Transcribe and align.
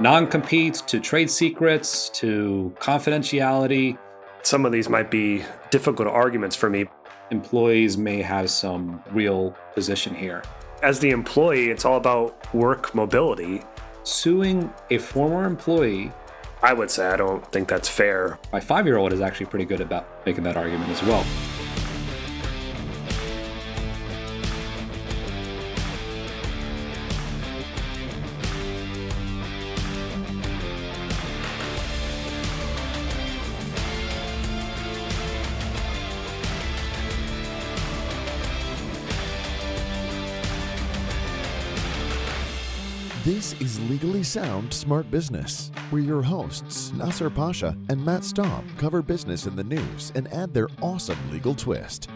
non 0.00 0.26
competes 0.26 0.80
to 0.82 1.00
trade 1.00 1.30
secrets 1.30 2.08
to 2.10 2.74
confidentiality. 2.78 3.96
Some 4.42 4.66
of 4.66 4.72
these 4.72 4.88
might 4.88 5.10
be 5.10 5.44
difficult 5.70 6.08
arguments 6.08 6.56
for 6.56 6.68
me. 6.68 6.86
Employees 7.30 7.96
may 7.96 8.20
have 8.20 8.50
some 8.50 9.02
real 9.12 9.56
position 9.74 10.14
here. 10.14 10.42
As 10.82 10.98
the 10.98 11.10
employee, 11.10 11.70
it's 11.70 11.84
all 11.84 11.96
about 11.96 12.52
work 12.52 12.94
mobility. 12.94 13.62
Suing 14.02 14.72
a 14.90 14.98
former 14.98 15.44
employee, 15.44 16.10
I 16.62 16.72
would 16.72 16.90
say 16.90 17.06
I 17.06 17.16
don't 17.16 17.44
think 17.52 17.68
that's 17.68 17.88
fair. 17.88 18.38
my 18.52 18.60
five 18.60 18.86
year 18.86 18.96
old 18.96 19.12
is 19.12 19.20
actually 19.20 19.46
pretty 19.46 19.64
good 19.64 19.80
about 19.80 20.26
making 20.26 20.44
that 20.44 20.56
argument 20.56 20.90
as 20.90 21.02
well. 21.04 21.24
Sound 44.32 44.72
Smart 44.72 45.10
Business, 45.10 45.70
where 45.90 46.00
your 46.00 46.22
hosts, 46.22 46.90
Nasser 46.94 47.28
Pasha 47.28 47.76
and 47.90 48.02
Matt 48.02 48.24
Staub, 48.24 48.64
cover 48.78 49.02
business 49.02 49.46
in 49.46 49.54
the 49.54 49.62
news 49.62 50.10
and 50.14 50.26
add 50.32 50.54
their 50.54 50.70
awesome 50.80 51.18
legal 51.30 51.54
twist. 51.54 52.08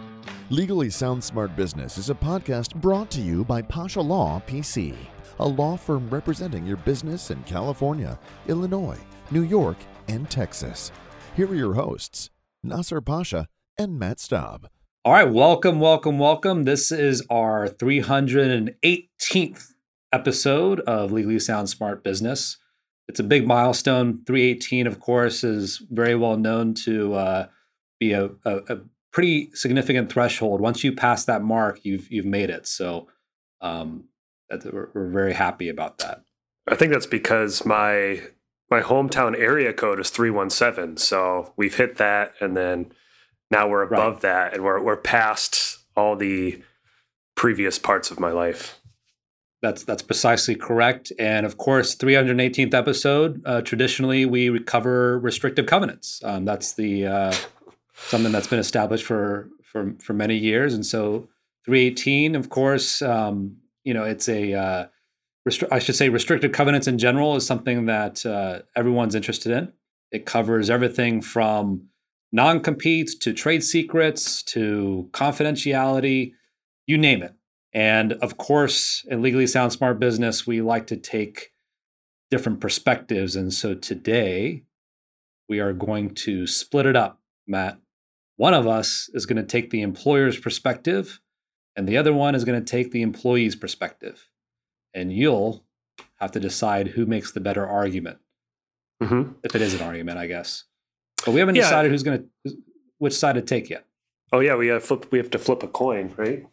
Legally 0.49 0.89
Sound 0.89 1.23
Smart 1.23 1.55
Business 1.55 1.99
is 1.99 2.09
a 2.09 2.15
podcast 2.15 2.75
brought 2.77 3.11
to 3.11 3.21
you 3.21 3.45
by 3.45 3.61
Pasha 3.61 4.01
Law 4.01 4.41
PC, 4.47 4.97
a 5.41 5.47
law 5.47 5.77
firm 5.77 6.09
representing 6.09 6.67
your 6.67 6.79
business 6.79 7.31
in 7.31 7.43
California, 7.43 8.19
Illinois, 8.49 8.99
New 9.31 9.43
York, 9.43 9.77
and 10.09 10.31
Texas. 10.31 10.93
Here 11.35 11.51
are 11.51 11.55
your 11.55 11.75
hosts, 11.75 12.31
Nasser 12.63 13.03
Pasha 13.03 13.47
and 13.77 13.99
Matt 13.99 14.21
Staub. 14.21 14.71
All 15.05 15.13
right, 15.13 15.31
welcome, 15.31 15.81
welcome, 15.81 16.19
welcome. 16.19 16.65
This 16.65 16.91
is 16.91 17.27
our 17.29 17.69
318th 17.69 19.75
episode 20.13 20.81
of 20.81 21.13
Legally 21.13 21.39
Sound 21.39 21.69
Smart 21.69 22.03
Business. 22.05 22.59
It's 23.09 23.21
a 23.21 23.25
big 23.25 23.47
milestone. 23.47 24.23
318, 24.27 24.87
of 24.87 25.01
course, 25.01 25.45
is 25.45 25.83
very 25.91 26.15
well 26.15 26.37
known 26.37 26.75
to 26.75 27.15
uh, 27.15 27.47
be 28.01 28.13
a, 28.13 28.31
a, 28.45 28.57
a 28.69 28.79
pretty 29.13 29.51
significant 29.55 30.11
threshold. 30.11 30.61
Once 30.61 30.83
you 30.83 30.93
pass 30.93 31.25
that 31.25 31.43
mark, 31.43 31.85
you've 31.85 32.11
you've 32.11 32.27
made 32.27 32.51
it. 32.51 32.67
So 32.67 33.09
um, 33.61 34.05
we're, 34.51 34.91
we're 34.93 35.09
very 35.09 35.35
happy 35.35 35.69
about 35.69 35.99
that. 35.99 36.23
I 36.69 36.75
think 36.75 36.93
that's 36.93 37.07
because 37.07 37.65
my 37.65 38.23
my 38.71 38.81
hometown 38.81 39.39
area 39.39 39.73
code 39.73 40.01
is 40.01 40.11
317. 40.11 40.97
So 40.97 41.53
we've 41.57 41.77
hit 41.77 41.97
that 41.99 42.33
and 42.41 42.57
then 42.57 42.93
now 43.51 43.69
we're 43.69 43.83
above 43.83 44.15
Right. 44.15 44.23
that 44.23 44.55
and 44.55 44.65
we're 44.65 44.83
we're 44.83 44.97
past 44.97 45.79
all 45.97 46.17
the 46.17 46.61
previous 47.37 47.79
parts 47.79 48.11
of 48.11 48.19
my 48.19 48.33
life. 48.33 48.81
That's 49.63 49.85
that's 49.85 50.03
precisely 50.03 50.55
correct. 50.55 51.13
And 51.19 51.47
of 51.47 51.57
course, 51.57 51.95
318th 51.97 52.75
episode. 52.75 53.43
Uh, 53.45 53.63
traditionally, 53.63 54.27
we 54.27 54.59
cover 54.61 55.19
restrictive 55.19 55.67
covenants. 55.67 56.23
Um, 56.25 56.45
that's 56.45 56.75
the 56.75 57.07
uh, 57.07 57.35
something 57.95 58.33
that's 58.33 58.47
been 58.47 58.59
established 58.59 59.05
for 59.05 59.49
for 59.63 59.95
for 60.01 60.13
many 60.13 60.37
years. 60.37 60.75
And 60.75 60.85
so, 60.85 61.29
318, 61.65 62.35
of 62.37 62.51
course, 62.51 63.01
um, 63.03 63.57
you 63.83 63.95
know, 63.95 64.05
it's 64.05 64.29
a 64.29 64.53
uh, 64.53 64.87
restri- 65.49 65.69
I 65.73 65.79
should 65.79 65.97
say 65.97 66.09
restrictive 66.11 66.53
covenants 66.53 66.87
in 66.87 66.99
general 66.99 67.37
is 67.37 67.47
something 67.47 67.87
that 67.87 68.27
uh, 68.27 68.61
everyone's 68.75 69.15
interested 69.15 69.53
in. 69.53 69.73
It 70.13 70.27
covers 70.27 70.71
everything 70.71 71.23
from 71.23 71.89
non-competes 72.31 73.15
to 73.15 73.33
trade 73.33 73.65
secrets 73.65 74.43
to 74.43 75.09
confidentiality, 75.13 76.33
you 76.87 76.99
name 76.99 77.23
it. 77.23 77.35
And 77.77 78.15
of 78.15 78.39
course, 78.39 79.05
in 79.07 79.21
Legally 79.21 79.47
Sound 79.47 79.71
Smart 79.71 80.01
Business, 80.01 80.47
we 80.47 80.63
like 80.63 80.87
to 80.87 80.97
take 80.97 81.53
different 82.31 82.59
perspectives. 82.59 83.37
And 83.37 83.53
so 83.53 83.75
today, 83.75 84.63
we 85.47 85.61
are 85.61 85.75
going 85.75 86.15
to 86.15 86.47
split 86.47 86.87
it 86.87 86.97
up, 86.97 87.21
Matt. 87.47 87.79
One 88.39 88.55
of 88.55 88.67
us 88.67 89.11
is 89.13 89.27
going 89.27 89.37
to 89.37 89.43
take 89.43 89.69
the 89.69 89.83
employer's 89.83 90.39
perspective, 90.39 91.21
and 91.77 91.87
the 91.87 91.99
other 91.99 92.15
one 92.15 92.35
is 92.35 92.45
going 92.45 92.59
to 92.59 92.65
take 92.65 92.93
the 92.93 93.03
employee's 93.03 93.55
perspective. 93.55 94.31
And 94.95 95.13
you'll 95.13 95.63
have 96.19 96.33
to 96.33 96.41
decide 96.41 96.89
who 96.89 97.05
makes 97.05 97.33
the 97.33 97.41
better 97.41 97.67
argument, 97.67 98.19
hmm 99.03 99.33
if 99.43 99.55
it 99.55 99.61
is 99.61 99.75
an 99.75 99.83
argument, 99.83 100.17
I 100.17 100.27
guess. 100.29 100.65
But 101.27 101.33
we 101.33 101.41
haven't 101.41 101.57
Yeah. 101.57 101.63
decided 101.65 101.91
who's 101.91 102.03
going 102.03 102.27
to, 102.47 102.57
which 102.97 103.13
side 103.13 103.35
to 103.35 103.43
take 103.43 103.69
yet. 103.69 103.85
Oh 104.33 104.41
yeah, 104.41 104.57
we 104.57 104.69
have 104.69 104.83
flip 104.83 105.13
we 105.13 105.19
have 105.19 105.31
to 105.33 105.39
flip 105.39 105.63
a 105.63 105.69
coin, 105.69 106.15
right? 106.17 106.47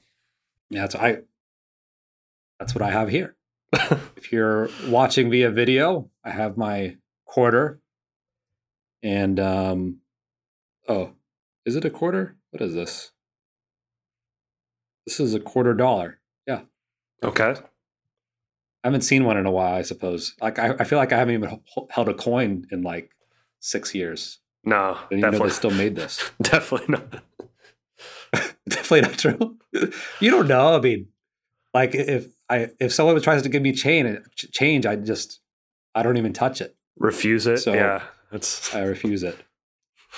Yeah, 0.69 0.81
that's 0.81 0.95
I. 0.95 1.17
That's 2.59 2.73
what 2.75 2.81
I 2.81 2.91
have 2.91 3.09
here. 3.09 3.35
if 4.15 4.31
you're 4.31 4.69
watching 4.87 5.29
via 5.29 5.49
video, 5.49 6.09
I 6.23 6.31
have 6.31 6.57
my 6.57 6.97
quarter. 7.25 7.79
And 9.01 9.39
um, 9.39 9.97
oh, 10.87 11.11
is 11.65 11.75
it 11.75 11.83
a 11.85 11.89
quarter? 11.89 12.37
What 12.51 12.61
is 12.61 12.73
this? 12.73 13.11
This 15.05 15.19
is 15.19 15.33
a 15.33 15.39
quarter 15.39 15.73
dollar. 15.73 16.19
Yeah, 16.47 16.61
Okay. 17.21 17.55
I 18.83 18.87
haven't 18.87 19.01
seen 19.01 19.23
one 19.25 19.37
in 19.37 19.45
a 19.45 19.51
while. 19.51 19.73
I 19.75 19.81
suppose. 19.81 20.35
Like 20.41 20.59
I, 20.59 20.75
I 20.79 20.83
feel 20.83 20.97
like 20.99 21.11
I 21.11 21.17
haven't 21.17 21.33
even 21.35 21.49
h- 21.51 21.83
held 21.89 22.09
a 22.09 22.13
coin 22.13 22.65
in 22.71 22.83
like 22.83 23.11
six 23.59 23.93
years. 23.95 24.39
No, 24.63 24.75
I 24.77 25.05
didn't 25.09 25.19
even 25.25 25.39
know 25.39 25.45
they 25.45 25.53
still 25.53 25.71
made 25.71 25.95
this. 25.95 26.31
definitely 26.41 26.87
not. 26.95 27.23
Definitely 28.69 29.01
not 29.01 29.17
true. 29.17 29.57
you 30.19 30.31
don't 30.31 30.47
know. 30.47 30.75
I 30.75 30.79
mean, 30.79 31.07
like 31.73 31.93
if 31.95 32.27
I 32.49 32.69
if 32.79 32.93
someone 32.93 33.19
tries 33.21 33.41
to 33.43 33.49
give 33.49 33.61
me 33.61 33.71
chain 33.73 34.23
change, 34.35 34.85
I 34.85 34.95
just 34.95 35.39
I 35.95 36.03
don't 36.03 36.17
even 36.17 36.33
touch 36.33 36.61
it. 36.61 36.75
Refuse 36.97 37.47
it. 37.47 37.57
So- 37.57 37.73
yeah. 37.73 38.03
That's 38.31 38.73
I 38.73 38.81
refuse 38.81 39.21
it. 39.21 39.37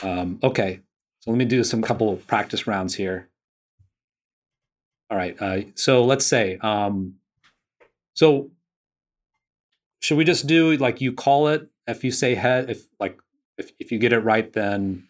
Um, 0.01 0.39
okay, 0.41 0.79
so 1.19 1.31
let 1.31 1.37
me 1.37 1.43
do 1.43 1.63
some 1.65 1.81
couple 1.81 2.09
of 2.13 2.25
practice 2.27 2.65
rounds 2.65 2.95
here. 2.95 3.27
All 5.09 5.17
right. 5.17 5.35
Uh, 5.39 5.61
so 5.75 6.03
let's 6.03 6.25
say, 6.25 6.57
um, 6.61 7.15
so 8.13 8.51
should 9.99 10.17
we 10.17 10.23
just 10.23 10.47
do 10.47 10.77
like 10.77 11.01
you 11.01 11.11
call 11.11 11.49
it? 11.49 11.67
If 11.87 12.05
you 12.05 12.11
say 12.11 12.35
head, 12.35 12.69
if 12.69 12.83
like 12.99 13.19
if 13.57 13.71
if 13.79 13.91
you 13.91 13.99
get 13.99 14.13
it 14.13 14.19
right, 14.19 14.51
then 14.53 15.07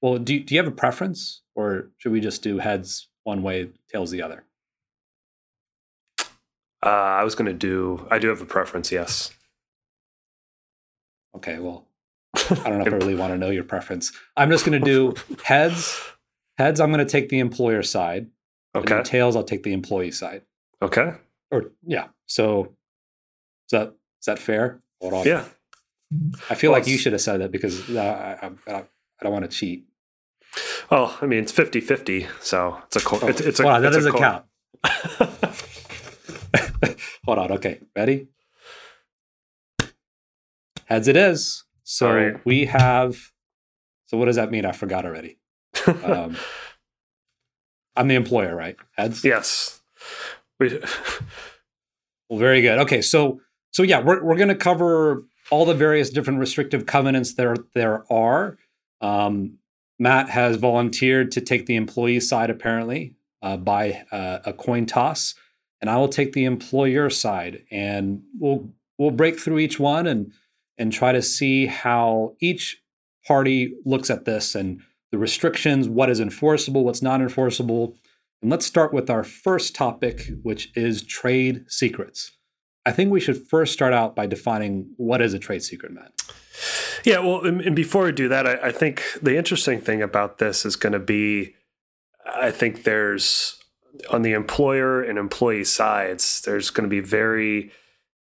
well, 0.00 0.18
do 0.18 0.34
you, 0.34 0.40
do 0.44 0.54
you 0.54 0.60
have 0.60 0.68
a 0.70 0.74
preference, 0.76 1.42
or 1.54 1.90
should 1.98 2.12
we 2.12 2.20
just 2.20 2.42
do 2.42 2.58
heads 2.58 3.08
one 3.24 3.42
way, 3.42 3.70
tails 3.90 4.10
the 4.10 4.22
other? 4.22 4.44
uh, 6.84 6.88
I 6.88 7.24
was 7.24 7.34
gonna 7.34 7.52
do 7.52 8.06
I 8.10 8.18
do 8.18 8.28
have 8.28 8.40
a 8.40 8.46
preference, 8.46 8.92
yes. 8.92 9.32
Okay. 11.36 11.58
Well, 11.58 11.86
I 12.36 12.54
don't 12.68 12.78
know 12.78 12.84
if 12.86 12.92
I 12.92 12.96
really 12.96 13.14
want 13.14 13.32
to 13.32 13.38
know 13.38 13.50
your 13.50 13.64
preference. 13.64 14.12
I'm 14.36 14.50
just 14.50 14.64
going 14.64 14.80
to 14.80 14.84
do 14.84 15.14
heads. 15.44 16.00
Heads. 16.56 16.80
I'm 16.80 16.90
going 16.90 17.04
to 17.04 17.10
take 17.10 17.28
the 17.28 17.38
employer 17.38 17.82
side. 17.82 18.28
Okay. 18.74 19.02
tails, 19.02 19.36
I'll 19.36 19.44
take 19.44 19.62
the 19.62 19.72
employee 19.72 20.10
side. 20.10 20.42
Okay. 20.82 21.12
Or 21.50 21.72
yeah. 21.86 22.08
So 22.26 22.64
is 22.64 23.70
that 23.72 23.88
is 24.20 24.26
that 24.26 24.38
fair? 24.38 24.80
Hold 25.00 25.14
on. 25.14 25.26
Yeah. 25.26 25.44
I 26.50 26.54
feel 26.54 26.72
Well, 26.72 26.80
like 26.80 26.88
you 26.88 26.98
should 26.98 27.12
have 27.12 27.22
said 27.22 27.40
that 27.40 27.52
because 27.52 27.88
uh, 27.90 28.36
I, 28.42 28.46
I, 28.46 28.76
I, 28.78 28.84
I 29.20 29.24
don't 29.24 29.32
want 29.32 29.50
to 29.50 29.56
cheat. 29.56 29.84
Oh, 30.90 31.18
I 31.20 31.26
mean 31.26 31.40
it's 31.40 31.52
50-50, 31.52 32.26
so 32.40 32.78
it's 32.86 32.96
a 32.96 33.00
co- 33.00 33.26
it's, 33.28 33.40
it's 33.40 33.60
a 33.60 33.62
Hold 33.64 33.74
on, 33.76 33.82
that 33.82 33.88
it's 33.94 34.06
a 34.06 34.10
doesn't 34.10 34.12
coin. 34.12 34.22
count. 34.22 34.44
Hold 37.26 37.38
on. 37.38 37.52
Okay. 37.52 37.80
Ready? 37.94 38.28
Heads 40.86 41.08
it 41.08 41.16
is. 41.16 41.64
So 41.84 42.08
All 42.08 42.14
right. 42.14 42.34
we 42.46 42.64
have. 42.66 43.18
So 44.06 44.16
what 44.16 44.24
does 44.26 44.36
that 44.36 44.50
mean? 44.50 44.64
I 44.64 44.72
forgot 44.72 45.04
already. 45.04 45.38
Um, 45.86 46.36
I'm 47.96 48.08
the 48.08 48.14
employer, 48.14 48.54
right? 48.56 48.76
Heads. 48.96 49.22
yes. 49.24 49.80
We, 50.58 50.80
Well, 52.30 52.38
very 52.38 52.60
good. 52.62 52.78
Okay, 52.80 53.02
so 53.02 53.40
so 53.70 53.82
yeah, 53.82 54.00
we're 54.00 54.22
we're 54.24 54.36
going 54.36 54.48
to 54.48 54.54
cover 54.54 55.24
all 55.50 55.64
the 55.66 55.74
various 55.74 56.10
different 56.10 56.38
restrictive 56.40 56.86
covenants 56.86 57.34
there 57.34 57.56
there 57.74 58.10
are. 58.12 58.56
Um, 59.00 59.58
Matt 59.98 60.30
has 60.30 60.56
volunteered 60.56 61.32
to 61.32 61.40
take 61.40 61.66
the 61.66 61.76
employee 61.76 62.20
side 62.20 62.50
apparently 62.50 63.16
uh, 63.42 63.56
by 63.56 64.04
uh, 64.12 64.38
a 64.44 64.52
coin 64.52 64.86
toss, 64.86 65.34
and 65.80 65.90
I 65.90 65.96
will 65.96 66.08
take 66.08 66.32
the 66.32 66.44
employer 66.44 67.10
side, 67.10 67.64
and 67.70 68.22
we'll 68.38 68.70
we'll 68.96 69.10
break 69.10 69.38
through 69.38 69.58
each 69.58 69.78
one 69.78 70.06
and 70.06 70.32
and 70.76 70.92
try 70.92 71.12
to 71.12 71.22
see 71.22 71.66
how 71.66 72.36
each 72.40 72.80
party 73.26 73.74
looks 73.84 74.10
at 74.10 74.24
this 74.24 74.54
and 74.54 74.80
the 75.10 75.18
restrictions, 75.18 75.88
what 75.88 76.10
is 76.10 76.20
enforceable, 76.20 76.84
what's 76.84 77.02
not 77.02 77.20
enforceable. 77.20 77.96
And 78.40 78.50
let's 78.50 78.66
start 78.66 78.92
with 78.92 79.10
our 79.10 79.24
first 79.24 79.74
topic, 79.74 80.30
which 80.42 80.70
is 80.76 81.02
trade 81.02 81.64
secrets. 81.68 82.32
I 82.86 82.92
think 82.92 83.10
we 83.10 83.20
should 83.20 83.48
first 83.48 83.72
start 83.72 83.92
out 83.92 84.14
by 84.14 84.26
defining 84.26 84.92
what 84.96 85.20
is 85.20 85.34
a 85.34 85.38
trade 85.38 85.62
secret, 85.62 85.92
Matt. 85.92 86.12
Yeah, 87.04 87.18
well, 87.20 87.44
and, 87.44 87.60
and 87.60 87.76
before 87.76 88.08
I 88.08 88.10
do 88.10 88.28
that, 88.28 88.46
I, 88.46 88.68
I 88.68 88.72
think 88.72 89.02
the 89.22 89.36
interesting 89.36 89.80
thing 89.80 90.02
about 90.02 90.38
this 90.38 90.66
is 90.66 90.76
going 90.76 90.92
to 90.92 90.98
be 90.98 91.54
I 92.34 92.50
think 92.50 92.84
there's 92.84 93.56
on 94.10 94.22
the 94.22 94.32
employer 94.32 95.02
and 95.02 95.18
employee 95.18 95.64
sides, 95.64 96.42
there's 96.42 96.70
going 96.70 96.84
to 96.84 96.90
be 96.90 97.00
very 97.00 97.72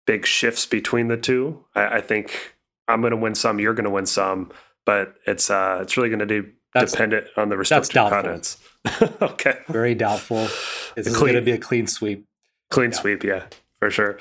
big 0.05 0.25
shifts 0.25 0.65
between 0.65 1.07
the 1.07 1.17
two. 1.17 1.63
I, 1.73 1.97
I 1.97 2.01
think 2.01 2.55
I'm 2.87 3.01
going 3.01 3.11
to 3.11 3.17
win 3.17 3.35
some, 3.35 3.59
you're 3.59 3.73
going 3.73 3.85
to 3.85 3.89
win 3.89 4.05
some, 4.05 4.51
but 4.85 5.15
it's 5.25 5.49
uh, 5.49 5.79
it's 5.81 5.97
really 5.97 6.09
going 6.09 6.19
to 6.19 6.25
be 6.25 6.49
that's, 6.73 6.91
dependent 6.91 7.27
on 7.37 7.49
the 7.49 7.57
restrictive 7.57 7.93
covenants. 7.93 8.57
okay, 9.21 9.59
very 9.67 9.95
doubtful. 9.95 10.47
It's 10.95 11.17
going 11.17 11.33
to 11.33 11.41
be 11.41 11.51
a 11.51 11.57
clean 11.57 11.87
sweep. 11.87 12.27
Clean 12.69 12.91
yeah. 12.91 12.97
sweep, 12.97 13.23
yeah, 13.23 13.43
for 13.79 13.89
sure. 13.89 14.19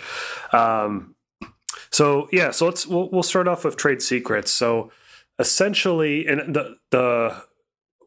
Um, 0.52 1.13
so 1.94 2.28
yeah, 2.32 2.50
so 2.50 2.66
let's 2.66 2.88
we'll, 2.88 3.08
we'll 3.10 3.22
start 3.22 3.46
off 3.46 3.64
with 3.64 3.76
trade 3.76 4.02
secrets. 4.02 4.50
So 4.50 4.90
essentially, 5.38 6.26
and 6.26 6.52
the 6.52 6.76
the 6.90 7.44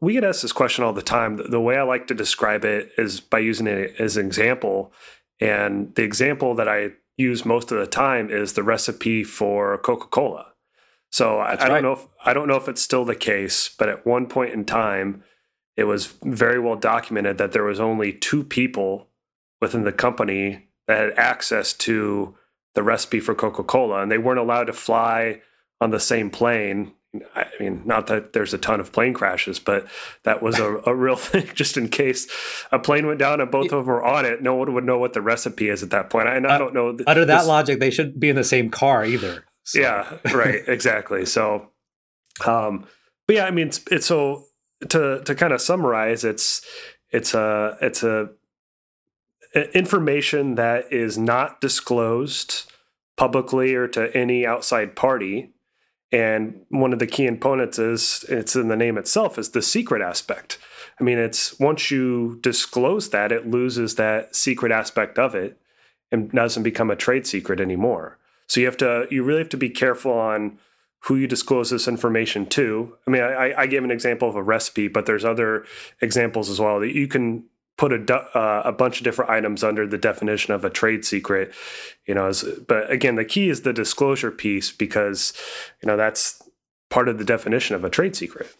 we 0.02 0.12
get 0.12 0.24
asked 0.24 0.42
this 0.42 0.52
question 0.52 0.84
all 0.84 0.92
the 0.92 1.00
time. 1.00 1.40
The 1.48 1.58
way 1.58 1.78
I 1.78 1.84
like 1.84 2.06
to 2.08 2.14
describe 2.14 2.66
it 2.66 2.92
is 2.98 3.18
by 3.20 3.38
using 3.38 3.66
it 3.66 3.94
as 3.98 4.18
an 4.18 4.26
example. 4.26 4.92
And 5.40 5.94
the 5.94 6.02
example 6.02 6.54
that 6.56 6.68
I 6.68 6.90
use 7.16 7.46
most 7.46 7.72
of 7.72 7.78
the 7.78 7.86
time 7.86 8.30
is 8.30 8.52
the 8.52 8.62
recipe 8.62 9.24
for 9.24 9.78
Coca-Cola. 9.78 10.52
So 11.10 11.38
I, 11.38 11.52
I, 11.52 11.56
don't 11.56 11.70
right. 11.70 11.82
know 11.82 11.92
if 11.92 12.06
I 12.22 12.34
don't 12.34 12.46
know 12.46 12.56
if 12.56 12.68
it's 12.68 12.82
still 12.82 13.06
the 13.06 13.16
case, 13.16 13.70
but 13.78 13.88
at 13.88 14.04
one 14.04 14.26
point 14.26 14.52
in 14.52 14.66
time, 14.66 15.24
it 15.78 15.84
was 15.84 16.12
very 16.22 16.58
well 16.58 16.76
documented 16.76 17.38
that 17.38 17.52
there 17.52 17.64
was 17.64 17.80
only 17.80 18.12
two 18.12 18.44
people 18.44 19.08
within 19.62 19.84
the 19.84 19.92
company 19.92 20.68
that 20.86 20.98
had 20.98 21.18
access 21.18 21.72
to 21.72 22.36
the 22.78 22.84
recipe 22.84 23.18
for 23.18 23.34
Coca-Cola, 23.34 24.02
and 24.02 24.12
they 24.12 24.18
weren't 24.18 24.38
allowed 24.38 24.68
to 24.68 24.72
fly 24.72 25.40
on 25.80 25.90
the 25.90 25.98
same 25.98 26.30
plane 26.30 26.92
I 27.34 27.46
mean, 27.58 27.82
not 27.84 28.06
that 28.08 28.34
there's 28.34 28.54
a 28.54 28.58
ton 28.58 28.78
of 28.78 28.92
plane 28.92 29.14
crashes, 29.14 29.58
but 29.58 29.88
that 30.22 30.42
was 30.42 30.60
a, 30.60 30.80
a 30.86 30.94
real 30.94 31.16
thing 31.16 31.48
just 31.54 31.76
in 31.76 31.88
case 31.88 32.28
a 32.70 32.78
plane 32.78 33.06
went 33.06 33.18
down 33.18 33.40
and 33.40 33.50
both 33.50 33.72
of 33.72 33.86
them 33.86 33.86
were 33.86 34.04
on 34.04 34.26
it. 34.26 34.42
No 34.42 34.54
one 34.54 34.74
would 34.74 34.84
know 34.84 34.98
what 34.98 35.14
the 35.14 35.22
recipe 35.22 35.70
is 35.70 35.82
at 35.82 35.90
that 35.90 36.10
point. 36.10 36.28
And 36.28 36.46
I 36.46 36.54
uh, 36.54 36.58
don't 36.58 36.74
know. 36.74 36.94
Th- 36.94 37.08
under 37.08 37.24
that 37.24 37.38
this, 37.38 37.48
logic, 37.48 37.80
they 37.80 37.90
shouldn't 37.90 38.20
be 38.20 38.28
in 38.28 38.36
the 38.36 38.44
same 38.44 38.70
car 38.70 39.04
either. 39.04 39.44
So. 39.64 39.80
Yeah, 39.80 40.18
right. 40.32 40.62
Exactly. 40.68 41.24
So, 41.26 41.70
um, 42.46 42.86
but 43.26 43.36
yeah, 43.36 43.46
I 43.46 43.50
mean, 43.50 43.68
it's, 43.68 43.80
it's 43.90 44.06
so 44.06 44.44
to, 44.90 45.22
to 45.24 45.34
kind 45.34 45.52
of 45.52 45.60
summarize, 45.60 46.24
it's, 46.24 46.62
it's 47.10 47.34
a, 47.34 47.76
it's 47.80 48.04
a, 48.04 48.28
information 49.54 50.54
that 50.56 50.92
is 50.92 51.18
not 51.18 51.60
disclosed 51.60 52.70
publicly 53.16 53.74
or 53.74 53.88
to 53.88 54.14
any 54.16 54.46
outside 54.46 54.94
party 54.94 55.52
and 56.10 56.62
one 56.70 56.92
of 56.92 56.98
the 56.98 57.06
key 57.06 57.26
components 57.26 57.78
is 57.78 58.24
it's 58.28 58.56
in 58.56 58.68
the 58.68 58.76
name 58.76 58.96
itself 58.96 59.38
is 59.38 59.50
the 59.50 59.62
secret 59.62 60.00
aspect. 60.00 60.58
I 60.98 61.04
mean, 61.04 61.18
it's 61.18 61.58
once 61.60 61.90
you 61.90 62.38
disclose 62.40 63.10
that, 63.10 63.30
it 63.30 63.46
loses 63.46 63.96
that 63.96 64.34
secret 64.34 64.72
aspect 64.72 65.18
of 65.18 65.34
it 65.34 65.60
and 66.10 66.30
doesn't 66.30 66.62
become 66.62 66.90
a 66.90 66.96
trade 66.96 67.26
secret 67.26 67.60
anymore. 67.60 68.18
So 68.46 68.60
you 68.60 68.66
have 68.66 68.78
to, 68.78 69.06
you 69.10 69.22
really 69.22 69.40
have 69.40 69.50
to 69.50 69.58
be 69.58 69.68
careful 69.68 70.12
on 70.12 70.58
who 71.00 71.16
you 71.16 71.26
disclose 71.26 71.70
this 71.70 71.86
information 71.86 72.46
to. 72.46 72.96
I 73.06 73.10
mean, 73.10 73.22
I, 73.22 73.52
I 73.56 73.66
gave 73.66 73.84
an 73.84 73.90
example 73.90 74.28
of 74.28 74.34
a 74.34 74.42
recipe, 74.42 74.88
but 74.88 75.04
there's 75.04 75.24
other 75.24 75.64
examples 76.00 76.48
as 76.48 76.58
well 76.58 76.80
that 76.80 76.94
you 76.94 77.06
can 77.06 77.44
put 77.78 77.92
a, 77.92 78.14
uh, 78.36 78.62
a 78.66 78.72
bunch 78.72 78.98
of 78.98 79.04
different 79.04 79.30
items 79.30 79.64
under 79.64 79.86
the 79.86 79.96
definition 79.96 80.52
of 80.52 80.64
a 80.64 80.70
trade 80.70 81.04
secret 81.04 81.54
you 82.06 82.14
know 82.14 82.26
as, 82.26 82.44
but 82.66 82.90
again 82.90 83.14
the 83.14 83.24
key 83.24 83.48
is 83.48 83.62
the 83.62 83.72
disclosure 83.72 84.30
piece 84.30 84.70
because 84.70 85.32
you 85.82 85.86
know 85.86 85.96
that's 85.96 86.42
part 86.90 87.08
of 87.08 87.18
the 87.18 87.24
definition 87.24 87.76
of 87.76 87.84
a 87.84 87.90
trade 87.90 88.16
secret. 88.16 88.54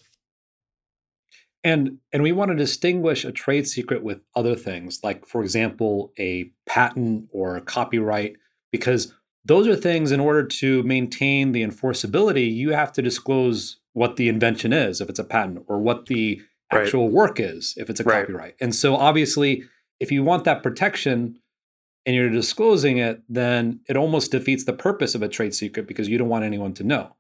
And 1.65 1.99
and 2.13 2.23
we 2.23 2.33
want 2.33 2.51
to 2.51 2.57
distinguish 2.57 3.25
a 3.25 3.33
trade 3.33 3.67
secret 3.67 4.03
with 4.03 4.21
other 4.37 4.55
things 4.55 5.01
like 5.03 5.27
for 5.27 5.43
example 5.43 6.13
a 6.19 6.51
patent 6.67 7.29
or 7.33 7.57
a 7.57 7.61
copyright 7.61 8.37
because 8.71 9.13
those 9.45 9.67
are 9.67 9.75
things 9.75 10.13
in 10.13 10.21
order 10.21 10.45
to 10.45 10.83
maintain 10.85 11.51
the 11.51 11.65
enforceability 11.65 12.55
you 12.55 12.73
have 12.73 12.93
to 12.93 13.03
disclose 13.03 13.81
what 13.93 14.15
the 14.17 14.29
invention 14.29 14.73
is 14.73 15.01
if 15.01 15.09
it's 15.09 15.19
a 15.19 15.25
patent 15.25 15.65
or 15.67 15.81
what 15.81 16.07
the 16.07 16.41
actual 16.71 17.05
right. 17.05 17.13
work 17.13 17.41
is 17.41 17.75
if 17.77 17.89
it's 17.91 18.01
a 18.01 18.05
right. 18.05 18.21
copyright. 18.21 18.55
And 18.61 18.75
so 18.75 18.97
obviously, 18.97 19.65
if 20.01 20.13
you 20.13 20.23
want 20.23 20.45
that 20.45 20.63
protection 20.63 21.39
and 22.07 22.15
you're 22.15 22.31
disclosing 22.31 22.99
it, 22.99 23.23
then 23.29 23.81
it 23.89 23.97
almost 23.97 24.31
defeats 24.31 24.65
the 24.65 24.73
purpose 24.73 25.15
of 25.15 25.23
a 25.23 25.29
trade 25.29 25.55
secret 25.55 25.87
because 25.87 26.09
you 26.09 26.19
don't 26.19 26.29
want 26.29 26.45
anyone 26.45 26.75
to 26.75 26.85
know. 26.85 27.17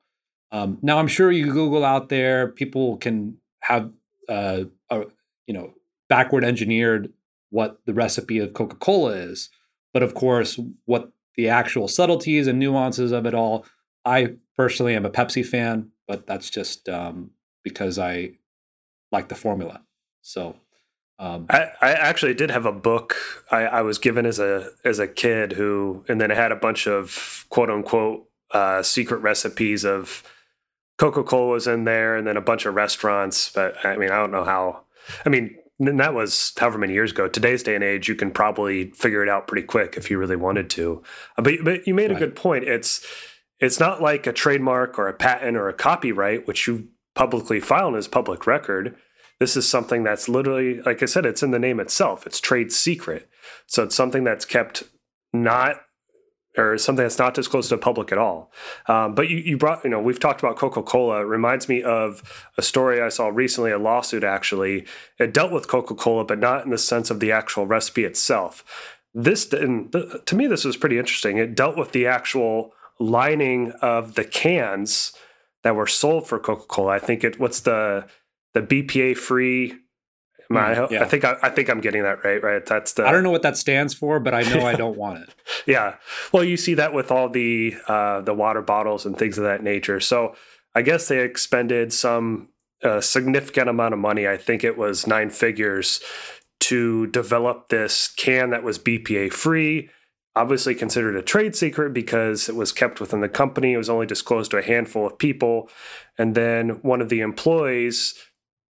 Um, 0.50 0.78
now, 0.80 0.98
I'm 0.98 1.08
sure 1.08 1.30
you 1.30 1.52
Google 1.52 1.84
out 1.84 2.08
there, 2.08 2.48
people 2.48 2.96
can 2.96 3.36
have, 3.60 3.90
uh, 4.28 4.64
a, 4.90 5.04
you 5.46 5.54
know, 5.54 5.74
backward 6.08 6.44
engineered 6.44 7.12
what 7.50 7.80
the 7.86 7.94
recipe 7.94 8.38
of 8.38 8.54
Coca 8.54 8.76
Cola 8.76 9.12
is. 9.12 9.50
But 9.92 10.02
of 10.02 10.14
course, 10.14 10.58
what 10.84 11.10
the 11.36 11.48
actual 11.48 11.88
subtleties 11.88 12.46
and 12.46 12.58
nuances 12.58 13.12
of 13.12 13.26
it 13.26 13.34
all, 13.34 13.64
I 14.04 14.36
personally 14.56 14.94
am 14.94 15.06
a 15.06 15.10
Pepsi 15.10 15.44
fan, 15.44 15.90
but 16.06 16.26
that's 16.26 16.50
just 16.50 16.88
um, 16.88 17.30
because 17.62 17.98
I 17.98 18.32
like 19.12 19.28
the 19.28 19.34
formula. 19.34 19.82
So 20.22 20.56
um, 21.18 21.46
I, 21.50 21.70
I 21.80 21.92
actually 21.92 22.34
did 22.34 22.50
have 22.50 22.64
a 22.66 22.72
book 22.72 23.16
I, 23.50 23.62
I, 23.62 23.82
was 23.82 23.98
given 23.98 24.24
as 24.24 24.38
a 24.38 24.70
as 24.84 25.00
a 25.00 25.08
kid 25.08 25.52
who, 25.52 26.04
and 26.08 26.20
then 26.20 26.30
it 26.30 26.36
had 26.36 26.52
a 26.52 26.56
bunch 26.56 26.86
of 26.86 27.44
quote 27.48 27.70
unquote 27.70 28.28
uh, 28.52 28.82
secret 28.82 29.18
recipes 29.18 29.84
of 29.84 30.22
Coca 30.96 31.24
Cola 31.24 31.52
was 31.52 31.66
in 31.66 31.84
there, 31.84 32.16
and 32.16 32.26
then 32.26 32.36
a 32.36 32.40
bunch 32.40 32.66
of 32.66 32.74
restaurants. 32.74 33.50
But 33.52 33.84
I 33.84 33.96
mean, 33.96 34.10
I 34.10 34.16
don't 34.16 34.30
know 34.30 34.44
how. 34.44 34.82
I 35.26 35.28
mean, 35.28 35.56
that 35.80 36.14
was 36.14 36.52
however 36.56 36.78
many 36.78 36.92
years 36.92 37.10
ago. 37.10 37.28
Today's 37.28 37.62
day 37.62 37.74
and 37.74 37.84
age, 37.84 38.08
you 38.08 38.14
can 38.14 38.30
probably 38.30 38.90
figure 38.90 39.22
it 39.22 39.28
out 39.28 39.48
pretty 39.48 39.66
quick 39.66 39.96
if 39.96 40.10
you 40.10 40.18
really 40.18 40.36
wanted 40.36 40.70
to. 40.70 41.02
Uh, 41.36 41.42
but 41.42 41.54
but 41.64 41.86
you 41.86 41.94
made 41.94 42.10
right. 42.10 42.16
a 42.16 42.26
good 42.26 42.36
point. 42.36 42.64
It's 42.64 43.04
it's 43.58 43.80
not 43.80 44.00
like 44.00 44.26
a 44.26 44.32
trademark 44.32 44.98
or 44.98 45.08
a 45.08 45.14
patent 45.14 45.56
or 45.56 45.68
a 45.68 45.74
copyright, 45.74 46.46
which 46.46 46.66
you 46.66 46.88
publicly 47.18 47.58
filed 47.58 47.96
as 47.96 48.06
public 48.06 48.46
record. 48.46 48.94
This 49.40 49.56
is 49.56 49.68
something 49.68 50.04
that's 50.04 50.28
literally, 50.28 50.80
like 50.82 51.02
I 51.02 51.06
said, 51.06 51.26
it's 51.26 51.42
in 51.42 51.50
the 51.50 51.58
name 51.58 51.80
itself. 51.80 52.24
It's 52.28 52.40
trade 52.40 52.70
secret. 52.70 53.28
So 53.66 53.82
it's 53.82 53.96
something 53.96 54.22
that's 54.22 54.44
kept 54.44 54.84
not 55.32 55.80
or 56.56 56.78
something 56.78 57.04
that's 57.04 57.18
not 57.18 57.34
disclosed 57.34 57.70
to 57.70 57.74
the 57.74 57.80
public 57.80 58.12
at 58.12 58.18
all. 58.18 58.52
Um, 58.86 59.16
but 59.16 59.28
you, 59.28 59.38
you 59.38 59.56
brought, 59.58 59.82
you 59.82 59.90
know, 59.90 60.00
we've 60.00 60.20
talked 60.20 60.40
about 60.40 60.56
Coca 60.56 60.80
Cola. 60.82 61.20
It 61.20 61.24
reminds 61.24 61.68
me 61.68 61.82
of 61.82 62.22
a 62.56 62.62
story 62.62 63.02
I 63.02 63.08
saw 63.08 63.28
recently, 63.28 63.72
a 63.72 63.78
lawsuit 63.78 64.22
actually. 64.22 64.86
It 65.18 65.34
dealt 65.34 65.50
with 65.50 65.66
Coca 65.66 65.96
Cola, 65.96 66.24
but 66.24 66.38
not 66.38 66.64
in 66.64 66.70
the 66.70 66.78
sense 66.78 67.10
of 67.10 67.18
the 67.18 67.32
actual 67.32 67.66
recipe 67.66 68.04
itself. 68.04 68.64
This, 69.12 69.52
and 69.52 69.92
to 70.24 70.36
me, 70.36 70.46
this 70.46 70.64
was 70.64 70.76
pretty 70.76 70.98
interesting. 70.98 71.36
It 71.36 71.56
dealt 71.56 71.76
with 71.76 71.90
the 71.90 72.06
actual 72.06 72.72
lining 73.00 73.72
of 73.82 74.14
the 74.14 74.24
cans 74.24 75.12
that 75.68 75.76
were 75.76 75.86
sold 75.86 76.26
for 76.26 76.38
Coca 76.38 76.64
Cola. 76.66 76.92
I 76.92 76.98
think 76.98 77.22
it 77.24 77.38
what's 77.38 77.60
the 77.60 78.06
the 78.54 78.62
BPA 78.62 79.18
free. 79.18 79.74
Mm, 80.50 80.90
yeah. 80.90 81.02
I 81.02 81.04
think 81.04 81.26
I, 81.26 81.36
I, 81.42 81.50
think 81.50 81.68
I'm 81.68 81.82
getting 81.82 82.04
that 82.04 82.24
right. 82.24 82.42
Right. 82.42 82.64
That's 82.64 82.94
the. 82.94 83.06
I 83.06 83.12
don't 83.12 83.22
know 83.22 83.30
what 83.30 83.42
that 83.42 83.58
stands 83.58 83.92
for, 83.92 84.18
but 84.18 84.32
I 84.32 84.40
know 84.40 84.66
I 84.66 84.74
don't 84.76 84.96
want 85.04 85.18
it. 85.18 85.34
Yeah. 85.66 85.96
Well, 86.32 86.42
you 86.42 86.56
see 86.56 86.72
that 86.72 86.94
with 86.94 87.10
all 87.10 87.28
the 87.28 87.76
uh, 87.86 88.22
the 88.22 88.32
water 88.32 88.62
bottles 88.62 89.04
and 89.04 89.18
things 89.18 89.36
of 89.36 89.44
that 89.44 89.62
nature. 89.62 90.00
So 90.00 90.34
I 90.74 90.80
guess 90.80 91.06
they 91.06 91.20
expended 91.20 91.92
some 91.92 92.48
uh, 92.82 93.02
significant 93.02 93.68
amount 93.68 93.92
of 93.92 94.00
money. 94.00 94.26
I 94.26 94.38
think 94.38 94.64
it 94.64 94.78
was 94.78 95.06
nine 95.06 95.28
figures 95.28 96.00
to 96.60 97.08
develop 97.08 97.68
this 97.68 98.08
can 98.08 98.48
that 98.50 98.62
was 98.62 98.78
BPA 98.78 99.34
free 99.34 99.90
obviously 100.38 100.72
considered 100.72 101.16
a 101.16 101.22
trade 101.22 101.56
secret 101.56 101.92
because 101.92 102.48
it 102.48 102.54
was 102.54 102.70
kept 102.70 103.00
within 103.00 103.20
the 103.20 103.28
company. 103.28 103.72
It 103.72 103.78
was 103.78 103.90
only 103.90 104.06
disclosed 104.06 104.52
to 104.52 104.58
a 104.58 104.62
handful 104.62 105.04
of 105.04 105.18
people. 105.18 105.68
And 106.16 106.36
then 106.36 106.80
one 106.82 107.00
of 107.00 107.08
the 107.08 107.20
employees, 107.20 108.14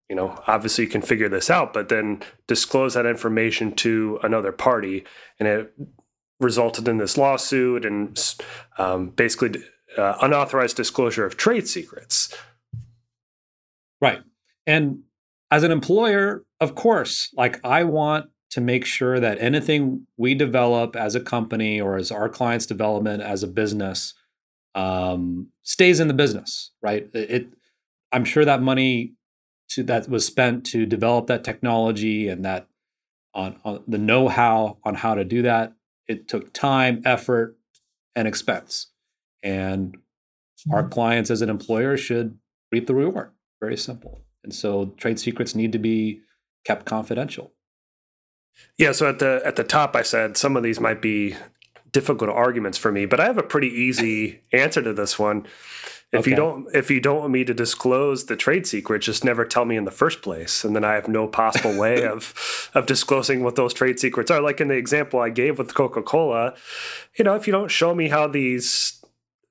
you 0.09 0.17
know, 0.17 0.43
obviously 0.47 0.85
you 0.85 0.91
can 0.91 1.03
figure 1.03 1.29
this 1.29 1.51
out, 1.51 1.75
but 1.75 1.91
then 1.91 2.23
disclose 2.47 2.95
that 2.95 3.05
information 3.05 3.73
to 3.77 4.19
another 4.23 4.51
party. 4.51 5.05
And 5.39 5.47
it 5.47 5.75
resulted 6.41 6.89
in 6.89 6.97
this 6.97 7.19
lawsuit 7.19 7.85
and 7.85 8.19
um, 8.79 9.11
basically 9.11 9.63
uh, 9.99 10.15
unauthorized 10.23 10.77
disclosure 10.77 11.27
of 11.27 11.37
trade 11.37 11.69
secrets. 11.69 12.35
Right. 14.01 14.21
And 14.67 15.01
as 15.51 15.65
an 15.65 15.71
employer, 15.71 16.45
of 16.61 16.75
course, 16.75 17.29
like 17.37 17.63
I 17.63 17.85
want 17.85 18.31
to 18.51 18.61
make 18.61 18.85
sure 18.85 19.21
that 19.21 19.39
anything 19.41 20.07
we 20.17 20.35
develop 20.35 20.97
as 20.97 21.15
a 21.15 21.21
company 21.21 21.81
or 21.81 21.97
as 21.97 22.11
our 22.11 22.29
clients' 22.29 22.67
development 22.67 23.23
as 23.23 23.43
a 23.43 23.47
business 23.47 24.15
um, 24.75 25.49
stays 25.63 26.01
in 26.01 26.09
the 26.09 26.15
business, 26.15 26.73
right? 26.83 27.09
It, 27.13 27.49
I'm 28.11 28.25
sure 28.25 28.45
that 28.45 28.63
money 28.63 29.15
to, 29.71 29.83
that 29.83 30.09
was 30.09 30.25
spent 30.25 30.65
to 30.67 30.87
develop 30.87 31.27
that 31.27 31.45
technology 31.45 32.29
and 32.29 32.45
that 32.45 32.69
on, 33.35 33.61
on 33.65 33.85
the 33.87 33.99
know-how 33.99 34.79
on 34.83 34.95
how 34.95 35.15
to 35.15 35.25
do 35.25 35.43
that, 35.43 35.75
it 36.07 36.27
took 36.27 36.53
time, 36.53 37.03
effort, 37.05 37.57
and 38.17 38.27
expense. 38.27 38.89
And 39.43 39.99
our 40.73 40.83
mm-hmm. 40.83 40.91
clients 40.91 41.31
as 41.31 41.43
an 41.43 41.51
employer 41.51 41.97
should 41.97 42.39
reap 42.73 42.87
the 42.87 42.95
reward. 42.95 43.31
Very 43.61 43.77
simple. 43.77 44.23
And 44.43 44.55
so 44.55 44.87
trade 44.97 45.21
secrets 45.21 45.55
need 45.55 45.73
to 45.73 45.79
be 45.79 46.23
kept 46.65 46.87
confidential. 46.87 47.53
Yeah, 48.77 48.93
so 48.93 49.09
at 49.09 49.19
the 49.19 49.43
at 49.45 49.57
the 49.57 49.65
top 49.65 49.97
I 49.97 50.03
said 50.03 50.37
some 50.37 50.57
of 50.57 50.63
these 50.63 50.81
might 50.81 51.03
be 51.03 51.37
difficult 51.93 52.31
arguments 52.31 52.79
for 52.79 52.93
me, 52.93 53.07
but 53.07 53.21
I 53.21 53.25
have 53.25 53.39
a 53.39 53.43
pretty 53.43 53.69
easy 53.69 54.41
answer 54.53 54.83
to 54.83 54.93
this 54.93 55.19
one. 55.19 55.47
If 56.11 56.21
okay. 56.21 56.31
you 56.31 56.37
don't 56.37 56.67
if 56.75 56.91
you 56.91 57.01
don't 57.01 57.19
want 57.21 57.33
me 57.33 57.45
to 57.45 57.53
disclose 57.53 58.27
the 58.27 58.37
trade 58.37 58.67
secret, 58.67 59.01
just 59.01 59.25
never 59.25 59.45
tell 59.45 59.67
me 59.67 59.77
in 59.77 59.85
the 59.85 59.91
first 59.91 60.23
place. 60.23 60.65
And 60.65 60.75
then 60.75 60.85
I 60.85 60.95
have 60.95 61.09
no 61.09 61.27
possible 61.27 61.77
way 61.79 62.07
of 62.07 62.71
of 62.75 62.87
disclosing 62.87 63.43
what 63.43 63.57
those 63.57 63.75
trade 63.75 64.01
secrets 64.01 64.31
are. 64.31 64.41
Like 64.41 64.61
in 64.61 64.69
the 64.69 64.77
example 64.77 65.21
I 65.21 65.29
gave 65.29 65.59
with 65.59 65.75
Coca-Cola, 65.75 66.55
you 67.17 67.25
know, 67.25 67.35
if 67.35 67.47
you 67.47 67.53
don't 67.53 67.71
show 67.71 67.95
me 67.95 68.09
how 68.09 68.27
these 68.27 69.05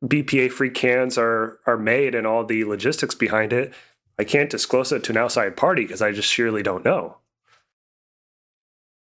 BPA 0.04 0.52
free 0.52 0.72
cans 0.72 1.18
are 1.18 1.60
are 1.68 1.78
made 1.78 2.16
and 2.16 2.26
all 2.26 2.44
the 2.44 2.64
logistics 2.64 3.14
behind 3.14 3.54
it, 3.54 3.72
I 4.18 4.24
can't 4.24 4.50
disclose 4.50 4.92
it 4.92 5.04
to 5.06 5.12
an 5.12 5.18
outside 5.18 5.58
party 5.58 5.84
because 5.84 6.02
I 6.02 6.12
just 6.12 6.32
surely 6.32 6.64
don't 6.64 6.86
know. 6.86 7.18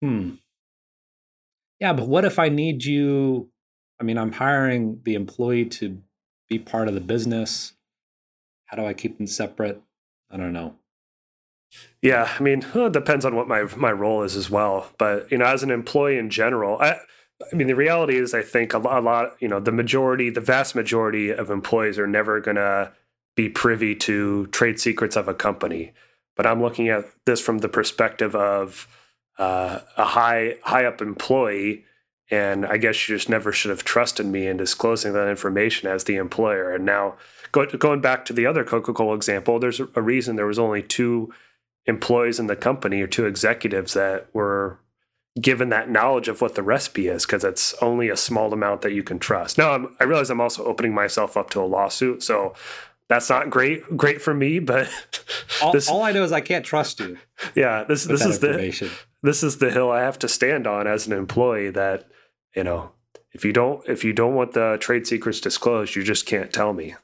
Hmm. 0.02 0.34
Yeah, 1.80 1.92
but 1.92 2.08
what 2.08 2.24
if 2.24 2.38
I 2.38 2.48
need 2.48 2.84
you? 2.84 3.50
I 4.00 4.04
mean, 4.04 4.18
I'm 4.18 4.32
hiring 4.32 5.00
the 5.04 5.14
employee 5.14 5.66
to 5.66 6.02
be 6.48 6.58
part 6.58 6.88
of 6.88 6.94
the 6.94 7.00
business? 7.00 7.72
How 8.66 8.76
do 8.76 8.86
I 8.86 8.94
keep 8.94 9.18
them 9.18 9.26
separate? 9.26 9.80
I 10.30 10.36
don't 10.36 10.52
know. 10.52 10.76
Yeah, 12.00 12.32
I 12.38 12.42
mean, 12.42 12.64
it 12.74 12.92
depends 12.92 13.24
on 13.24 13.34
what 13.34 13.48
my 13.48 13.64
my 13.76 13.92
role 13.92 14.22
is 14.22 14.36
as 14.36 14.48
well. 14.48 14.90
But 14.98 15.30
you 15.30 15.38
know, 15.38 15.46
as 15.46 15.62
an 15.62 15.70
employee 15.70 16.18
in 16.18 16.30
general, 16.30 16.78
I, 16.80 16.98
I 17.52 17.56
mean, 17.56 17.66
the 17.66 17.74
reality 17.74 18.16
is, 18.16 18.34
I 18.34 18.42
think 18.42 18.72
a 18.72 18.78
lot, 18.78 18.98
a 18.98 19.00
lot, 19.00 19.36
you 19.40 19.48
know, 19.48 19.60
the 19.60 19.72
majority, 19.72 20.30
the 20.30 20.40
vast 20.40 20.74
majority 20.74 21.30
of 21.30 21.50
employees 21.50 21.98
are 21.98 22.06
never 22.06 22.40
going 22.40 22.56
to 22.56 22.92
be 23.34 23.48
privy 23.48 23.94
to 23.94 24.46
trade 24.48 24.80
secrets 24.80 25.16
of 25.16 25.28
a 25.28 25.34
company. 25.34 25.92
But 26.36 26.46
I'm 26.46 26.62
looking 26.62 26.88
at 26.88 27.04
this 27.24 27.40
from 27.40 27.58
the 27.58 27.68
perspective 27.68 28.34
of 28.34 28.88
uh, 29.38 29.80
a 29.96 30.04
high 30.04 30.56
high 30.62 30.84
up 30.84 31.00
employee 31.00 31.84
and 32.30 32.66
I 32.66 32.76
guess 32.76 33.08
you 33.08 33.16
just 33.16 33.28
never 33.28 33.52
should 33.52 33.70
have 33.70 33.84
trusted 33.84 34.26
me 34.26 34.46
in 34.46 34.56
disclosing 34.56 35.12
that 35.12 35.28
information 35.28 35.88
as 35.88 36.04
the 36.04 36.16
employer. 36.16 36.72
And 36.72 36.84
now, 36.84 37.14
go, 37.52 37.66
going 37.66 38.00
back 38.00 38.24
to 38.24 38.32
the 38.32 38.46
other 38.46 38.64
Coca 38.64 38.92
Cola 38.92 39.14
example, 39.14 39.58
there's 39.58 39.80
a 39.80 40.02
reason 40.02 40.34
there 40.34 40.46
was 40.46 40.58
only 40.58 40.82
two 40.82 41.32
employees 41.86 42.40
in 42.40 42.48
the 42.48 42.56
company 42.56 43.00
or 43.00 43.06
two 43.06 43.26
executives 43.26 43.94
that 43.94 44.26
were 44.32 44.80
given 45.40 45.68
that 45.68 45.90
knowledge 45.90 46.28
of 46.28 46.40
what 46.40 46.54
the 46.56 46.62
recipe 46.62 47.08
is 47.08 47.26
because 47.26 47.44
it's 47.44 47.74
only 47.80 48.08
a 48.08 48.16
small 48.16 48.52
amount 48.52 48.80
that 48.82 48.92
you 48.92 49.04
can 49.04 49.18
trust. 49.18 49.56
Now, 49.58 49.72
I'm, 49.72 49.94
I 50.00 50.04
realize 50.04 50.30
I'm 50.30 50.40
also 50.40 50.64
opening 50.64 50.94
myself 50.94 51.36
up 51.36 51.50
to 51.50 51.60
a 51.60 51.64
lawsuit, 51.64 52.22
so 52.22 52.54
that's 53.08 53.30
not 53.30 53.50
great 53.50 53.96
great 53.96 54.20
for 54.20 54.34
me. 54.34 54.58
But 54.58 54.88
all, 55.62 55.72
this, 55.72 55.88
all 55.88 56.02
I 56.02 56.12
know 56.12 56.24
is 56.24 56.32
I 56.32 56.40
can't 56.40 56.64
trust 56.64 57.00
you. 57.00 57.18
Yeah, 57.54 57.84
this 57.84 58.04
this 58.04 58.24
is 58.24 58.40
the 58.40 58.92
this 59.22 59.42
is 59.42 59.58
the 59.58 59.70
hill 59.70 59.90
I 59.90 60.00
have 60.00 60.18
to 60.20 60.28
stand 60.28 60.66
on 60.66 60.86
as 60.86 61.06
an 61.06 61.12
employee 61.12 61.70
that 61.70 62.08
you 62.54 62.64
know 62.64 62.92
if 63.36 63.44
you 63.44 63.52
don't 63.52 63.86
if 63.86 64.02
you 64.02 64.14
don't 64.14 64.34
want 64.34 64.52
the 64.52 64.78
trade 64.80 65.06
secrets 65.06 65.40
disclosed 65.40 65.94
you 65.94 66.02
just 66.02 66.24
can't 66.26 66.52
tell 66.52 66.72
me 66.72 66.94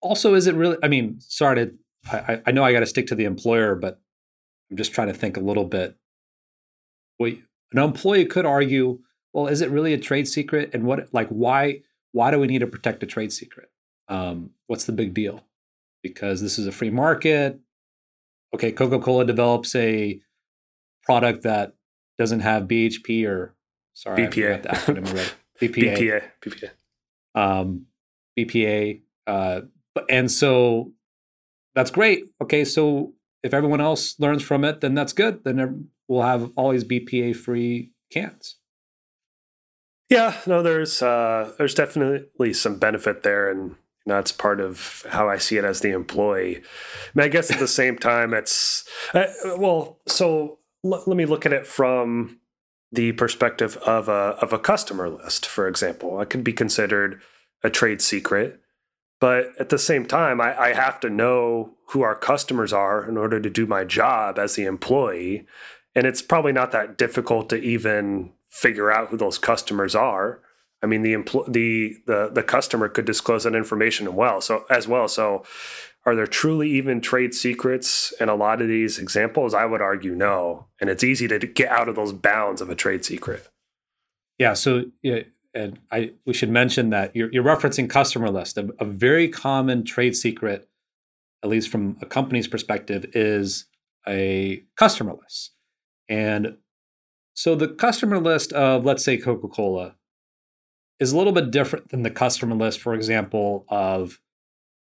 also 0.00 0.34
is 0.34 0.46
it 0.46 0.54
really 0.54 0.78
i 0.82 0.88
mean 0.88 1.20
sorry 1.20 1.66
to 1.66 1.74
i, 2.10 2.40
I 2.46 2.50
know 2.52 2.64
i 2.64 2.72
got 2.72 2.80
to 2.80 2.86
stick 2.86 3.06
to 3.08 3.14
the 3.14 3.24
employer 3.24 3.74
but 3.74 4.00
i'm 4.70 4.76
just 4.78 4.92
trying 4.92 5.08
to 5.08 5.14
think 5.14 5.36
a 5.36 5.40
little 5.40 5.66
bit 5.66 5.96
well 7.18 7.32
an 7.72 7.78
employee 7.78 8.24
could 8.24 8.46
argue 8.46 9.00
well 9.34 9.46
is 9.46 9.60
it 9.60 9.70
really 9.70 9.92
a 9.92 9.98
trade 9.98 10.26
secret 10.26 10.70
and 10.72 10.84
what 10.84 11.12
like 11.12 11.28
why 11.28 11.82
why 12.12 12.30
do 12.30 12.40
we 12.40 12.46
need 12.46 12.60
to 12.60 12.66
protect 12.66 13.02
a 13.02 13.06
trade 13.06 13.32
secret 13.32 13.70
um, 14.08 14.50
what's 14.66 14.84
the 14.84 14.92
big 14.92 15.14
deal 15.14 15.44
because 16.02 16.40
this 16.40 16.58
is 16.58 16.66
a 16.66 16.72
free 16.72 16.90
market 16.90 17.58
okay 18.54 18.72
coca-cola 18.72 19.24
develops 19.24 19.74
a 19.74 20.20
product 21.02 21.42
that 21.42 21.74
doesn't 22.18 22.40
have 22.40 22.64
bhp 22.64 23.26
or 23.26 23.54
Sorry, 23.98 24.28
BPA. 24.28 24.64
I 24.70 24.74
forgot 24.76 24.84
the 24.86 24.92
acronym 24.92 25.32
BPA. 25.60 25.98
BPA. 25.98 26.22
BPA. 26.40 26.70
Um, 27.34 27.86
BPA. 28.38 29.00
Uh, 29.26 29.60
and 30.08 30.30
so 30.30 30.92
that's 31.74 31.90
great. 31.90 32.22
Okay, 32.40 32.64
so 32.64 33.14
if 33.42 33.52
everyone 33.52 33.80
else 33.80 34.14
learns 34.20 34.44
from 34.44 34.64
it, 34.64 34.80
then 34.82 34.94
that's 34.94 35.12
good. 35.12 35.42
Then 35.42 35.88
we'll 36.06 36.22
have 36.22 36.52
all 36.54 36.70
these 36.70 36.84
BPA 36.84 37.34
free 37.34 37.90
cans. 38.12 38.58
Yeah, 40.08 40.36
no, 40.46 40.62
there's 40.62 41.02
uh, 41.02 41.50
there's 41.58 41.74
definitely 41.74 42.52
some 42.52 42.78
benefit 42.78 43.24
there, 43.24 43.50
and 43.50 43.74
that's 44.10 44.32
part 44.32 44.60
of 44.60 45.06
how 45.10 45.28
I 45.28 45.38
see 45.38 45.56
it 45.56 45.64
as 45.64 45.80
the 45.80 45.90
employee. 45.90 46.56
I, 46.56 46.60
mean, 47.14 47.24
I 47.24 47.28
guess 47.28 47.50
at 47.50 47.58
the 47.58 47.68
same 47.68 47.98
time, 47.98 48.34
it's 48.34 48.84
uh, 49.14 49.26
well. 49.56 49.98
So 50.06 50.58
l- 50.84 51.02
let 51.06 51.16
me 51.16 51.26
look 51.26 51.46
at 51.46 51.52
it 51.52 51.66
from 51.66 52.40
the 52.92 53.12
perspective 53.12 53.76
of 53.78 54.08
a 54.08 54.36
of 54.40 54.52
a 54.52 54.58
customer 54.58 55.08
list, 55.08 55.46
for 55.46 55.68
example. 55.68 56.20
It 56.20 56.30
could 56.30 56.44
be 56.44 56.52
considered 56.52 57.20
a 57.62 57.70
trade 57.70 58.00
secret, 58.00 58.60
but 59.20 59.52
at 59.58 59.68
the 59.68 59.78
same 59.78 60.06
time, 60.06 60.40
I, 60.40 60.58
I 60.58 60.72
have 60.74 61.00
to 61.00 61.10
know 61.10 61.74
who 61.88 62.02
our 62.02 62.14
customers 62.14 62.72
are 62.72 63.06
in 63.06 63.16
order 63.16 63.40
to 63.40 63.50
do 63.50 63.66
my 63.66 63.84
job 63.84 64.38
as 64.38 64.54
the 64.54 64.64
employee. 64.64 65.46
And 65.94 66.06
it's 66.06 66.22
probably 66.22 66.52
not 66.52 66.70
that 66.72 66.98
difficult 66.98 67.48
to 67.50 67.56
even 67.56 68.32
figure 68.48 68.90
out 68.90 69.08
who 69.08 69.16
those 69.16 69.38
customers 69.38 69.94
are. 69.94 70.40
I 70.82 70.86
mean, 70.86 71.02
the 71.02 71.14
empl- 71.14 71.52
the 71.52 71.96
the 72.06 72.30
the 72.32 72.42
customer 72.42 72.88
could 72.88 73.04
disclose 73.04 73.44
that 73.44 73.54
information 73.54 74.06
as 74.06 74.12
well. 74.14 74.40
So 74.40 74.64
as 74.70 74.86
well. 74.86 75.08
So 75.08 75.44
are 76.08 76.14
there 76.14 76.26
truly 76.26 76.70
even 76.70 77.02
trade 77.02 77.34
secrets 77.34 78.14
in 78.18 78.30
a 78.30 78.34
lot 78.34 78.62
of 78.62 78.68
these 78.68 78.98
examples? 78.98 79.52
I 79.52 79.66
would 79.66 79.82
argue 79.82 80.14
no. 80.14 80.68
And 80.80 80.88
it's 80.88 81.04
easy 81.04 81.28
to 81.28 81.38
get 81.38 81.68
out 81.68 81.86
of 81.86 81.96
those 81.96 82.14
bounds 82.14 82.62
of 82.62 82.70
a 82.70 82.74
trade 82.74 83.04
secret. 83.04 83.46
Yeah. 84.38 84.54
So, 84.54 84.84
yeah, 85.02 85.24
and 85.52 85.78
I 85.90 86.12
we 86.24 86.32
should 86.32 86.48
mention 86.48 86.88
that 86.90 87.14
you're, 87.14 87.30
you're 87.30 87.44
referencing 87.44 87.90
customer 87.90 88.30
list. 88.30 88.56
A, 88.56 88.70
a 88.78 88.86
very 88.86 89.28
common 89.28 89.84
trade 89.84 90.16
secret, 90.16 90.68
at 91.42 91.50
least 91.50 91.68
from 91.68 91.98
a 92.00 92.06
company's 92.06 92.48
perspective, 92.48 93.04
is 93.12 93.66
a 94.06 94.62
customer 94.76 95.12
list. 95.12 95.52
And 96.08 96.56
so 97.34 97.54
the 97.54 97.68
customer 97.68 98.18
list 98.18 98.54
of, 98.54 98.86
let's 98.86 99.04
say, 99.04 99.18
Coca 99.18 99.48
Cola 99.48 99.96
is 101.00 101.12
a 101.12 101.16
little 101.16 101.32
bit 101.32 101.50
different 101.50 101.90
than 101.90 102.02
the 102.02 102.10
customer 102.10 102.54
list, 102.54 102.80
for 102.80 102.94
example, 102.94 103.64
of 103.68 104.20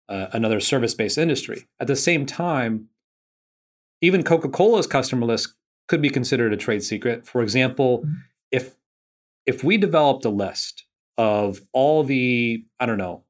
uh, 0.09 0.27
another 0.31 0.59
service 0.59 0.93
based 0.93 1.17
industry. 1.17 1.67
At 1.79 1.87
the 1.87 1.95
same 1.95 2.25
time, 2.25 2.89
even 4.01 4.23
Coca 4.23 4.49
Cola's 4.49 4.87
customer 4.87 5.25
list 5.25 5.53
could 5.87 6.01
be 6.01 6.09
considered 6.09 6.53
a 6.53 6.57
trade 6.57 6.83
secret. 6.83 7.25
For 7.25 7.41
example, 7.41 7.99
mm-hmm. 7.99 8.13
if 8.51 8.75
if 9.45 9.63
we 9.63 9.77
developed 9.77 10.25
a 10.25 10.29
list 10.29 10.85
of 11.17 11.61
all 11.73 12.03
the 12.03 12.65
I 12.79 12.85
don't 12.85 12.97
know 12.97 13.23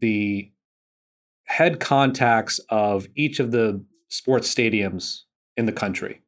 the 0.00 0.50
head 1.44 1.78
contacts 1.80 2.58
of 2.68 3.06
each 3.14 3.38
of 3.38 3.52
the 3.52 3.84
sports 4.08 4.52
stadiums 4.52 5.22
in 5.56 5.66
the 5.66 5.72
country, 5.72 6.22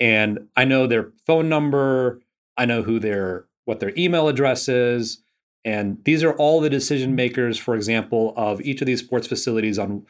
and 0.00 0.48
I 0.56 0.64
know 0.64 0.86
their 0.86 1.12
phone 1.26 1.48
number, 1.48 2.20
I 2.56 2.64
know 2.64 2.82
who 2.82 2.98
their 2.98 3.46
what 3.66 3.80
their 3.80 3.92
email 3.96 4.28
address 4.28 4.68
is, 4.68 5.22
and 5.64 5.98
these 6.04 6.22
are 6.22 6.32
all 6.34 6.60
the 6.60 6.70
decision 6.70 7.14
makers, 7.14 7.58
for 7.58 7.74
example, 7.74 8.32
of 8.36 8.60
each 8.62 8.80
of 8.80 8.86
these 8.86 9.00
sports 9.00 9.26
facilities 9.26 9.78
on 9.78 10.06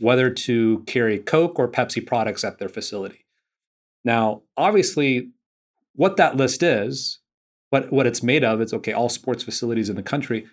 whether 0.00 0.28
to 0.28 0.82
carry 0.86 1.18
Coke 1.18 1.58
or 1.58 1.68
Pepsi 1.68 2.04
products 2.04 2.44
at 2.44 2.58
their 2.58 2.68
facility. 2.68 3.24
Now, 4.04 4.42
obviously, 4.56 5.30
what 5.94 6.16
that 6.16 6.36
list 6.36 6.62
is, 6.62 7.20
what, 7.70 7.92
what 7.92 8.06
it's 8.06 8.22
made 8.22 8.42
of, 8.44 8.60
it's 8.60 8.72
okay, 8.72 8.92
all 8.92 9.08
sports 9.08 9.44
facilities 9.44 9.88
in 9.88 9.96
the 9.96 10.02
country. 10.02 10.46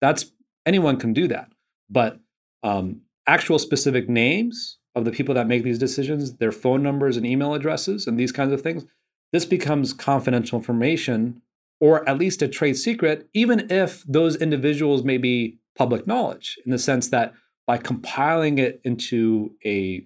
That's 0.00 0.32
anyone 0.64 0.96
can 0.96 1.12
do 1.12 1.28
that. 1.28 1.52
But 1.90 2.20
um, 2.62 3.02
actual 3.26 3.58
specific 3.58 4.08
names 4.08 4.78
of 4.94 5.04
the 5.04 5.12
people 5.12 5.34
that 5.34 5.46
make 5.46 5.62
these 5.62 5.78
decisions, 5.78 6.36
their 6.36 6.52
phone 6.52 6.82
numbers 6.82 7.16
and 7.16 7.26
email 7.26 7.54
addresses, 7.54 8.06
and 8.06 8.18
these 8.18 8.32
kinds 8.32 8.52
of 8.52 8.62
things, 8.62 8.84
this 9.32 9.44
becomes 9.44 9.92
confidential 9.92 10.58
information 10.58 11.42
or 11.80 12.08
at 12.08 12.18
least 12.18 12.42
a 12.42 12.48
trade 12.48 12.76
secret, 12.76 13.28
even 13.34 13.70
if 13.70 14.04
those 14.04 14.36
individuals 14.36 15.02
may 15.02 15.18
be 15.18 15.58
public 15.76 16.06
knowledge, 16.06 16.58
in 16.64 16.72
the 16.72 16.78
sense 16.78 17.08
that 17.08 17.32
by 17.66 17.78
compiling 17.78 18.58
it 18.58 18.80
into 18.84 19.52
a 19.64 20.04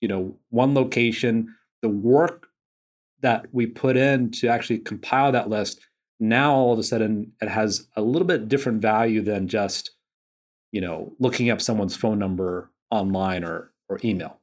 you 0.00 0.08
know 0.08 0.36
one 0.50 0.74
location, 0.74 1.54
the 1.82 1.88
work 1.88 2.48
that 3.20 3.46
we 3.52 3.66
put 3.66 3.96
in 3.96 4.30
to 4.30 4.48
actually 4.48 4.78
compile 4.78 5.32
that 5.32 5.48
list 5.48 5.80
now 6.20 6.54
all 6.54 6.72
of 6.72 6.78
a 6.78 6.82
sudden 6.82 7.32
it 7.40 7.48
has 7.48 7.88
a 7.96 8.02
little 8.02 8.26
bit 8.26 8.48
different 8.48 8.80
value 8.80 9.22
than 9.22 9.48
just 9.48 9.90
you 10.72 10.80
know 10.80 11.12
looking 11.18 11.50
up 11.50 11.60
someone's 11.60 11.96
phone 11.96 12.18
number 12.18 12.70
online 12.90 13.44
or 13.44 13.72
or 13.88 13.98
email 14.04 14.40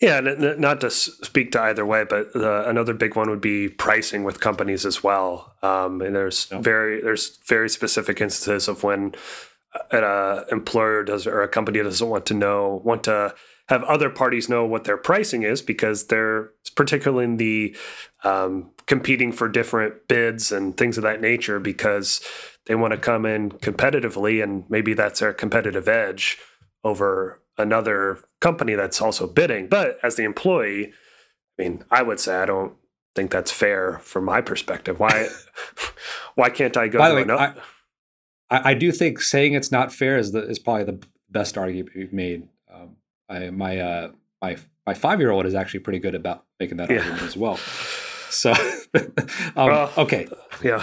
Yeah, 0.00 0.20
not 0.20 0.80
to 0.82 0.90
speak 0.90 1.50
to 1.52 1.62
either 1.62 1.84
way, 1.84 2.04
but 2.04 2.32
another 2.34 2.94
big 2.94 3.16
one 3.16 3.30
would 3.30 3.40
be 3.40 3.68
pricing 3.68 4.22
with 4.22 4.38
companies 4.38 4.86
as 4.86 5.02
well. 5.02 5.56
Um, 5.60 6.00
and 6.02 6.14
there's 6.14 6.44
very 6.46 7.00
there's 7.00 7.38
very 7.46 7.68
specific 7.68 8.20
instances 8.20 8.68
of 8.68 8.84
when 8.84 9.16
an 9.90 10.04
uh, 10.04 10.44
employer 10.52 11.02
does 11.02 11.26
or 11.26 11.42
a 11.42 11.48
company 11.48 11.82
doesn't 11.82 12.08
want 12.08 12.26
to 12.26 12.34
know 12.34 12.80
want 12.84 13.04
to 13.04 13.34
have 13.68 13.82
other 13.84 14.08
parties 14.08 14.48
know 14.48 14.64
what 14.64 14.84
their 14.84 14.96
pricing 14.96 15.42
is 15.42 15.60
because 15.60 16.06
they're 16.06 16.50
particularly 16.74 17.24
in 17.24 17.36
the 17.36 17.76
um, 18.24 18.70
competing 18.86 19.30
for 19.30 19.48
different 19.48 20.08
bids 20.08 20.50
and 20.50 20.76
things 20.76 20.96
of 20.96 21.02
that 21.02 21.20
nature 21.20 21.60
because 21.60 22.22
they 22.66 22.74
want 22.74 22.92
to 22.92 22.98
come 22.98 23.26
in 23.26 23.50
competitively 23.50 24.42
and 24.42 24.64
maybe 24.70 24.94
that's 24.94 25.20
their 25.20 25.34
competitive 25.34 25.86
edge 25.86 26.38
over 26.82 27.40
another 27.58 28.20
company 28.40 28.74
that's 28.74 29.00
also 29.02 29.26
bidding. 29.26 29.68
But 29.68 29.98
as 30.02 30.16
the 30.16 30.24
employee, 30.24 30.92
I 31.58 31.62
mean, 31.62 31.84
I 31.90 32.02
would 32.02 32.20
say 32.20 32.36
I 32.36 32.46
don't 32.46 32.74
think 33.14 33.30
that's 33.30 33.50
fair 33.50 33.98
from 33.98 34.24
my 34.24 34.40
perspective. 34.40 35.00
Why 35.00 35.28
why 36.34 36.50
can't 36.50 36.76
I 36.76 36.88
go 36.88 36.98
By 36.98 37.10
the 37.10 37.14
way, 37.16 37.52
I, 38.50 38.70
I, 38.70 38.74
do 38.74 38.92
think 38.92 39.20
saying 39.20 39.54
it's 39.54 39.72
not 39.72 39.92
fair 39.92 40.16
is 40.16 40.32
the 40.32 40.48
is 40.48 40.58
probably 40.58 40.84
the 40.84 41.06
best 41.28 41.58
argument 41.58 41.94
we've 41.94 42.12
made. 42.12 42.48
Um, 42.72 42.96
I, 43.28 43.50
my 43.50 43.78
uh, 43.78 44.12
my 44.40 44.56
my 44.86 44.94
five 44.94 45.20
year 45.20 45.30
old 45.30 45.46
is 45.46 45.54
actually 45.54 45.80
pretty 45.80 45.98
good 45.98 46.14
about 46.14 46.44
making 46.60 46.78
that 46.78 46.90
yeah. 46.90 46.98
argument 46.98 47.22
as 47.22 47.36
well. 47.36 47.56
So 48.30 48.52
um, 48.94 49.06
well, 49.56 49.92
okay, 49.98 50.28
yeah. 50.62 50.82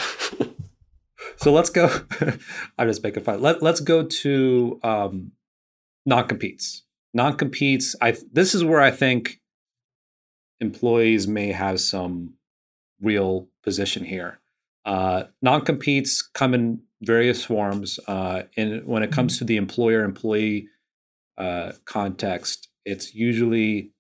so 1.38 1.52
let's 1.52 1.70
go. 1.70 1.90
I'm 2.78 2.88
just 2.88 3.04
making 3.04 3.24
fun. 3.24 3.42
Let 3.42 3.64
Let's 3.64 3.80
go 3.80 4.04
to 4.04 4.80
um, 4.84 5.32
non 6.06 6.28
competes. 6.28 6.84
Non 7.14 7.36
competes. 7.36 7.96
I 8.02 8.16
this 8.32 8.54
is 8.56 8.64
where 8.64 8.82
I 8.82 8.92
think 8.92 9.40
employees 10.60 11.28
may 11.28 11.52
have 11.52 11.80
some 11.80 12.34
real 13.02 13.48
position 13.64 14.06
here. 14.06 14.40
Uh, 14.86 15.24
non 15.42 15.62
competes 15.62 16.22
come 16.22 16.54
in 16.54 16.82
various 17.02 17.44
forms. 17.44 18.00
Uh, 18.08 18.44
and 18.58 18.86
when 18.86 19.04
it 19.04 19.12
comes 19.12 19.34
mm-hmm. 19.34 19.40
to 19.40 19.46
the 19.46 19.58
employer 19.58 20.04
employee 20.04 20.68
uh, 21.38 21.74
context, 21.86 22.70
it's 22.86 23.14
usually 23.14 23.92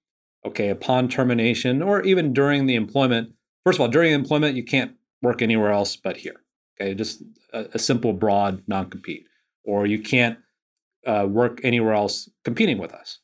okay 0.46 0.70
upon 0.70 1.08
termination 1.10 1.82
or 1.82 2.02
even 2.04 2.34
during 2.34 2.66
the 2.66 2.76
employment. 2.76 3.32
First 3.66 3.78
of 3.78 3.82
all, 3.82 3.88
during 3.88 4.14
employment, 4.14 4.56
you 4.56 4.64
can't 4.64 4.94
work 5.22 5.42
anywhere 5.42 5.72
else 5.72 5.96
but 5.96 6.18
here. 6.18 6.42
Okay, 6.80 6.94
just 6.94 7.24
a, 7.54 7.66
a 7.74 7.80
simple, 7.80 8.14
broad 8.14 8.62
non 8.68 8.90
compete, 8.90 9.26
or 9.64 9.86
you 9.86 10.00
can't 10.00 10.38
uh, 11.06 11.26
work 11.30 11.60
anywhere 11.64 11.94
else 11.94 12.30
competing 12.44 12.78
with 12.78 12.94
us. 12.94 13.20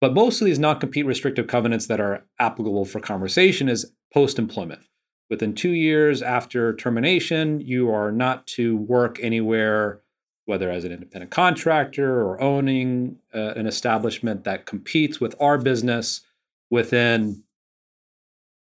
But 0.00 0.14
most 0.14 0.40
of 0.40 0.46
these 0.46 0.58
non 0.58 0.80
compete 0.80 1.06
restrictive 1.06 1.46
covenants 1.46 1.86
that 1.86 2.00
are 2.00 2.24
applicable 2.38 2.84
for 2.84 3.00
conversation 3.00 3.68
is 3.68 3.92
post 4.12 4.38
employment. 4.38 4.80
Within 5.28 5.54
two 5.54 5.70
years 5.70 6.22
after 6.22 6.74
termination, 6.74 7.60
you 7.60 7.90
are 7.90 8.10
not 8.10 8.46
to 8.48 8.76
work 8.76 9.18
anywhere, 9.22 10.00
whether 10.46 10.70
as 10.70 10.84
an 10.84 10.90
independent 10.90 11.30
contractor 11.30 12.20
or 12.22 12.40
owning 12.40 13.18
uh, 13.34 13.52
an 13.54 13.66
establishment 13.66 14.44
that 14.44 14.66
competes 14.66 15.20
with 15.20 15.36
our 15.38 15.58
business 15.58 16.22
within 16.70 17.44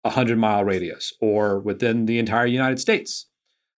a 0.02 0.08
100 0.08 0.38
mile 0.38 0.64
radius 0.64 1.12
or 1.20 1.58
within 1.58 2.06
the 2.06 2.18
entire 2.18 2.46
United 2.46 2.80
States. 2.80 3.26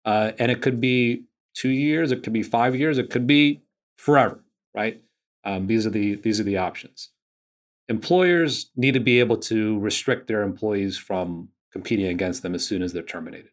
Uh, 0.04 0.32
and 0.38 0.52
it 0.52 0.62
could 0.62 0.80
be 0.80 1.24
two 1.54 1.70
years, 1.70 2.12
it 2.12 2.22
could 2.22 2.32
be 2.32 2.42
five 2.42 2.76
years, 2.76 2.98
it 2.98 3.10
could 3.10 3.26
be 3.26 3.62
forever, 3.98 4.42
right? 4.74 5.02
Um, 5.44 5.66
these 5.66 5.86
are 5.86 5.90
the 5.90 6.14
these 6.14 6.40
are 6.40 6.44
the 6.44 6.56
options. 6.56 7.10
Employers 7.88 8.70
need 8.76 8.94
to 8.94 9.00
be 9.00 9.20
able 9.20 9.36
to 9.38 9.78
restrict 9.78 10.28
their 10.28 10.42
employees 10.42 10.96
from 10.96 11.48
competing 11.72 12.06
against 12.06 12.42
them 12.42 12.54
as 12.54 12.64
soon 12.64 12.82
as 12.82 12.92
they're 12.92 13.02
terminated. 13.02 13.50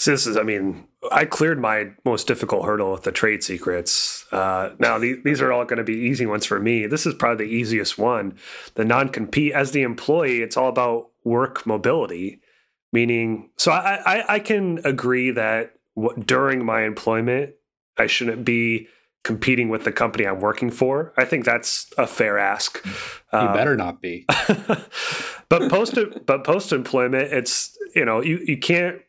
So 0.00 0.12
this 0.12 0.28
is, 0.28 0.36
I 0.36 0.44
mean, 0.44 0.86
I 1.10 1.24
cleared 1.24 1.58
my 1.60 1.90
most 2.04 2.28
difficult 2.28 2.64
hurdle 2.64 2.92
with 2.92 3.02
the 3.02 3.10
trade 3.10 3.42
secrets. 3.42 4.26
Uh, 4.30 4.70
now 4.78 4.96
the, 4.96 5.20
these 5.24 5.40
are 5.40 5.52
all 5.52 5.64
going 5.64 5.78
to 5.78 5.84
be 5.84 5.94
easy 5.94 6.24
ones 6.24 6.46
for 6.46 6.60
me. 6.60 6.86
This 6.86 7.04
is 7.04 7.14
probably 7.14 7.46
the 7.46 7.52
easiest 7.52 7.98
one. 7.98 8.38
The 8.74 8.84
non-compete 8.84 9.52
as 9.52 9.72
the 9.72 9.82
employee, 9.82 10.40
it's 10.40 10.56
all 10.56 10.68
about 10.68 11.10
work 11.24 11.66
mobility, 11.66 12.40
meaning. 12.92 13.50
So 13.56 13.72
I, 13.72 14.00
I, 14.06 14.34
I 14.34 14.38
can 14.38 14.80
agree 14.84 15.32
that 15.32 15.74
w- 15.96 16.22
during 16.22 16.64
my 16.64 16.82
employment, 16.82 17.54
I 17.98 18.06
shouldn't 18.06 18.44
be 18.44 18.88
competing 19.24 19.68
with 19.68 19.84
the 19.84 19.92
company 19.92 20.26
I'm 20.26 20.40
working 20.40 20.70
for. 20.70 21.12
I 21.16 21.24
think 21.24 21.44
that's 21.44 21.90
a 21.98 22.06
fair 22.06 22.38
ask. 22.38 22.80
You 23.32 23.38
um, 23.38 23.52
better 23.52 23.76
not 23.76 24.00
be. 24.00 24.24
but 25.48 25.70
post 25.70 25.98
but 26.26 26.44
post 26.44 26.72
employment, 26.72 27.32
it's 27.32 27.76
you 27.94 28.04
know 28.04 28.22
you 28.22 28.38
you 28.44 28.58
can't 28.58 29.02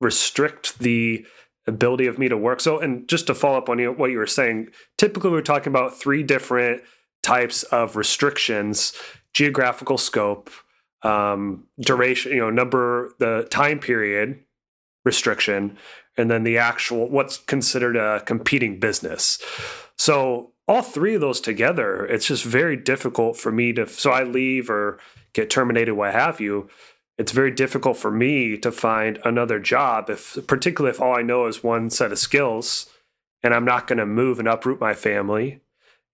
restrict 0.00 0.78
the 0.78 1.26
ability 1.66 2.06
of 2.06 2.18
me 2.18 2.28
to 2.28 2.36
work. 2.36 2.60
So, 2.60 2.78
and 2.78 3.08
just 3.08 3.26
to 3.28 3.34
follow 3.34 3.58
up 3.58 3.68
on 3.68 3.78
what 3.96 4.10
you 4.10 4.18
were 4.18 4.26
saying, 4.26 4.68
typically 4.98 5.30
we're 5.30 5.40
talking 5.40 5.72
about 5.72 5.98
three 5.98 6.22
different 6.22 6.82
types 7.22 7.62
of 7.64 7.96
restrictions: 7.96 8.92
geographical 9.32 9.98
scope, 9.98 10.50
um, 11.02 11.64
duration, 11.80 12.32
you 12.32 12.38
know, 12.38 12.50
number, 12.50 13.12
the 13.18 13.46
time 13.50 13.78
period 13.78 14.40
restriction, 15.04 15.76
and 16.16 16.30
then 16.30 16.44
the 16.44 16.58
actual 16.58 17.08
what's 17.08 17.38
considered 17.38 17.96
a 17.96 18.20
competing 18.20 18.78
business. 18.78 19.38
So 19.96 20.52
all 20.66 20.82
three 20.82 21.14
of 21.14 21.20
those 21.20 21.40
together, 21.40 22.06
it's 22.06 22.26
just 22.26 22.44
very 22.44 22.76
difficult 22.76 23.36
for 23.36 23.52
me 23.52 23.72
to. 23.74 23.86
So 23.86 24.10
I 24.10 24.24
leave 24.24 24.70
or 24.70 24.98
get 25.32 25.50
terminated, 25.50 25.94
what 25.94 26.12
have 26.12 26.40
you. 26.40 26.68
It's 27.16 27.32
very 27.32 27.50
difficult 27.50 27.96
for 27.96 28.10
me 28.10 28.56
to 28.58 28.72
find 28.72 29.20
another 29.24 29.60
job 29.60 30.10
if, 30.10 30.36
particularly 30.46 30.94
if 30.94 31.00
all 31.00 31.16
I 31.16 31.22
know 31.22 31.46
is 31.46 31.62
one 31.62 31.90
set 31.90 32.10
of 32.10 32.18
skills, 32.18 32.90
and 33.42 33.54
I'm 33.54 33.64
not 33.64 33.86
going 33.86 33.98
to 33.98 34.06
move 34.06 34.38
and 34.38 34.48
uproot 34.48 34.80
my 34.80 34.94
family, 34.94 35.60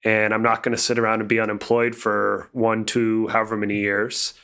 and 0.04 0.34
I'm 0.34 0.42
not 0.42 0.62
going 0.62 0.76
to 0.76 0.82
sit 0.82 0.98
around 0.98 1.20
and 1.20 1.28
be 1.28 1.40
unemployed 1.40 1.94
for 1.94 2.50
one, 2.52 2.84
two, 2.84 3.28
however 3.28 3.56
many 3.56 3.76
years. 3.76 4.34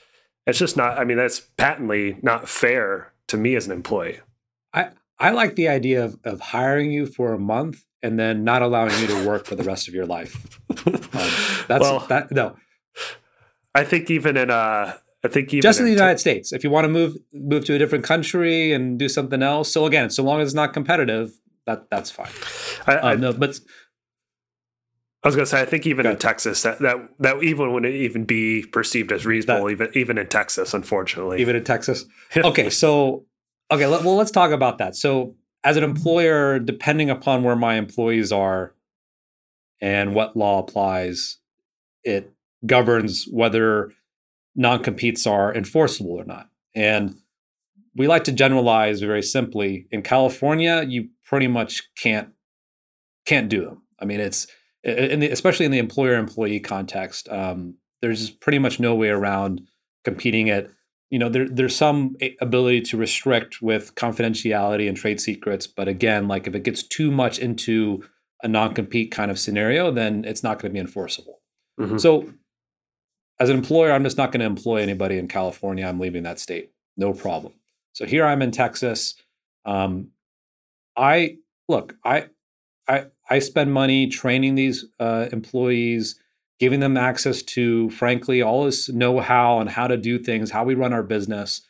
It's 0.46 0.58
just 0.58 0.76
not. 0.76 0.98
I 0.98 1.04
mean, 1.04 1.18
that's 1.18 1.40
patently 1.40 2.18
not 2.22 2.48
fair 2.48 3.12
to 3.28 3.36
me 3.36 3.56
as 3.56 3.66
an 3.66 3.72
employee. 3.72 4.20
I 4.72 4.90
I 5.18 5.30
like 5.30 5.56
the 5.56 5.68
idea 5.68 6.04
of, 6.04 6.18
of 6.24 6.40
hiring 6.40 6.92
you 6.92 7.06
for 7.06 7.32
a 7.32 7.38
month 7.38 7.84
and 8.02 8.18
then 8.18 8.44
not 8.44 8.62
allowing 8.62 8.98
you 9.00 9.06
to 9.08 9.26
work 9.26 9.46
for 9.46 9.54
the 9.54 9.64
rest 9.64 9.88
of 9.88 9.94
your 9.94 10.06
life. 10.06 10.60
Um, 10.70 11.30
that's 11.66 11.80
well, 11.80 12.00
that. 12.08 12.30
No, 12.30 12.56
I 13.74 13.84
think 13.84 14.10
even 14.10 14.36
in 14.36 14.50
uh, 14.50 14.96
I 15.24 15.28
think 15.28 15.52
even 15.52 15.62
just 15.62 15.80
in 15.80 15.86
the 15.86 15.92
United 15.92 16.16
t- 16.16 16.20
States, 16.20 16.52
if 16.52 16.62
you 16.62 16.70
want 16.70 16.84
to 16.84 16.88
move 16.88 17.16
move 17.32 17.64
to 17.64 17.74
a 17.74 17.78
different 17.78 18.04
country 18.04 18.72
and 18.72 18.98
do 18.98 19.08
something 19.08 19.42
else, 19.42 19.72
so 19.72 19.86
again, 19.86 20.10
so 20.10 20.22
long 20.22 20.40
as 20.40 20.48
it's 20.48 20.54
not 20.54 20.72
competitive, 20.72 21.32
that 21.66 21.90
that's 21.90 22.10
fine. 22.10 22.30
I, 22.86 22.96
um, 22.96 23.04
I, 23.04 23.14
no, 23.16 23.32
but 23.32 23.58
I 25.22 25.28
was 25.28 25.34
going 25.34 25.44
to 25.44 25.50
say, 25.50 25.60
I 25.60 25.64
think 25.64 25.86
even 25.86 26.06
in 26.06 26.16
Texas, 26.18 26.62
that, 26.62 26.78
that 26.80 26.96
that 27.18 27.42
even 27.42 27.72
wouldn't 27.72 27.92
even 27.92 28.24
be 28.24 28.64
perceived 28.64 29.10
as 29.10 29.26
reasonable, 29.26 29.64
that, 29.64 29.72
even 29.72 29.90
even 29.94 30.18
in 30.18 30.28
Texas, 30.28 30.72
unfortunately. 30.72 31.40
Even 31.40 31.56
in 31.56 31.64
Texas. 31.64 32.04
okay, 32.36 32.70
so 32.70 33.24
Okay, 33.70 33.86
let, 33.86 34.02
well, 34.04 34.16
let's 34.16 34.30
talk 34.30 34.52
about 34.52 34.78
that. 34.78 34.96
So, 34.96 35.34
as 35.64 35.76
an 35.76 35.82
employer, 35.82 36.58
depending 36.58 37.10
upon 37.10 37.42
where 37.42 37.56
my 37.56 37.74
employees 37.74 38.30
are 38.30 38.74
and 39.80 40.14
what 40.14 40.36
law 40.36 40.60
applies, 40.60 41.38
it 42.04 42.32
governs 42.64 43.26
whether 43.30 43.92
non 44.54 44.82
competes 44.82 45.26
are 45.26 45.54
enforceable 45.54 46.12
or 46.12 46.24
not. 46.24 46.48
And 46.74 47.16
we 47.96 48.06
like 48.06 48.24
to 48.24 48.32
generalize 48.32 49.00
very 49.00 49.22
simply. 49.22 49.88
In 49.90 50.02
California, 50.02 50.84
you 50.86 51.08
pretty 51.24 51.48
much 51.48 51.82
can't 51.96 52.28
can't 53.24 53.48
do 53.48 53.64
them. 53.64 53.82
I 54.00 54.04
mean, 54.04 54.20
it's 54.20 54.46
in 54.84 55.20
the, 55.20 55.30
especially 55.30 55.66
in 55.66 55.72
the 55.72 55.78
employer 55.78 56.14
employee 56.14 56.60
context. 56.60 57.28
Um, 57.28 57.74
there's 58.02 58.30
pretty 58.30 58.58
much 58.58 58.78
no 58.78 58.94
way 58.94 59.08
around 59.08 59.62
competing 60.04 60.48
at 60.48 60.68
you 61.10 61.18
know 61.18 61.28
there, 61.28 61.48
there's 61.48 61.76
some 61.76 62.16
ability 62.40 62.80
to 62.80 62.96
restrict 62.96 63.62
with 63.62 63.94
confidentiality 63.94 64.88
and 64.88 64.96
trade 64.96 65.20
secrets 65.20 65.66
but 65.66 65.88
again 65.88 66.28
like 66.28 66.46
if 66.46 66.54
it 66.54 66.62
gets 66.62 66.82
too 66.82 67.10
much 67.10 67.38
into 67.38 68.02
a 68.42 68.48
non-compete 68.48 69.10
kind 69.10 69.30
of 69.30 69.38
scenario 69.38 69.90
then 69.90 70.24
it's 70.24 70.42
not 70.42 70.58
going 70.58 70.70
to 70.70 70.74
be 70.74 70.80
enforceable. 70.80 71.40
Mm-hmm. 71.78 71.98
so 71.98 72.32
as 73.38 73.50
an 73.50 73.56
employer 73.56 73.92
i'm 73.92 74.04
just 74.04 74.16
not 74.16 74.32
going 74.32 74.40
to 74.40 74.46
employ 74.46 74.76
anybody 74.82 75.18
in 75.18 75.28
california. 75.28 75.86
I'm 75.86 76.00
leaving 76.00 76.22
that 76.22 76.40
state. 76.40 76.70
No 76.96 77.12
problem. 77.12 77.52
So 77.92 78.06
here 78.06 78.24
i'm 78.24 78.42
in 78.42 78.50
texas. 78.50 79.14
Um, 79.64 80.10
i 80.96 81.36
look 81.68 81.96
i 82.04 82.26
i 82.88 83.06
i 83.28 83.38
spend 83.38 83.72
money 83.72 84.08
training 84.08 84.54
these 84.54 84.86
uh, 84.98 85.26
employees 85.32 86.18
giving 86.58 86.80
them 86.80 86.96
access 86.96 87.42
to, 87.42 87.90
frankly, 87.90 88.40
all 88.40 88.64
this 88.64 88.88
know 88.88 89.20
how 89.20 89.60
and 89.60 89.70
how 89.70 89.86
to 89.86 89.96
do 89.96 90.18
things, 90.18 90.50
how 90.50 90.64
we 90.64 90.74
run 90.74 90.92
our 90.92 91.02
business. 91.02 91.62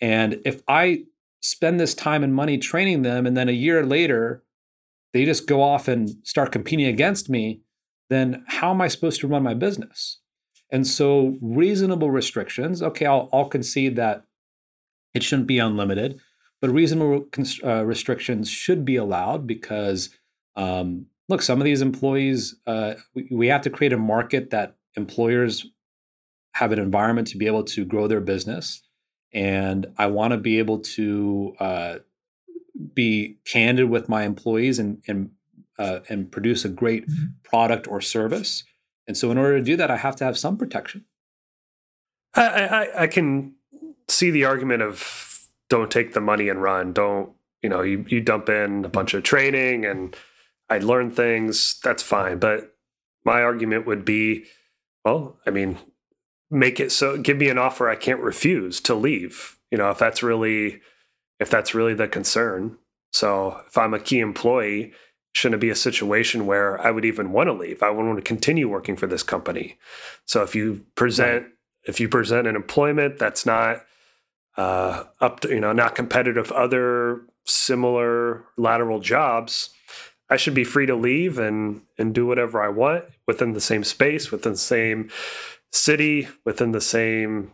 And 0.00 0.40
if 0.44 0.62
I 0.66 1.04
spend 1.42 1.78
this 1.78 1.94
time 1.94 2.22
and 2.22 2.34
money 2.34 2.58
training 2.58 3.02
them, 3.02 3.26
and 3.26 3.36
then 3.36 3.48
a 3.48 3.52
year 3.52 3.84
later, 3.84 4.42
they 5.12 5.24
just 5.24 5.46
go 5.46 5.62
off 5.62 5.88
and 5.88 6.16
start 6.22 6.52
competing 6.52 6.86
against 6.86 7.28
me, 7.28 7.60
then 8.08 8.44
how 8.46 8.70
am 8.70 8.80
I 8.80 8.88
supposed 8.88 9.20
to 9.20 9.28
run 9.28 9.42
my 9.42 9.54
business? 9.54 10.18
And 10.70 10.86
so, 10.86 11.36
reasonable 11.40 12.10
restrictions, 12.10 12.82
okay, 12.82 13.06
I'll, 13.06 13.28
I'll 13.32 13.48
concede 13.48 13.96
that 13.96 14.24
it 15.14 15.22
shouldn't 15.22 15.48
be 15.48 15.58
unlimited, 15.58 16.20
but 16.60 16.70
reasonable 16.70 17.26
uh, 17.64 17.84
restrictions 17.84 18.48
should 18.48 18.84
be 18.84 18.96
allowed 18.96 19.46
because, 19.46 20.10
um, 20.54 21.06
look, 21.30 21.42
some 21.42 21.60
of 21.60 21.64
these 21.64 21.80
employees, 21.80 22.56
uh, 22.66 22.94
we, 23.14 23.28
we 23.30 23.46
have 23.46 23.62
to 23.62 23.70
create 23.70 23.92
a 23.92 23.98
market 23.98 24.50
that 24.50 24.76
employers 24.96 25.64
have 26.54 26.72
an 26.72 26.80
environment 26.80 27.28
to 27.28 27.38
be 27.38 27.46
able 27.46 27.62
to 27.62 27.84
grow 27.84 28.08
their 28.08 28.20
business. 28.20 28.82
And 29.32 29.86
I 29.96 30.08
want 30.08 30.32
to 30.32 30.36
be 30.36 30.58
able 30.58 30.80
to 30.80 31.54
uh, 31.60 31.94
be 32.94 33.38
candid 33.44 33.88
with 33.88 34.08
my 34.08 34.24
employees 34.24 34.80
and, 34.80 35.02
and, 35.06 35.30
uh, 35.78 36.00
and 36.08 36.30
produce 36.30 36.64
a 36.64 36.68
great 36.68 37.08
mm-hmm. 37.08 37.26
product 37.44 37.86
or 37.86 38.00
service. 38.00 38.64
And 39.06 39.16
so, 39.16 39.30
in 39.30 39.38
order 39.38 39.58
to 39.58 39.64
do 39.64 39.76
that, 39.76 39.90
I 39.90 39.96
have 39.96 40.16
to 40.16 40.24
have 40.24 40.36
some 40.36 40.56
protection. 40.56 41.04
I, 42.34 42.42
I, 42.42 43.02
I 43.02 43.06
can 43.06 43.54
see 44.08 44.30
the 44.30 44.44
argument 44.44 44.82
of 44.82 45.48
don't 45.68 45.90
take 45.90 46.12
the 46.12 46.20
money 46.20 46.48
and 46.48 46.60
run. 46.60 46.92
Don't 46.92 47.32
you 47.62 47.68
know 47.68 47.82
you 47.82 48.04
you 48.08 48.20
dump 48.20 48.48
in 48.48 48.84
a 48.84 48.88
bunch 48.88 49.14
of 49.14 49.22
training 49.22 49.84
and 49.84 50.14
I 50.70 50.78
learn 50.78 51.10
things. 51.10 51.78
That's 51.82 52.02
fine. 52.02 52.38
But 52.38 52.74
my 53.24 53.42
argument 53.42 53.86
would 53.86 54.04
be, 54.04 54.44
well, 55.04 55.38
I 55.46 55.50
mean, 55.50 55.78
make 56.50 56.80
it 56.80 56.90
so 56.90 57.16
give 57.16 57.36
me 57.36 57.48
an 57.48 57.58
offer 57.58 57.88
I 57.88 57.96
can't 57.96 58.20
refuse 58.20 58.80
to 58.82 58.94
leave. 58.94 59.58
You 59.70 59.78
know, 59.78 59.90
if 59.90 59.98
that's 59.98 60.22
really 60.22 60.80
if 61.38 61.50
that's 61.50 61.74
really 61.74 61.94
the 61.94 62.08
concern. 62.08 62.78
So 63.12 63.60
if 63.66 63.76
I'm 63.76 63.94
a 63.94 64.00
key 64.00 64.20
employee 64.20 64.92
shouldn't 65.32 65.60
be 65.60 65.70
a 65.70 65.76
situation 65.76 66.46
where 66.46 66.80
I 66.80 66.90
would 66.90 67.04
even 67.04 67.32
want 67.32 67.48
to 67.48 67.52
leave. 67.52 67.82
I 67.82 67.90
would 67.90 68.04
want 68.04 68.18
to 68.18 68.22
continue 68.22 68.68
working 68.68 68.96
for 68.96 69.06
this 69.06 69.22
company. 69.22 69.78
So 70.26 70.42
if 70.42 70.54
you 70.54 70.84
present 70.96 71.44
right. 71.44 71.52
if 71.84 72.00
you 72.00 72.08
present 72.08 72.46
an 72.46 72.56
employment 72.56 73.18
that's 73.18 73.46
not 73.46 73.84
uh, 74.56 75.04
up 75.20 75.40
to 75.40 75.48
you 75.48 75.60
know 75.60 75.72
not 75.72 75.94
competitive 75.94 76.50
other 76.52 77.22
similar 77.46 78.44
lateral 78.56 79.00
jobs, 79.00 79.70
I 80.30 80.36
should 80.36 80.54
be 80.54 80.64
free 80.64 80.86
to 80.86 80.94
leave 80.94 81.38
and 81.38 81.82
and 81.98 82.14
do 82.14 82.26
whatever 82.26 82.62
I 82.62 82.68
want 82.68 83.04
within 83.26 83.52
the 83.52 83.60
same 83.60 83.84
space, 83.84 84.30
within 84.30 84.52
the 84.52 84.58
same 84.58 85.10
city, 85.72 86.28
within 86.44 86.72
the 86.72 86.80
same 86.80 87.52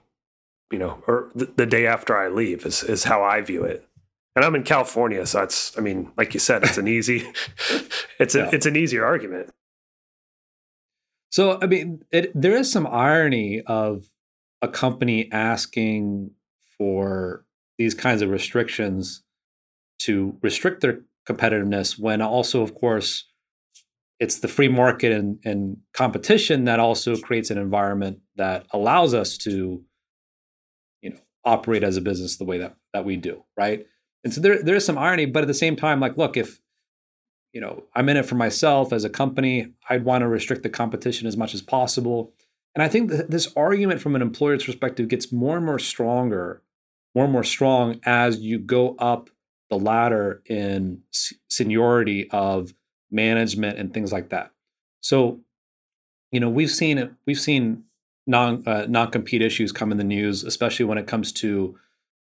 you 0.72 0.80
know, 0.80 1.02
or 1.06 1.30
the, 1.34 1.44
the 1.44 1.66
day 1.66 1.86
after 1.86 2.16
I 2.16 2.28
leave 2.28 2.66
is 2.66 2.82
is 2.82 3.04
how 3.04 3.22
I 3.22 3.40
view 3.40 3.64
it 3.64 3.86
and 4.36 4.44
I'm 4.44 4.54
in 4.54 4.62
California, 4.62 5.24
so 5.26 5.42
it's 5.42 5.76
I 5.76 5.80
mean, 5.80 6.12
like 6.16 6.34
you 6.34 6.40
said, 6.40 6.62
it's 6.62 6.78
an 6.78 6.86
easy 6.86 7.26
it's 8.20 8.34
a, 8.34 8.40
yeah. 8.40 8.50
it's 8.52 8.66
an 8.66 8.76
easier 8.76 9.04
argument. 9.04 9.52
So 11.30 11.58
I 11.60 11.66
mean, 11.66 12.04
it, 12.12 12.30
there 12.34 12.54
is 12.54 12.70
some 12.70 12.86
irony 12.86 13.62
of 13.62 14.04
a 14.60 14.68
company 14.68 15.32
asking 15.32 16.32
for 16.78 17.44
these 17.78 17.94
kinds 17.94 18.20
of 18.20 18.28
restrictions 18.28 19.22
to 20.00 20.36
restrict 20.42 20.82
their 20.82 21.00
competitiveness 21.28 21.98
when 21.98 22.22
also, 22.22 22.62
of 22.62 22.74
course, 22.74 23.24
it's 24.18 24.38
the 24.38 24.48
free 24.48 24.68
market 24.68 25.12
and, 25.12 25.38
and 25.44 25.78
competition 25.92 26.64
that 26.64 26.80
also 26.80 27.16
creates 27.16 27.50
an 27.50 27.58
environment 27.58 28.20
that 28.36 28.66
allows 28.70 29.12
us 29.12 29.36
to, 29.38 29.82
you 31.02 31.10
know, 31.10 31.18
operate 31.44 31.84
as 31.84 31.96
a 31.96 32.00
business 32.00 32.36
the 32.36 32.44
way 32.44 32.58
that 32.58 32.76
that 32.94 33.04
we 33.04 33.16
do, 33.16 33.44
right? 33.56 33.86
And 34.24 34.32
so 34.32 34.40
there 34.40 34.62
there 34.62 34.76
is 34.76 34.84
some 34.84 34.98
irony, 34.98 35.26
but 35.26 35.42
at 35.42 35.48
the 35.48 35.54
same 35.54 35.76
time, 35.76 36.00
like, 36.00 36.16
look, 36.16 36.36
if 36.36 36.60
you 37.52 37.60
know 37.60 37.84
I'm 37.94 38.08
in 38.08 38.16
it 38.16 38.26
for 38.26 38.36
myself 38.36 38.92
as 38.92 39.04
a 39.04 39.10
company, 39.10 39.74
I'd 39.90 40.04
want 40.04 40.22
to 40.22 40.28
restrict 40.28 40.62
the 40.62 40.70
competition 40.70 41.26
as 41.26 41.36
much 41.36 41.52
as 41.52 41.60
possible. 41.60 42.32
And 42.74 42.82
I 42.82 42.88
think 42.88 43.10
this 43.10 43.52
argument 43.56 44.00
from 44.00 44.14
an 44.14 44.22
employer's 44.22 44.64
perspective 44.64 45.08
gets 45.08 45.32
more 45.32 45.56
and 45.56 45.64
more 45.64 45.78
stronger, 45.78 46.62
more 47.14 47.24
and 47.24 47.32
more 47.32 47.44
strong 47.44 48.00
as 48.04 48.40
you 48.40 48.58
go 48.58 48.96
up 48.98 49.30
the 49.70 49.79
ladder 49.79 50.42
in 50.46 51.02
seniority 51.48 52.31
of 52.31 52.74
management 53.11 53.79
and 53.79 53.92
things 53.92 54.12
like 54.12 54.31
that. 54.31 54.52
So, 55.00 55.40
you 56.31 56.40
know, 56.40 56.48
we've 56.48 56.70
seen. 56.70 57.16
We've 57.26 57.40
seen 57.40 57.85
non 58.26 58.62
uh, 58.66 58.87
non 58.88 59.11
compete 59.11 59.42
issues 59.42 59.72
come 59.72 59.92
in 59.92 59.98
the 59.98 60.05
news, 60.05 60.44
especially 60.44 60.85
when 60.85 60.98
it 60.98 61.07
comes 61.07 61.33
to 61.33 61.79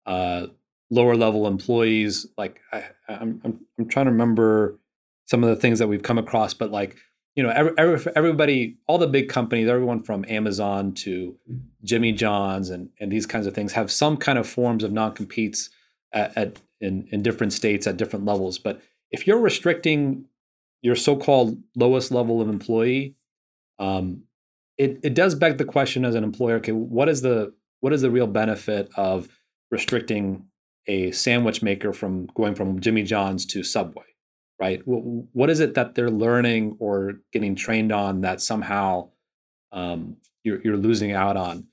uh, 0.07 0.47
lower 0.91 1.17
level 1.17 1.47
employees. 1.47 2.27
Like 2.37 2.61
I, 2.73 2.85
I'm, 3.09 3.41
I'm, 3.45 3.61
I'm 3.79 3.89
trying 3.89 4.07
to 4.07 4.13
remember 4.13 4.79
some 5.27 5.43
of 5.43 5.51
the 5.51 5.57
things 5.57 5.79
that 5.79 5.89
we've 5.89 6.03
come 6.03 6.19
across, 6.19 6.55
but 6.55 6.71
like 6.71 6.97
you 7.35 7.43
know, 7.43 7.49
every, 7.49 7.73
every, 7.79 8.13
everybody, 8.15 8.77
all 8.87 8.99
the 8.99 9.07
big 9.07 9.31
companies, 9.31 9.67
everyone 9.67 10.03
from 10.03 10.25
Amazon 10.29 10.93
to 10.93 11.35
Jimmy 11.83 12.13
John's 12.13 12.69
and 12.69 12.91
and 13.01 13.11
these 13.11 13.27
kinds 13.27 13.47
of 13.47 13.55
things 13.55 13.73
have 13.73 13.91
some 13.91 14.17
kind 14.17 14.39
of 14.39 14.47
forms 14.47 14.85
of 14.85 14.93
non 14.93 15.13
competes 15.15 15.71
at, 16.13 16.37
at 16.37 16.61
in 16.83 17.09
in 17.11 17.23
different 17.23 17.53
states 17.53 17.87
at 17.87 17.97
different 17.97 18.27
levels. 18.27 18.59
But 18.59 18.83
if 19.11 19.27
you're 19.27 19.39
restricting 19.39 20.27
your 20.83 20.97
so-called 20.97 21.59
lowest 21.77 22.11
level 22.11 22.41
of 22.41 22.49
employee, 22.49 23.15
um, 23.79 24.25
it 24.77 25.01
it 25.03 25.15
does 25.15 25.35
beg 25.35 25.59
the 25.59 25.65
question 25.65 26.05
as 26.05 26.15
an 26.15 26.25
employer. 26.25 26.57
Okay, 26.57 26.73
what 26.73 27.09
is 27.09 27.23
the 27.23 27.55
what 27.81 27.93
is 27.93 28.03
the 28.03 28.11
real 28.11 28.27
benefit 28.27 28.91
of 28.97 29.29
restricting 29.71 30.47
a 30.87 31.11
sandwich 31.13 31.63
maker 31.63 31.93
from 31.93 32.27
going 32.35 32.55
from 32.55 32.81
Jimmy 32.81 33.03
John's 33.03 33.47
to 33.47 33.63
Subway, 33.63 34.05
right? 34.61 34.83
What 34.85 35.51
is 35.51 35.61
it 35.61 35.75
that 35.75 35.95
they're 35.95 36.11
learning 36.11 36.77
or 36.81 37.21
getting 37.33 37.55
trained 37.55 37.93
on 37.93 38.21
that 38.23 38.41
somehow 38.41 39.11
um, 39.73 40.17
you're, 40.45 40.61
you're 40.63 40.77
losing 40.77 41.13
out 41.13 41.37
on? 41.37 41.69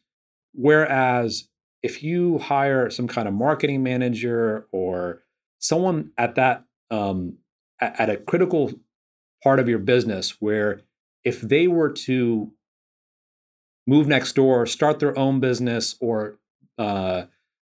Whereas 0.53 1.47
if 1.81 2.03
you 2.03 2.39
hire 2.39 2.89
some 2.89 3.07
kind 3.07 3.27
of 3.27 3.33
marketing 3.33 3.83
manager 3.83 4.67
or 4.71 5.23
someone 5.59 6.11
at 6.17 6.35
that 6.35 6.65
um, 6.91 7.37
at, 7.79 8.09
a 8.09 8.17
critical 8.17 8.71
part 9.43 9.59
of 9.59 9.69
your 9.69 9.79
business 9.79 10.37
where 10.41 10.81
if 11.23 11.41
they 11.41 11.67
were 11.67 11.91
to 11.91 12.51
move 13.87 14.07
next 14.07 14.33
door, 14.33 14.65
start 14.65 14.99
their 14.99 15.17
own 15.17 15.39
business, 15.39 15.95
or 15.99 16.39
uh, 16.77 17.23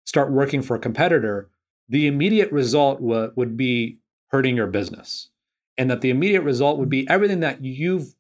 start 0.06 0.32
working 0.32 0.62
for 0.62 0.76
a 0.76 0.80
competitor, 0.80 1.50
the 1.90 2.08
immediate 2.08 2.52
result 2.52 3.00
w- 3.02 3.32
would 3.36 3.58
be 3.58 3.98
hurting 4.30 4.56
your 4.56 4.68
business. 4.68 5.30
And 5.78 5.90
that 5.90 6.02
the 6.02 6.10
immediate 6.10 6.42
result 6.42 6.78
would 6.78 6.90
be 6.90 7.10
everything 7.10 7.40
that 7.40 7.64
you've 7.64 8.14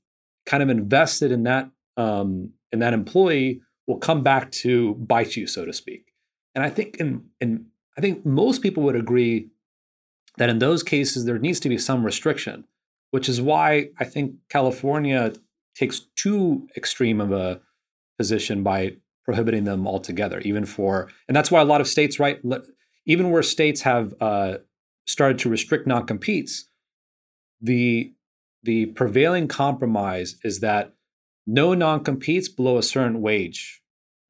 kind 0.46 0.64
of 0.64 0.70
invested 0.70 1.32
in 1.32 1.44
that 1.44 1.70
um, 1.98 2.52
in 2.72 2.80
that 2.80 2.94
employee 2.94 3.62
will 3.88 3.98
come 3.98 4.24
back 4.24 4.52
to 4.52 4.96
bite 4.96 5.36
you, 5.36 5.48
so 5.48 5.66
to 5.66 5.74
speak. 5.74 6.14
And 6.56 6.64
I 6.64 6.70
think 6.70 6.98
in, 6.98 7.26
in 7.40 7.68
I 7.98 8.02
think 8.02 8.26
most 8.26 8.62
people 8.62 8.84
would 8.84 8.96
agree 8.96 9.50
that 10.38 10.50
in 10.50 10.60
those 10.60 10.84
cases 10.84 11.26
there 11.26 11.40
needs 11.40 11.60
to 11.62 11.70
be 11.70 11.78
some 11.78 12.06
restriction, 12.06 12.66
which 13.12 13.28
is 13.28 13.42
why 13.42 13.90
I 14.00 14.06
think 14.06 14.36
California 14.50 15.34
takes 15.76 16.02
too 16.16 16.68
extreme 16.76 17.22
of 17.22 17.32
a 17.32 17.62
position 18.18 18.64
by 18.64 18.98
prohibiting 19.24 19.64
them 19.66 19.88
altogether, 19.88 20.40
even 20.40 20.66
for, 20.66 21.10
and 21.28 21.36
that's 21.36 21.52
why 21.52 21.62
a 21.62 21.66
lot 21.66 21.82
of 21.82 21.88
states, 21.88 22.20
right, 22.20 22.42
even 23.06 23.30
where 23.30 23.44
states 23.44 23.82
have 23.82 24.14
uh, 24.20 24.58
started 25.08 25.40
to 25.40 25.50
restrict 25.50 25.88
non-competes, 25.88 26.68
the 27.62 28.14
the 28.64 28.86
prevailing 28.88 29.48
compromise 29.48 30.36
is 30.44 30.60
that 30.60 30.94
no 31.46 31.74
non-competes 31.74 32.48
below 32.48 32.78
a 32.78 32.84
certain 32.84 33.22
wage 33.22 33.82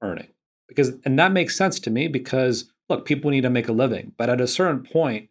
earning, 0.01 0.29
because 0.67 0.93
and 1.05 1.17
that 1.19 1.31
makes 1.31 1.55
sense 1.55 1.79
to 1.81 1.89
me 1.89 2.07
because 2.07 2.71
look, 2.89 3.05
people 3.05 3.31
need 3.31 3.41
to 3.41 3.49
make 3.49 3.67
a 3.67 3.73
living, 3.73 4.13
but 4.17 4.29
at 4.29 4.41
a 4.41 4.47
certain 4.47 4.83
point, 4.83 5.29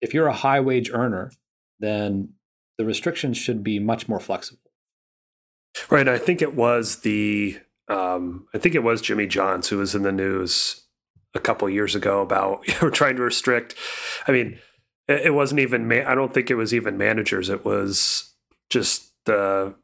if 0.00 0.14
you're 0.14 0.28
a 0.28 0.32
high 0.32 0.60
wage 0.60 0.90
earner, 0.90 1.30
then 1.78 2.30
the 2.78 2.84
restrictions 2.84 3.36
should 3.36 3.62
be 3.62 3.78
much 3.78 4.08
more 4.08 4.20
flexible. 4.20 4.60
Right. 5.90 6.08
I 6.08 6.18
think 6.18 6.40
it 6.40 6.54
was 6.54 7.00
the 7.00 7.58
um, 7.88 8.46
I 8.54 8.58
think 8.58 8.74
it 8.74 8.82
was 8.82 9.00
Jimmy 9.00 9.26
Johns 9.26 9.68
who 9.68 9.78
was 9.78 9.94
in 9.94 10.02
the 10.02 10.12
news 10.12 10.86
a 11.34 11.40
couple 11.40 11.68
years 11.68 11.94
ago 11.94 12.22
about 12.22 12.64
trying 12.92 13.16
to 13.16 13.22
restrict. 13.22 13.74
I 14.26 14.32
mean, 14.32 14.58
it 15.06 15.34
wasn't 15.34 15.60
even. 15.60 15.90
I 15.92 16.14
don't 16.14 16.34
think 16.34 16.50
it 16.50 16.56
was 16.56 16.74
even 16.74 16.98
managers. 16.98 17.48
It 17.48 17.64
was 17.64 18.34
just 18.70 19.12
the 19.26 19.74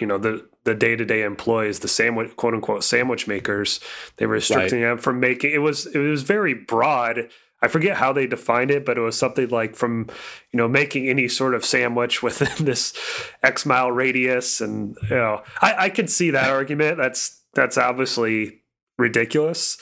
you 0.00 0.06
know 0.06 0.18
the 0.18 0.46
the 0.64 0.74
day 0.74 0.96
to 0.96 1.04
day 1.04 1.22
employees, 1.22 1.80
the 1.80 1.88
sandwich 1.88 2.34
quote 2.36 2.54
unquote 2.54 2.84
sandwich 2.84 3.26
makers. 3.26 3.80
They 4.16 4.26
were 4.26 4.34
restricting 4.34 4.82
right. 4.82 4.88
them 4.88 4.98
from 4.98 5.20
making. 5.20 5.52
It 5.52 5.58
was 5.58 5.86
it 5.86 5.98
was 5.98 6.22
very 6.22 6.54
broad. 6.54 7.28
I 7.62 7.68
forget 7.68 7.96
how 7.96 8.12
they 8.12 8.26
defined 8.26 8.70
it, 8.70 8.84
but 8.84 8.98
it 8.98 9.00
was 9.00 9.18
something 9.18 9.48
like 9.48 9.76
from, 9.76 10.10
you 10.52 10.58
know, 10.58 10.68
making 10.68 11.08
any 11.08 11.26
sort 11.26 11.54
of 11.54 11.64
sandwich 11.64 12.22
within 12.22 12.64
this 12.64 12.94
X 13.42 13.64
mile 13.64 13.90
radius, 13.90 14.60
and 14.60 14.96
you 15.02 15.16
know, 15.16 15.42
I, 15.62 15.74
I 15.86 15.90
could 15.90 16.10
see 16.10 16.30
that 16.30 16.50
argument. 16.50 16.98
That's 16.98 17.40
that's 17.54 17.78
obviously 17.78 18.62
ridiculous. 18.98 19.78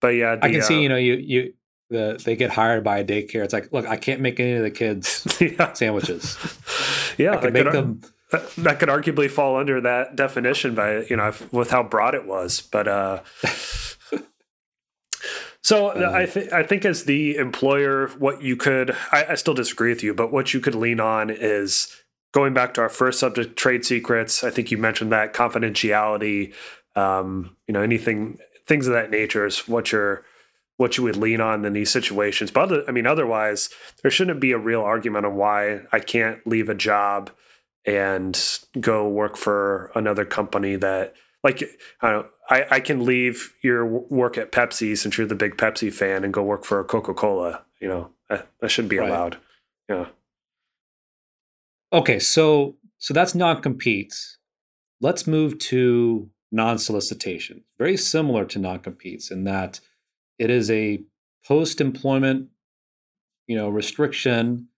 But 0.00 0.08
yeah, 0.08 0.36
the, 0.36 0.44
I 0.44 0.50
can 0.50 0.62
see. 0.62 0.76
Uh, 0.76 0.80
you 0.80 0.88
know, 0.88 0.96
you 0.96 1.14
you 1.14 1.54
the 1.90 2.20
they 2.24 2.36
get 2.36 2.50
hired 2.50 2.84
by 2.84 2.98
a 2.98 3.04
daycare. 3.04 3.44
It's 3.44 3.52
like, 3.52 3.72
look, 3.72 3.86
I 3.86 3.96
can't 3.96 4.20
make 4.20 4.40
any 4.40 4.52
of 4.52 4.62
the 4.62 4.70
kids 4.70 5.26
yeah. 5.40 5.72
sandwiches. 5.72 6.36
yeah, 7.18 7.32
I 7.32 7.36
can 7.38 7.52
make 7.52 7.70
them. 7.70 8.00
That 8.58 8.78
could 8.78 8.88
arguably 8.88 9.30
fall 9.30 9.56
under 9.56 9.80
that 9.80 10.16
definition 10.16 10.74
by 10.74 11.02
you 11.04 11.16
know 11.16 11.32
with 11.52 11.70
how 11.70 11.82
broad 11.82 12.14
it 12.14 12.26
was 12.26 12.60
but 12.60 12.88
uh 12.88 13.20
so 15.62 15.90
um, 15.90 16.14
I 16.14 16.26
think 16.26 16.52
I 16.52 16.62
think 16.62 16.84
as 16.84 17.04
the 17.04 17.36
employer, 17.36 18.08
what 18.18 18.42
you 18.42 18.56
could 18.56 18.96
I, 19.12 19.24
I, 19.30 19.34
still 19.34 19.54
disagree 19.54 19.90
with 19.90 20.02
you, 20.02 20.14
but 20.14 20.32
what 20.32 20.52
you 20.52 20.60
could 20.60 20.74
lean 20.74 21.00
on 21.00 21.30
is 21.30 21.94
going 22.32 22.52
back 22.52 22.74
to 22.74 22.80
our 22.82 22.88
first 22.88 23.20
subject, 23.20 23.56
trade 23.56 23.84
secrets. 23.84 24.44
I 24.44 24.50
think 24.50 24.70
you 24.70 24.78
mentioned 24.78 25.12
that 25.12 25.32
confidentiality, 25.32 26.52
um, 26.96 27.56
you 27.66 27.72
know, 27.72 27.80
anything 27.80 28.38
things 28.66 28.86
of 28.86 28.92
that 28.92 29.10
nature 29.10 29.46
is 29.46 29.68
what 29.68 29.92
you're 29.92 30.24
what 30.76 30.98
you 30.98 31.04
would 31.04 31.16
lean 31.16 31.40
on 31.40 31.64
in 31.64 31.72
these 31.72 31.90
situations. 31.90 32.50
But 32.50 32.64
other, 32.64 32.84
I 32.88 32.90
mean, 32.90 33.06
otherwise, 33.06 33.70
there 34.02 34.10
shouldn't 34.10 34.40
be 34.40 34.50
a 34.52 34.58
real 34.58 34.82
argument 34.82 35.24
on 35.24 35.36
why 35.36 35.82
I 35.92 36.00
can't 36.00 36.44
leave 36.46 36.68
a 36.68 36.74
job 36.74 37.30
and 37.86 38.60
go 38.80 39.08
work 39.08 39.36
for 39.36 39.90
another 39.94 40.24
company 40.24 40.76
that 40.76 41.14
like 41.42 41.62
I 42.00 42.24
I, 42.48 42.66
I 42.70 42.80
can 42.80 43.04
leave 43.04 43.54
your 43.62 43.86
work 43.86 44.36
at 44.36 44.52
Pepsi 44.52 44.96
since 44.96 45.16
you're 45.16 45.26
the 45.26 45.34
big 45.34 45.56
Pepsi 45.56 45.92
fan 45.92 46.24
and 46.24 46.32
go 46.32 46.42
work 46.42 46.64
for 46.64 46.82
Coca 46.84 47.14
Cola. 47.14 47.62
You 47.80 47.88
know 47.88 48.10
that, 48.28 48.48
that 48.60 48.70
should 48.70 48.88
be 48.88 48.98
right. 48.98 49.08
allowed. 49.08 49.38
Yeah. 49.88 50.06
Okay, 51.92 52.18
so 52.18 52.76
so 52.98 53.14
that's 53.14 53.34
non 53.34 53.62
competes. 53.62 54.38
Let's 55.00 55.26
move 55.26 55.58
to 55.58 56.30
non 56.50 56.78
solicitation. 56.78 57.64
Very 57.78 57.96
similar 57.96 58.44
to 58.46 58.58
non 58.58 58.78
competes 58.80 59.30
in 59.30 59.44
that 59.44 59.80
it 60.38 60.50
is 60.50 60.70
a 60.70 61.02
post 61.46 61.80
employment, 61.80 62.48
you 63.46 63.56
know, 63.56 63.68
restriction 63.68 64.68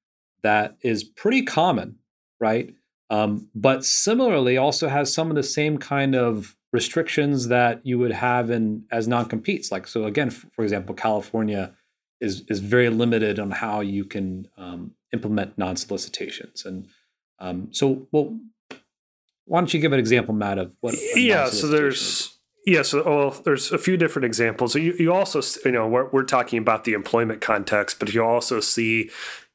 that 0.42 0.76
is 0.82 1.04
pretty 1.04 1.42
common, 1.42 1.96
right? 2.40 2.74
Um, 3.08 3.48
but 3.54 3.84
similarly, 3.84 4.56
also 4.56 4.88
has 4.88 5.14
some 5.14 5.30
of 5.30 5.36
the 5.36 5.42
same 5.42 5.78
kind 5.78 6.14
of 6.14 6.56
restrictions 6.72 7.48
that 7.48 7.80
you 7.84 7.98
would 7.98 8.12
have 8.12 8.50
in 8.50 8.84
as 8.90 9.06
non-competes. 9.06 9.70
Like 9.70 9.86
so, 9.86 10.04
again, 10.04 10.30
for 10.30 10.62
example, 10.62 10.94
California 10.94 11.74
is 12.20 12.42
is 12.48 12.60
very 12.60 12.90
limited 12.90 13.38
on 13.38 13.50
how 13.50 13.80
you 13.80 14.04
can 14.04 14.48
um, 14.56 14.92
implement 15.12 15.56
non-solicitations. 15.56 16.64
And 16.64 16.88
um, 17.38 17.68
so, 17.70 18.08
well, 18.10 18.38
why 19.44 19.60
don't 19.60 19.72
you 19.72 19.80
give 19.80 19.92
an 19.92 20.00
example, 20.00 20.34
Matt, 20.34 20.58
of 20.58 20.76
what? 20.80 20.94
Yeah, 21.14 21.48
so 21.48 21.68
there's. 21.68 22.00
Is? 22.00 22.32
Yeah, 22.68 22.82
so 22.82 23.04
well, 23.04 23.30
there's 23.44 23.70
a 23.70 23.78
few 23.78 23.96
different 23.96 24.26
examples. 24.26 24.74
You, 24.74 24.96
you 24.98 25.12
also, 25.14 25.40
you 25.64 25.70
know, 25.70 25.86
we're, 25.86 26.08
we're 26.10 26.24
talking 26.24 26.58
about 26.58 26.82
the 26.82 26.94
employment 26.94 27.40
context, 27.40 28.00
but 28.00 28.12
you 28.12 28.24
also 28.24 28.58
see, 28.58 29.08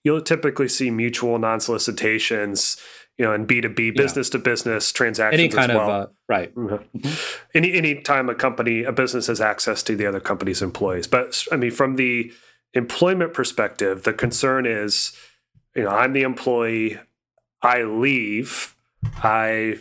you'll 0.06 0.22
typically 0.22 0.70
see 0.70 0.90
mutual 0.92 1.38
non-solicitations 1.38 2.78
you 3.18 3.26
know, 3.26 3.34
and 3.34 3.48
B 3.48 3.62
two 3.62 3.70
B, 3.70 3.92
business 3.92 4.30
to 4.30 4.40
business 4.40 4.92
transactions. 4.92 5.40
Any 5.40 5.50
kind 5.50 5.74
well. 5.74 5.90
of 5.90 5.90
uh, 5.90 6.08
right. 6.28 6.54
Mm-hmm. 6.56 6.98
Mm-hmm. 6.98 7.14
Any 7.54 7.74
any 7.74 8.02
time 8.02 8.30
a 8.30 8.36
company, 8.36 8.84
a 8.84 8.92
business 8.92 9.28
has 9.28 9.42
access 9.42 9.84
to 9.84 9.96
the 9.96 10.06
other 10.06 10.20
company's 10.20 10.62
employees. 10.62 11.08
But 11.08 11.46
I 11.52 11.58
mean, 11.58 11.72
from 11.72 11.96
the 11.96 12.32
employment 12.74 13.34
perspective, 13.34 14.04
the 14.04 14.14
concern 14.14 14.66
is, 14.66 15.16
you 15.76 15.84
know, 15.84 15.90
I'm 15.90 16.14
the 16.14 16.24
employee. 16.24 17.00
I 17.62 17.84
leave. 17.84 18.76
I 19.18 19.80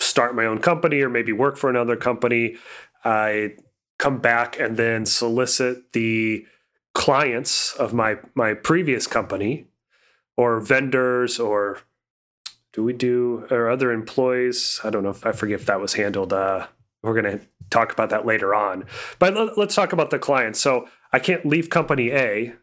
start 0.00 0.34
my 0.34 0.46
own 0.46 0.58
company 0.58 1.00
or 1.02 1.08
maybe 1.08 1.32
work 1.32 1.56
for 1.56 1.68
another 1.70 1.96
company. 1.96 2.56
I 3.04 3.54
come 3.98 4.18
back 4.18 4.58
and 4.58 4.76
then 4.76 5.06
solicit 5.06 5.92
the 5.92 6.46
clients 6.94 7.74
of 7.74 7.94
my 7.94 8.16
my 8.34 8.54
previous 8.54 9.06
company 9.06 9.66
or 10.36 10.60
vendors 10.60 11.38
or 11.38 11.78
do 12.72 12.82
we 12.82 12.92
do 12.92 13.46
or 13.50 13.70
other 13.70 13.92
employees? 13.92 14.80
I 14.82 14.90
don't 14.90 15.02
know 15.02 15.10
if 15.10 15.26
I 15.26 15.32
forget 15.32 15.60
if 15.60 15.66
that 15.66 15.80
was 15.80 15.94
handled. 15.94 16.32
Uh, 16.32 16.66
we're 17.02 17.20
going 17.20 17.38
to 17.38 17.44
talk 17.70 17.92
about 17.92 18.10
that 18.10 18.26
later 18.26 18.54
on. 18.54 18.86
But 19.18 19.34
let, 19.34 19.58
let's 19.58 19.74
talk 19.74 19.92
about 19.92 20.10
the 20.10 20.18
client. 20.18 20.56
So 20.56 20.88
I 21.12 21.18
can't 21.18 21.44
leave 21.44 21.68
company 21.70 22.10
A, 22.12 22.54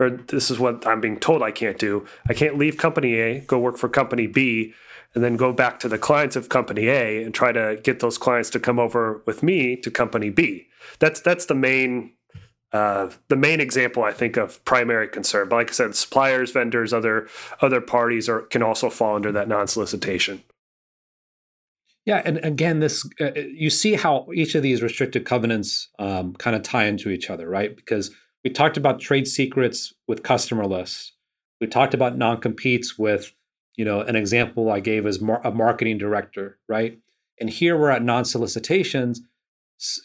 or 0.00 0.10
this 0.10 0.50
is 0.50 0.58
what 0.58 0.86
I'm 0.86 1.00
being 1.00 1.18
told 1.18 1.42
I 1.42 1.50
can't 1.50 1.78
do. 1.78 2.06
I 2.28 2.34
can't 2.34 2.58
leave 2.58 2.76
company 2.76 3.14
A, 3.14 3.40
go 3.40 3.58
work 3.58 3.76
for 3.76 3.88
company 3.88 4.26
B, 4.26 4.74
and 5.14 5.24
then 5.24 5.36
go 5.36 5.52
back 5.52 5.80
to 5.80 5.88
the 5.88 5.98
clients 5.98 6.36
of 6.36 6.48
company 6.48 6.88
A 6.88 7.22
and 7.22 7.34
try 7.34 7.52
to 7.52 7.80
get 7.82 8.00
those 8.00 8.18
clients 8.18 8.50
to 8.50 8.60
come 8.60 8.78
over 8.78 9.22
with 9.26 9.42
me 9.42 9.76
to 9.76 9.90
company 9.90 10.30
B. 10.30 10.68
That's 10.98 11.20
that's 11.20 11.46
the 11.46 11.54
main 11.54 12.12
uh, 12.72 13.10
the 13.28 13.36
main 13.36 13.60
example 13.60 14.02
I 14.02 14.12
think 14.12 14.36
of 14.36 14.64
primary 14.64 15.08
concern. 15.08 15.48
But 15.48 15.56
like 15.56 15.70
I 15.70 15.72
said, 15.72 15.94
suppliers, 15.94 16.50
vendors, 16.50 16.92
other 16.92 17.28
other 17.60 17.80
parties 17.80 18.28
are 18.28 18.42
can 18.42 18.62
also 18.62 18.90
fall 18.90 19.16
under 19.16 19.32
that 19.32 19.48
non-solicitation. 19.48 20.42
Yeah, 22.04 22.22
and 22.24 22.38
again, 22.44 22.78
this 22.80 23.08
uh, 23.20 23.32
you 23.34 23.70
see 23.70 23.94
how 23.94 24.28
each 24.32 24.54
of 24.54 24.62
these 24.62 24.82
restricted 24.82 25.24
covenants 25.24 25.88
um, 25.98 26.34
kind 26.34 26.54
of 26.54 26.62
tie 26.62 26.84
into 26.84 27.10
each 27.10 27.30
other, 27.30 27.48
right? 27.48 27.74
Because 27.74 28.12
we 28.44 28.50
talked 28.50 28.76
about 28.76 29.00
trade 29.00 29.26
secrets 29.26 29.92
with 30.06 30.22
customer 30.22 30.66
lists. 30.66 31.12
We 31.60 31.66
talked 31.66 31.94
about 31.94 32.16
non-competes 32.16 32.96
with, 32.96 33.32
you 33.74 33.84
know, 33.84 34.02
an 34.02 34.14
example 34.14 34.70
I 34.70 34.78
gave 34.78 35.04
as 35.04 35.20
mar- 35.20 35.40
a 35.42 35.50
marketing 35.50 35.98
director, 35.98 36.58
right? 36.68 36.98
And 37.40 37.50
here 37.50 37.76
we're 37.76 37.90
at 37.90 38.04
non-solicitations. 38.04 39.22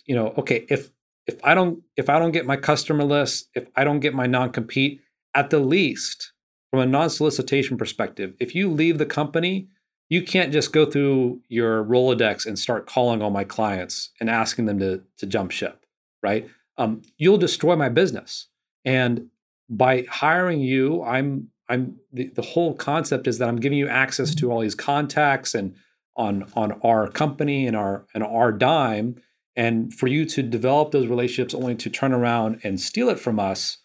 You 0.06 0.16
know, 0.16 0.34
okay, 0.40 0.66
if 0.70 0.90
if 1.32 1.40
I 1.44 1.54
don't 1.54 1.84
if 1.96 2.10
I 2.10 2.20
don't 2.20 2.32
get 2.32 2.46
my 2.46 2.58
customer 2.58 3.04
list, 3.04 3.50
if 3.56 3.68
I 3.76 3.84
don't 3.84 4.00
get 4.00 4.14
my 4.14 4.28
non-compete, 4.28 5.02
at 5.34 5.50
the 5.50 5.60
least, 5.60 6.34
from 6.70 6.82
a 6.82 6.86
non-solicitation 6.86 7.78
perspective, 7.78 8.34
if 8.40 8.54
you 8.56 8.70
leave 8.70 8.98
the 8.98 9.06
company, 9.06 9.68
you 10.10 10.22
can't 10.22 10.52
just 10.52 10.74
go 10.74 10.86
through 10.86 11.42
your 11.48 11.84
Rolodex 11.84 12.46
and 12.46 12.60
start 12.60 12.86
calling 12.88 13.22
all 13.22 13.30
my 13.30 13.44
clients 13.44 14.12
and 14.20 14.30
asking 14.30 14.66
them 14.66 14.80
to 14.80 15.04
to 15.18 15.26
jump 15.26 15.52
ship, 15.52 15.86
right? 16.22 16.50
Um, 16.78 17.02
you'll 17.18 17.38
destroy 17.38 17.76
my 17.76 17.90
business. 17.90 18.48
And 18.84 19.28
by 19.70 20.06
hiring 20.10 20.60
you, 20.62 21.04
I'm 21.04 21.50
I'm 21.70 21.98
the, 22.12 22.28
the 22.28 22.42
whole 22.42 22.74
concept 22.74 23.28
is 23.28 23.38
that 23.38 23.48
I'm 23.48 23.60
giving 23.60 23.78
you 23.78 23.88
access 23.88 24.36
to 24.36 24.52
all 24.52 24.60
these 24.60 24.76
contacts 24.76 25.54
and 25.54 25.76
on 26.18 26.52
on 26.56 26.74
our 26.84 27.08
company 27.08 27.68
and 27.68 27.78
our 27.78 28.06
and 28.14 28.24
our 28.24 28.52
dime 28.52 29.16
and 29.56 29.94
for 29.94 30.08
you 30.08 30.26
to 30.26 30.44
develop 30.44 30.92
those 30.92 31.08
relationships 31.08 31.54
only 31.54 31.76
to 31.76 31.90
turn 31.90 32.14
around 32.14 32.62
and 32.64 32.80
steal 32.80 33.10
it 33.10 33.20
from 33.20 33.40
us, 33.40 33.78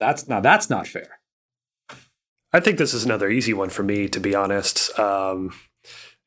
that's 0.00 0.28
now 0.28 0.40
that's 0.40 0.70
not 0.70 0.86
fair. 0.86 1.18
I 2.52 2.60
think 2.60 2.78
this 2.78 2.94
is 2.94 3.04
another 3.04 3.28
easy 3.28 3.52
one 3.52 3.68
for 3.68 3.82
me, 3.82 4.08
to 4.08 4.20
be 4.20 4.34
honest. 4.34 4.98
Um, 4.98 5.52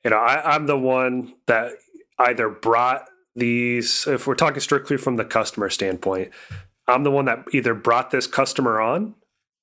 you 0.03 0.11
know, 0.11 0.17
I, 0.17 0.55
I'm 0.55 0.67
the 0.67 0.77
one 0.77 1.33
that 1.47 1.73
either 2.19 2.49
brought 2.49 3.07
these, 3.35 4.05
if 4.07 4.27
we're 4.27 4.35
talking 4.35 4.59
strictly 4.59 4.97
from 4.97 5.15
the 5.15 5.25
customer 5.25 5.69
standpoint, 5.69 6.31
I'm 6.87 7.03
the 7.03 7.11
one 7.11 7.25
that 7.25 7.45
either 7.53 7.73
brought 7.73 8.11
this 8.11 8.27
customer 8.27 8.79
on 8.81 9.15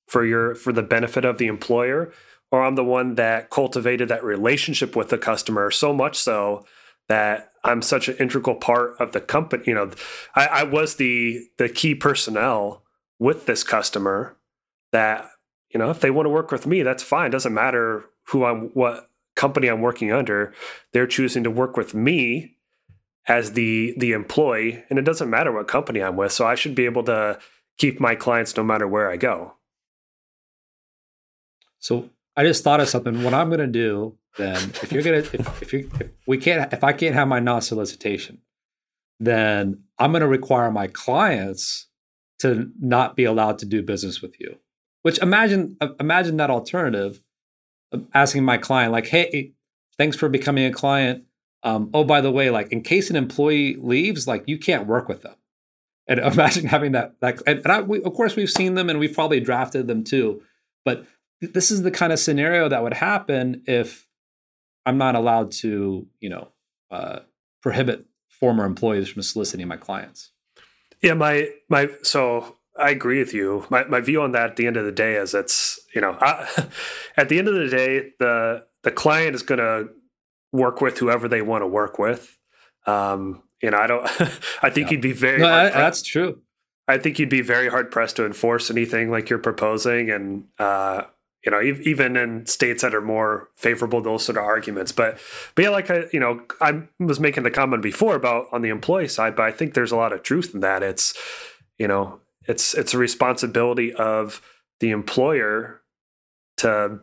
for 0.07 0.25
your 0.25 0.55
for 0.55 0.73
the 0.73 0.81
benefit 0.81 1.23
of 1.23 1.37
the 1.37 1.47
employer, 1.47 2.11
or 2.51 2.63
I'm 2.63 2.75
the 2.75 2.83
one 2.83 3.15
that 3.15 3.49
cultivated 3.49 4.09
that 4.09 4.23
relationship 4.23 4.95
with 4.95 5.09
the 5.09 5.17
customer 5.17 5.69
so 5.71 5.93
much 5.93 6.17
so 6.17 6.65
that 7.09 7.51
I'm 7.63 7.81
such 7.81 8.07
an 8.07 8.15
integral 8.17 8.55
part 8.55 8.95
of 8.99 9.11
the 9.11 9.19
company. 9.19 9.63
You 9.67 9.73
know, 9.73 9.91
I, 10.35 10.45
I 10.47 10.63
was 10.63 10.95
the 10.95 11.47
the 11.57 11.67
key 11.67 11.95
personnel 11.95 12.83
with 13.19 13.45
this 13.45 13.63
customer 13.63 14.37
that 14.91 15.29
you 15.69 15.77
know 15.77 15.89
if 15.89 15.99
they 15.99 16.11
want 16.11 16.27
to 16.27 16.31
work 16.31 16.51
with 16.51 16.65
me, 16.65 16.83
that's 16.83 17.03
fine. 17.03 17.31
Doesn't 17.31 17.53
matter 17.53 18.05
who 18.27 18.45
I'm, 18.45 18.69
what 18.69 19.09
company 19.35 19.67
I'm 19.67 19.81
working 19.81 20.11
under. 20.11 20.53
They're 20.93 21.07
choosing 21.07 21.43
to 21.43 21.51
work 21.51 21.75
with 21.75 21.93
me 21.93 22.55
as 23.27 23.53
the 23.53 23.93
the 23.97 24.13
employee, 24.13 24.83
and 24.89 24.97
it 24.97 25.03
doesn't 25.03 25.29
matter 25.29 25.51
what 25.51 25.67
company 25.67 26.01
I'm 26.01 26.15
with. 26.15 26.31
So 26.31 26.47
I 26.47 26.55
should 26.55 26.75
be 26.75 26.85
able 26.85 27.03
to 27.03 27.39
keep 27.77 27.99
my 27.99 28.15
clients 28.15 28.55
no 28.55 28.63
matter 28.63 28.87
where 28.87 29.09
I 29.09 29.17
go. 29.17 29.55
So 31.79 32.09
I 32.37 32.43
just 32.43 32.63
thought 32.63 32.79
of 32.79 32.89
something. 32.89 33.23
What 33.23 33.33
I'm 33.33 33.49
going 33.49 33.59
to 33.59 33.67
do 33.67 34.17
then 34.37 34.71
if 34.81 34.91
you're 34.91 35.03
gonna 35.03 35.17
if, 35.17 35.61
if 35.61 35.73
you 35.73 35.89
if 35.99 36.11
we 36.27 36.37
can't 36.37 36.71
if 36.71 36.83
I 36.83 36.93
can't 36.93 37.15
have 37.15 37.27
my 37.27 37.39
non-solicitation, 37.39 38.39
then 39.19 39.83
I'm 39.97 40.11
gonna 40.11 40.27
require 40.27 40.71
my 40.71 40.87
clients 40.87 41.87
to 42.39 42.71
not 42.79 43.15
be 43.15 43.25
allowed 43.25 43.59
to 43.59 43.65
do 43.65 43.83
business 43.83 44.21
with 44.21 44.39
you. 44.39 44.57
Which 45.01 45.19
imagine 45.19 45.77
imagine 45.99 46.37
that 46.37 46.49
alternative, 46.49 47.21
asking 48.13 48.43
my 48.43 48.57
client 48.57 48.91
like, 48.91 49.07
hey, 49.07 49.53
thanks 49.97 50.17
for 50.17 50.29
becoming 50.29 50.65
a 50.65 50.71
client. 50.71 51.23
Um, 51.63 51.89
oh, 51.93 52.03
by 52.03 52.21
the 52.21 52.31
way, 52.31 52.49
like 52.49 52.71
in 52.71 52.81
case 52.81 53.09
an 53.09 53.15
employee 53.15 53.75
leaves, 53.75 54.27
like 54.27 54.43
you 54.47 54.57
can't 54.57 54.87
work 54.87 55.07
with 55.07 55.21
them. 55.21 55.35
And 56.07 56.19
imagine 56.33 56.65
having 56.65 56.93
that 56.93 57.19
that 57.21 57.41
and, 57.47 57.59
and 57.59 57.67
I, 57.67 57.81
we, 57.81 58.01
of 58.03 58.13
course 58.13 58.35
we've 58.35 58.49
seen 58.49 58.75
them 58.75 58.89
and 58.89 58.99
we've 58.99 59.13
probably 59.13 59.39
drafted 59.39 59.87
them 59.87 60.03
too. 60.03 60.41
But 60.85 61.05
this 61.41 61.71
is 61.71 61.83
the 61.83 61.91
kind 61.91 62.11
of 62.11 62.19
scenario 62.19 62.67
that 62.69 62.83
would 62.83 62.93
happen 62.93 63.63
if 63.65 64.08
I'm 64.85 64.97
not 64.97 65.15
allowed 65.15 65.51
to, 65.51 66.07
you 66.19 66.29
know, 66.29 66.49
uh, 66.91 67.19
prohibit 67.61 68.05
former 68.29 68.65
employees 68.65 69.09
from 69.09 69.21
soliciting 69.21 69.67
my 69.67 69.77
clients. 69.77 70.31
Yeah, 71.01 71.13
my 71.13 71.49
my 71.69 71.89
so 72.01 72.57
I 72.77 72.89
agree 72.89 73.19
with 73.19 73.33
you. 73.33 73.65
My 73.69 73.83
my 73.85 74.01
view 74.01 74.21
on 74.21 74.31
that 74.33 74.51
at 74.51 74.55
the 74.55 74.67
end 74.67 74.77
of 74.77 74.85
the 74.85 74.91
day 74.91 75.15
is 75.15 75.33
it's 75.33 75.79
you 75.93 76.01
know 76.01 76.17
I, 76.19 76.47
at 77.17 77.29
the 77.29 77.39
end 77.39 77.47
of 77.47 77.55
the 77.55 77.69
day 77.69 78.11
the 78.19 78.65
the 78.83 78.91
client 78.91 79.35
is 79.35 79.43
going 79.43 79.59
to 79.59 79.89
work 80.51 80.81
with 80.81 80.97
whoever 80.97 81.27
they 81.27 81.41
want 81.41 81.61
to 81.61 81.67
work 81.67 81.99
with. 81.99 82.37
Um, 82.85 83.43
you 83.61 83.71
know, 83.71 83.77
I 83.77 83.87
don't. 83.87 84.03
I 84.61 84.69
think 84.69 84.87
yeah. 84.87 84.91
you'd 84.91 85.01
be 85.01 85.11
very. 85.11 85.39
No, 85.39 85.49
I, 85.49 85.69
that's 85.69 86.01
true. 86.01 86.41
I 86.87 86.97
think 86.97 87.19
you'd 87.19 87.29
be 87.29 87.41
very 87.41 87.69
hard 87.69 87.91
pressed 87.91 88.15
to 88.15 88.25
enforce 88.25 88.71
anything 88.71 89.11
like 89.11 89.29
you're 89.29 89.39
proposing, 89.39 90.09
and 90.09 90.45
uh, 90.57 91.03
you 91.45 91.51
know, 91.51 91.61
even 91.61 92.17
in 92.17 92.45
states 92.45 92.81
that 92.81 92.93
are 92.93 93.01
more 93.01 93.49
favorable 93.55 94.01
to 94.01 94.09
those 94.09 94.25
sort 94.25 94.37
of 94.37 94.43
arguments. 94.43 94.91
But, 94.91 95.19
but 95.55 95.61
yeah, 95.63 95.69
like 95.69 95.89
I, 95.89 96.03
you 96.11 96.19
know, 96.19 96.41
I 96.59 96.83
was 96.99 97.19
making 97.19 97.43
the 97.43 97.51
comment 97.51 97.81
before 97.81 98.15
about 98.15 98.47
on 98.51 98.61
the 98.61 98.69
employee 98.69 99.07
side, 99.07 99.35
but 99.35 99.43
I 99.43 99.51
think 99.51 99.73
there's 99.73 99.93
a 99.93 99.95
lot 99.95 100.11
of 100.11 100.21
truth 100.21 100.53
in 100.53 100.59
that. 100.59 100.83
It's, 100.83 101.17
you 101.77 101.87
know, 101.87 102.19
it's 102.45 102.73
it's 102.73 102.93
a 102.93 102.97
responsibility 102.97 103.93
of 103.93 104.41
the 104.79 104.89
employer 104.89 105.81
to 106.57 106.99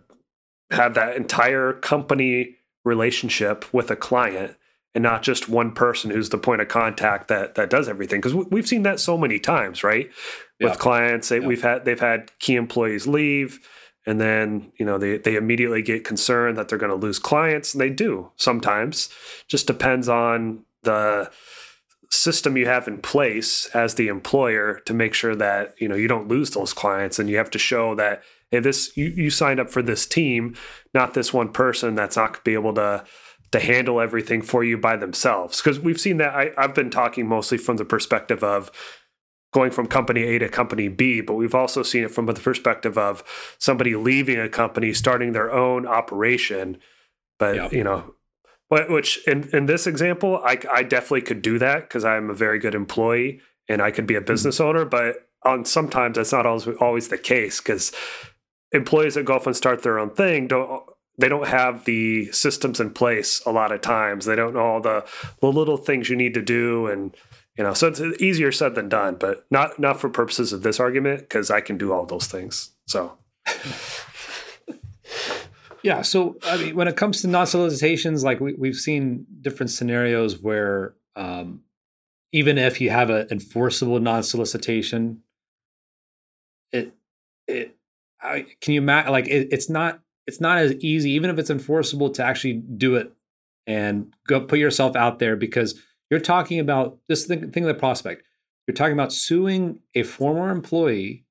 have 0.70 0.94
that 0.94 1.16
entire 1.16 1.72
company 1.72 2.56
relationship 2.84 3.72
with 3.72 3.90
a 3.90 3.96
client 3.96 4.56
and 4.94 5.02
not 5.02 5.22
just 5.22 5.48
one 5.48 5.72
person 5.72 6.10
who's 6.10 6.30
the 6.30 6.38
point 6.38 6.60
of 6.60 6.68
contact 6.68 7.28
that 7.28 7.54
that 7.54 7.70
does 7.70 7.88
everything 7.88 8.20
because 8.20 8.34
we've 8.34 8.66
seen 8.66 8.82
that 8.82 8.98
so 8.98 9.16
many 9.16 9.38
times 9.38 9.84
right 9.84 10.10
with 10.60 10.72
yeah. 10.72 10.74
clients 10.76 11.28
they, 11.28 11.40
yeah. 11.40 11.46
we've 11.46 11.62
had 11.62 11.84
they've 11.84 12.00
had 12.00 12.30
key 12.38 12.56
employees 12.56 13.06
leave 13.06 13.60
and 14.06 14.20
then 14.20 14.72
you 14.78 14.86
know 14.86 14.98
they, 14.98 15.18
they 15.18 15.36
immediately 15.36 15.82
get 15.82 16.04
concerned 16.04 16.56
that 16.56 16.68
they're 16.68 16.78
going 16.78 16.90
to 16.90 16.96
lose 16.96 17.18
clients 17.18 17.74
and 17.74 17.80
they 17.80 17.90
do 17.90 18.30
sometimes. 18.36 19.10
Just 19.48 19.66
depends 19.66 20.08
on 20.08 20.64
the 20.82 21.30
system 22.10 22.56
you 22.56 22.66
have 22.66 22.86
in 22.86 22.98
place 22.98 23.66
as 23.74 23.96
the 23.96 24.06
employer 24.06 24.80
to 24.86 24.94
make 24.94 25.12
sure 25.12 25.34
that 25.34 25.74
you 25.78 25.88
know 25.88 25.96
you 25.96 26.08
don't 26.08 26.28
lose 26.28 26.50
those 26.50 26.72
clients. 26.72 27.18
And 27.18 27.28
you 27.28 27.36
have 27.36 27.50
to 27.50 27.58
show 27.58 27.94
that 27.96 28.22
hey 28.50 28.60
this 28.60 28.96
you, 28.96 29.06
you 29.06 29.30
signed 29.30 29.60
up 29.60 29.70
for 29.70 29.82
this 29.82 30.06
team 30.06 30.54
not 30.94 31.14
this 31.14 31.32
one 31.32 31.52
person 31.52 31.94
that's 31.96 32.16
not 32.16 32.28
going 32.28 32.34
to 32.34 32.42
be 32.44 32.54
able 32.54 32.74
to 32.74 33.04
to 33.52 33.60
handle 33.60 34.00
everything 34.00 34.42
for 34.42 34.64
you 34.64 34.76
by 34.76 34.96
themselves. 34.96 35.60
Because 35.60 35.78
we've 35.80 36.00
seen 36.00 36.18
that 36.18 36.34
I, 36.34 36.50
i've 36.56 36.74
been 36.74 36.90
talking 36.90 37.26
mostly 37.26 37.58
from 37.58 37.76
the 37.76 37.84
perspective 37.84 38.44
of 38.44 38.70
going 39.56 39.70
from 39.70 39.86
company 39.86 40.22
A 40.22 40.38
to 40.40 40.50
company 40.50 40.88
B, 40.88 41.22
but 41.22 41.32
we've 41.32 41.54
also 41.54 41.82
seen 41.82 42.04
it 42.04 42.10
from 42.10 42.26
the 42.26 42.34
perspective 42.34 42.98
of 42.98 43.24
somebody 43.58 43.96
leaving 43.96 44.38
a 44.38 44.50
company, 44.50 44.92
starting 44.92 45.32
their 45.32 45.50
own 45.50 45.86
operation. 45.86 46.76
But 47.38 47.54
yep. 47.56 47.72
you 47.72 47.82
know, 47.82 48.14
which 48.68 49.26
in 49.26 49.48
in 49.54 49.64
this 49.64 49.86
example, 49.86 50.42
I 50.44 50.58
I 50.70 50.82
definitely 50.82 51.22
could 51.22 51.40
do 51.40 51.58
that 51.58 51.88
because 51.88 52.04
I'm 52.04 52.28
a 52.28 52.34
very 52.34 52.58
good 52.58 52.74
employee 52.74 53.40
and 53.66 53.80
I 53.80 53.90
could 53.90 54.06
be 54.06 54.14
a 54.14 54.18
mm-hmm. 54.18 54.26
business 54.26 54.56
mm-hmm. 54.56 54.68
owner. 54.68 54.84
But 54.84 55.26
on 55.42 55.64
sometimes 55.64 56.18
that's 56.18 56.32
not 56.32 56.44
always 56.44 56.68
always 56.78 57.08
the 57.08 57.16
case 57.16 57.58
because 57.58 57.92
employees 58.72 59.14
that 59.14 59.24
go 59.24 59.36
off 59.36 59.46
and 59.46 59.56
start 59.56 59.82
their 59.82 59.98
own 59.98 60.10
thing 60.10 60.48
don't 60.48 60.82
they 61.18 61.30
don't 61.30 61.48
have 61.48 61.86
the 61.86 62.30
systems 62.32 62.78
in 62.78 62.90
place 62.90 63.40
a 63.46 63.52
lot 63.52 63.72
of 63.72 63.80
times. 63.80 64.26
They 64.26 64.36
don't 64.36 64.52
know 64.52 64.60
all 64.60 64.80
the, 64.82 65.06
the 65.40 65.46
little 65.46 65.78
things 65.78 66.10
you 66.10 66.16
need 66.16 66.34
to 66.34 66.42
do 66.42 66.88
and 66.88 67.16
you 67.56 67.64
know 67.64 67.74
so 67.74 67.88
it's 67.88 68.00
easier 68.20 68.52
said 68.52 68.74
than 68.74 68.88
done 68.88 69.16
but 69.18 69.44
not 69.50 69.78
not 69.78 70.00
for 70.00 70.08
purposes 70.08 70.52
of 70.52 70.62
this 70.62 70.78
argument 70.80 71.20
because 71.20 71.50
i 71.50 71.60
can 71.60 71.76
do 71.78 71.92
all 71.92 72.06
those 72.06 72.26
things 72.26 72.72
so. 72.86 73.18
Yeah 75.82 76.02
so 76.02 76.36
i 76.42 76.56
mean 76.56 76.74
when 76.74 76.88
it 76.88 76.96
comes 76.96 77.22
to 77.22 77.28
non-solicitations 77.28 78.24
like 78.24 78.40
we, 78.40 78.54
we've 78.54 78.74
seen 78.74 79.24
different 79.40 79.70
scenarios 79.70 80.42
where 80.42 80.94
um, 81.14 81.62
even 82.32 82.58
if 82.58 82.80
you 82.80 82.90
have 82.90 83.08
an 83.08 83.28
enforceable 83.30 84.00
non-solicitation 84.00 85.22
it 86.72 86.92
it 87.46 87.76
I, 88.20 88.46
can 88.60 88.74
you 88.74 88.80
imagine 88.80 89.12
like 89.12 89.28
it, 89.28 89.48
it's 89.52 89.70
not 89.70 90.00
it's 90.26 90.40
not 90.40 90.58
as 90.58 90.72
easy 90.80 91.10
even 91.12 91.30
if 91.30 91.38
it's 91.38 91.50
enforceable 91.50 92.10
to 92.10 92.24
actually 92.24 92.54
do 92.54 92.96
it 92.96 93.12
and 93.68 94.12
go 94.26 94.40
put 94.40 94.58
yourself 94.58 94.96
out 94.96 95.20
there 95.20 95.36
because 95.36 95.80
you're 96.10 96.20
talking 96.20 96.60
about 96.60 96.98
this 97.08 97.26
thing, 97.26 97.44
of 97.44 97.52
the 97.52 97.74
prospect. 97.74 98.22
You're 98.66 98.74
talking 98.74 98.92
about 98.92 99.12
suing 99.12 99.80
a 99.94 100.02
former 100.02 100.50
employee 100.50 101.24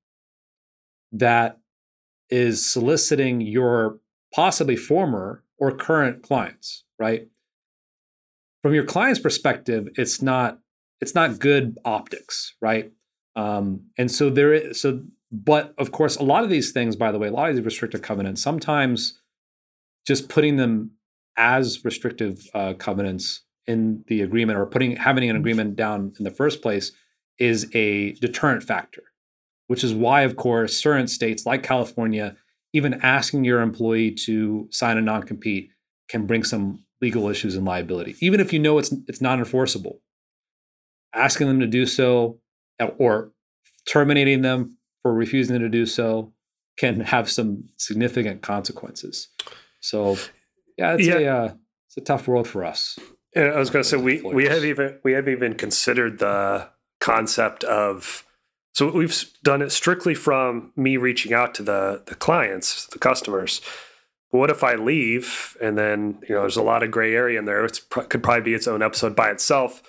that 1.12 1.58
is 2.30 2.64
soliciting 2.64 3.40
your 3.40 3.98
possibly 4.34 4.76
former 4.76 5.44
or 5.58 5.70
current 5.70 6.22
clients, 6.22 6.84
right? 6.98 7.28
From 8.62 8.74
your 8.74 8.84
client's 8.84 9.20
perspective, 9.20 9.88
it's 9.96 10.20
not 10.20 10.58
it's 11.00 11.14
not 11.14 11.38
good 11.38 11.78
optics, 11.84 12.54
right? 12.60 12.90
Um, 13.36 13.90
and 13.98 14.10
so 14.10 14.30
there 14.30 14.54
is 14.54 14.80
so 14.80 15.02
but 15.30 15.74
of 15.78 15.92
course 15.92 16.16
a 16.16 16.22
lot 16.22 16.44
of 16.44 16.50
these 16.50 16.72
things 16.72 16.96
by 16.96 17.12
the 17.12 17.18
way 17.18 17.28
a 17.28 17.32
lot 17.32 17.50
of 17.50 17.56
these 17.56 17.64
restrictive 17.64 18.00
covenants 18.00 18.40
sometimes 18.40 19.20
just 20.06 20.28
putting 20.28 20.56
them 20.56 20.92
as 21.36 21.84
restrictive 21.84 22.46
uh, 22.54 22.72
covenants 22.74 23.42
in 23.66 24.04
the 24.08 24.20
agreement 24.22 24.58
or 24.58 24.66
putting 24.66 24.96
having 24.96 25.24
an 25.24 25.30
mm-hmm. 25.30 25.40
agreement 25.40 25.76
down 25.76 26.12
in 26.18 26.24
the 26.24 26.30
first 26.30 26.62
place 26.62 26.92
is 27.38 27.68
a 27.74 28.12
deterrent 28.14 28.62
factor, 28.62 29.02
which 29.66 29.84
is 29.84 29.94
why, 29.94 30.22
of 30.22 30.36
course, 30.36 30.78
certain 30.78 31.08
states 31.08 31.44
like 31.44 31.62
California, 31.62 32.36
even 32.72 32.94
asking 33.02 33.44
your 33.44 33.60
employee 33.60 34.10
to 34.10 34.68
sign 34.70 34.96
a 34.96 35.02
non-compete 35.02 35.70
can 36.08 36.26
bring 36.26 36.44
some 36.44 36.84
legal 37.00 37.28
issues 37.28 37.56
and 37.56 37.66
liability, 37.66 38.16
even 38.20 38.40
if 38.40 38.52
you 38.52 38.58
know 38.58 38.78
it's 38.78 38.92
it's 39.08 39.20
not 39.20 39.38
enforceable. 39.38 40.00
Asking 41.14 41.46
them 41.46 41.60
to 41.60 41.66
do 41.66 41.86
so 41.86 42.40
or 42.98 43.32
terminating 43.88 44.42
them 44.42 44.76
for 45.02 45.14
refusing 45.14 45.58
to 45.58 45.68
do 45.68 45.86
so 45.86 46.32
can 46.76 47.00
have 47.00 47.30
some 47.30 47.64
significant 47.76 48.42
consequences. 48.42 49.28
So, 49.80 50.16
yeah, 50.76 50.94
it's 50.94 51.06
yeah. 51.06 51.18
a 51.18 51.26
uh, 51.26 51.54
it's 51.86 51.96
a 51.96 52.00
tough 52.00 52.28
world 52.28 52.46
for 52.46 52.64
us. 52.64 52.98
And 53.36 53.52
I 53.52 53.58
was 53.58 53.68
going 53.68 53.82
to 53.82 53.88
say 53.88 53.98
we 53.98 54.22
we 54.22 54.46
have 54.46 54.64
even 54.64 54.98
we 55.04 55.12
have 55.12 55.28
even 55.28 55.54
considered 55.54 56.18
the 56.18 56.68
concept 57.00 57.64
of 57.64 58.24
so 58.72 58.90
we've 58.90 59.24
done 59.42 59.62
it 59.62 59.70
strictly 59.70 60.14
from 60.14 60.72
me 60.74 60.96
reaching 60.96 61.34
out 61.34 61.54
to 61.56 61.62
the 61.62 62.02
the 62.06 62.14
clients, 62.14 62.86
the 62.86 62.98
customers. 62.98 63.60
But 64.32 64.38
what 64.38 64.50
if 64.50 64.64
I 64.64 64.74
leave 64.74 65.56
and 65.60 65.76
then 65.76 66.18
you 66.28 66.34
know 66.34 66.40
there's 66.40 66.56
a 66.56 66.62
lot 66.62 66.82
of 66.82 66.90
gray 66.90 67.14
area 67.14 67.38
in 67.38 67.44
there? 67.44 67.64
It 67.64 67.80
could 67.90 68.22
probably 68.22 68.42
be 68.42 68.54
its 68.54 68.66
own 68.66 68.82
episode 68.82 69.14
by 69.14 69.30
itself 69.30 69.82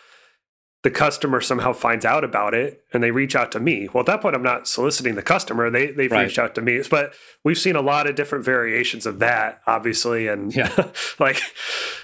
the 0.84 0.92
customer 0.92 1.42
somehow 1.42 1.74
finds 1.74 2.06
out 2.06 2.24
about 2.24 2.54
it 2.54 2.84
and 2.94 3.02
they 3.02 3.10
reach 3.10 3.36
out 3.36 3.52
to 3.52 3.60
me. 3.60 3.90
Well, 3.92 4.02
at 4.02 4.06
that 4.06 4.22
point, 4.22 4.36
I'm 4.36 4.44
not 4.44 4.68
soliciting 4.68 5.16
the 5.16 5.24
customer. 5.24 5.70
They 5.70 5.88
they've 5.92 6.12
right. 6.12 6.24
reached 6.24 6.38
out 6.38 6.54
to 6.56 6.62
me. 6.62 6.82
But 6.90 7.14
we've 7.44 7.58
seen 7.58 7.76
a 7.76 7.82
lot 7.82 8.08
of 8.08 8.16
different 8.16 8.46
variations 8.46 9.06
of 9.06 9.20
that, 9.20 9.62
obviously, 9.66 10.28
and 10.28 10.56
yeah, 10.56 10.72
like 11.20 11.42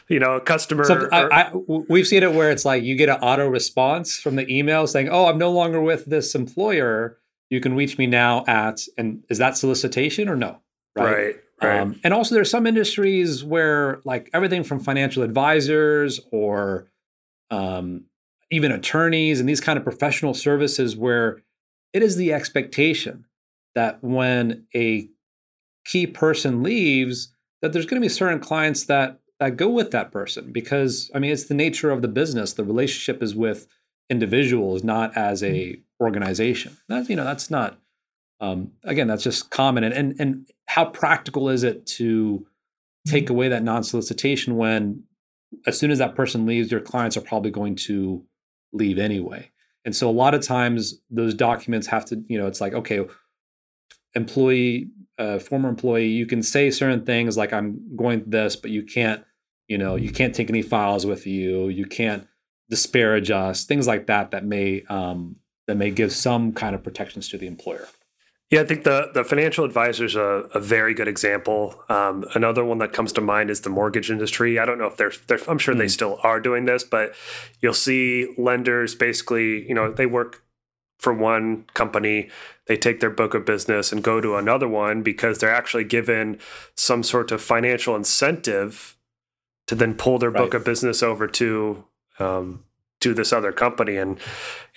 you 0.08 0.20
know, 0.20 0.40
customer. 0.40 0.84
So 0.86 1.08
I, 1.12 1.44
I, 1.44 1.52
we've 1.88 2.08
seen 2.08 2.24
it 2.24 2.34
where 2.34 2.50
it's 2.50 2.66
like 2.66 2.84
you 2.84 2.96
get 2.96 3.10
an 3.10 3.18
auto 3.22 3.48
response 3.48 4.18
from 4.18 4.36
the 4.36 4.52
email 4.52 4.88
saying, 4.88 5.08
"Oh, 5.10 5.28
I'm 5.28 5.38
no 5.38 5.52
longer 5.52 5.82
with 5.82 6.06
this 6.06 6.34
employer. 6.34 7.20
You 7.50 7.62
can 7.62 7.76
reach 7.76 7.98
me 8.00 8.08
now 8.08 8.44
at." 8.48 8.82
And 8.98 9.24
is 9.30 9.38
that 9.38 9.56
solicitation 9.56 10.28
or 10.28 10.36
no? 10.36 10.62
Right. 10.96 11.14
right. 11.14 11.36
Right. 11.62 11.80
Um, 11.80 12.00
and 12.04 12.14
also, 12.14 12.36
there's 12.36 12.50
some 12.50 12.68
industries 12.68 13.44
where, 13.44 14.02
like 14.04 14.30
everything 14.34 14.64
from 14.64 14.80
financial 14.80 15.24
advisors 15.24 16.20
or 16.32 16.88
um, 17.52 18.06
even 18.54 18.72
attorneys 18.72 19.40
and 19.40 19.50
these 19.50 19.60
kind 19.60 19.78
of 19.78 19.84
professional 19.84 20.36
services 20.36 20.96
where 20.96 21.42
it 21.92 22.04
is 22.04 22.18
the 22.18 22.32
expectation 22.32 23.26
that 23.74 23.98
when 24.04 24.68
a 24.76 25.10
key 25.86 26.06
person 26.06 26.62
leaves 26.62 27.34
that 27.64 27.74
there's 27.74 27.88
going 27.88 28.00
to 28.00 28.06
be 28.06 28.10
certain 28.10 28.40
clients 28.40 28.86
that 28.86 29.20
that 29.40 29.58
go 29.58 29.68
with 29.70 29.90
that 29.90 30.12
person 30.12 30.52
because 30.52 31.10
i 31.16 31.20
mean 31.20 31.32
it's 31.32 31.46
the 31.46 31.56
nature 31.56 31.90
of 31.90 32.04
the 32.04 32.08
business 32.08 32.54
the 32.54 32.64
relationship 32.64 33.24
is 33.24 33.34
with 33.34 33.66
individuals 34.08 34.84
not 34.84 35.16
as 35.18 35.42
a 35.42 35.52
mm-hmm. 35.52 36.04
organization 36.04 36.78
that's 36.88 37.10
you 37.10 37.16
know 37.16 37.26
that's 37.26 37.50
not 37.50 37.80
um, 38.40 38.72
again 38.84 39.08
that's 39.08 39.24
just 39.24 39.50
common 39.50 39.84
and, 39.84 39.94
and 39.96 40.16
and 40.20 40.48
how 40.68 40.86
practical 40.86 41.50
is 41.50 41.64
it 41.64 41.88
to 41.88 42.46
take 43.08 43.26
mm-hmm. 43.26 43.34
away 43.34 43.50
that 43.50 43.64
non-solicitation 43.64 44.58
when 44.58 45.04
as 45.66 45.80
soon 45.80 45.90
as 45.90 45.98
that 45.98 46.16
person 46.16 46.46
leaves 46.46 46.72
your 46.72 46.82
clients 46.82 47.18
are 47.18 47.22
probably 47.22 47.52
going 47.52 47.76
to 47.76 48.24
leave 48.74 48.98
anyway. 48.98 49.52
And 49.86 49.96
so 49.96 50.10
a 50.10 50.12
lot 50.12 50.34
of 50.34 50.42
times 50.42 51.02
those 51.10 51.34
documents 51.34 51.88
have 51.88 52.06
to, 52.06 52.24
you 52.28 52.38
know, 52.38 52.48
it's 52.48 52.62
like, 52.62 52.74
okay, 52.74 53.06
employee, 54.16 54.90
uh, 55.18 55.40
former 55.40 55.70
employee, 55.70 56.08
you 56.08 56.26
can 56.26 56.42
say 56.42 56.72
certain 56.72 57.06
things 57.06 57.38
like 57.38 57.54
I'm 57.54 57.96
going 57.96 58.24
this, 58.26 58.56
but 58.56 58.72
you 58.72 58.84
can't, 58.84 59.24
you 59.68 59.78
know, 59.78 59.96
you 59.96 60.12
can't 60.12 60.34
take 60.34 60.50
any 60.50 60.62
files 60.62 61.06
with 61.06 61.26
you. 61.26 61.70
You 61.70 61.86
can't 61.86 62.28
disparage 62.70 63.30
us, 63.30 63.66
things 63.66 63.88
like 63.88 64.08
that 64.08 64.32
that 64.32 64.46
may 64.46 64.84
um, 64.90 65.36
that 65.68 65.76
may 65.76 65.92
give 65.92 66.12
some 66.12 66.54
kind 66.54 66.76
of 66.76 66.84
protections 66.84 67.30
to 67.30 67.38
the 67.38 67.48
employer. 67.48 67.88
Yeah, 68.54 68.62
I 68.62 68.66
think 68.66 68.84
the 68.84 69.10
the 69.12 69.24
financial 69.24 69.66
advisor 69.66 70.06
is 70.06 70.16
a, 70.16 70.48
a 70.54 70.60
very 70.60 70.94
good 70.94 71.08
example. 71.08 71.84
Um, 71.90 72.24
another 72.36 72.64
one 72.64 72.78
that 72.78 72.94
comes 72.94 73.12
to 73.14 73.22
mind 73.22 73.50
is 73.50 73.62
the 73.62 73.72
mortgage 73.72 74.12
industry. 74.12 74.60
I 74.60 74.66
don't 74.66 74.78
know 74.78 74.86
if 74.86 74.96
they're, 74.96 75.12
they're 75.26 75.40
I'm 75.48 75.58
sure 75.58 75.74
mm. 75.74 75.80
they 75.80 75.86
hmm. 75.86 75.90
still 75.90 76.20
are 76.22 76.40
doing 76.40 76.66
this, 76.66 76.84
but 76.84 77.16
you'll 77.62 77.74
see 77.74 78.32
lenders 78.38 78.94
basically, 78.94 79.68
you 79.68 79.74
know, 79.74 79.92
they 79.92 80.06
work 80.06 80.44
for 81.00 81.12
one 81.12 81.66
company, 81.74 82.30
they 82.68 82.78
take 82.78 83.00
their 83.00 83.10
book 83.10 83.34
of 83.34 83.44
business 83.44 83.92
and 83.92 84.04
go 84.04 84.22
to 84.22 84.36
another 84.36 84.68
one 84.68 85.02
because 85.02 85.40
they're 85.40 85.54
actually 85.54 85.84
given 85.84 86.38
some 86.76 87.02
sort 87.02 87.32
of 87.32 87.42
financial 87.42 87.96
incentive 87.96 88.96
to 89.66 89.74
then 89.74 89.96
pull 89.96 90.20
their 90.20 90.30
right. 90.30 90.44
book 90.44 90.54
of 90.54 90.64
business 90.64 91.02
over 91.02 91.28
to 91.28 91.86
um, 92.20 92.64
to 93.04 93.14
this 93.14 93.32
other 93.32 93.52
company. 93.52 93.98
And 93.98 94.18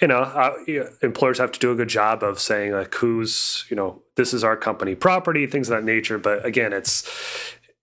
you 0.00 0.08
know, 0.08 0.20
uh, 0.20 0.54
employers 1.02 1.38
have 1.38 1.52
to 1.52 1.58
do 1.58 1.72
a 1.72 1.74
good 1.74 1.88
job 1.88 2.22
of 2.22 2.38
saying 2.38 2.72
like 2.72 2.94
who's 2.94 3.64
you 3.70 3.76
know 3.76 4.02
this 4.16 4.34
is 4.34 4.44
our 4.44 4.56
company 4.56 4.94
property, 4.94 5.46
things 5.46 5.70
of 5.70 5.76
that 5.76 5.84
nature. 5.84 6.18
But 6.18 6.44
again, 6.44 6.72
it's 6.72 7.08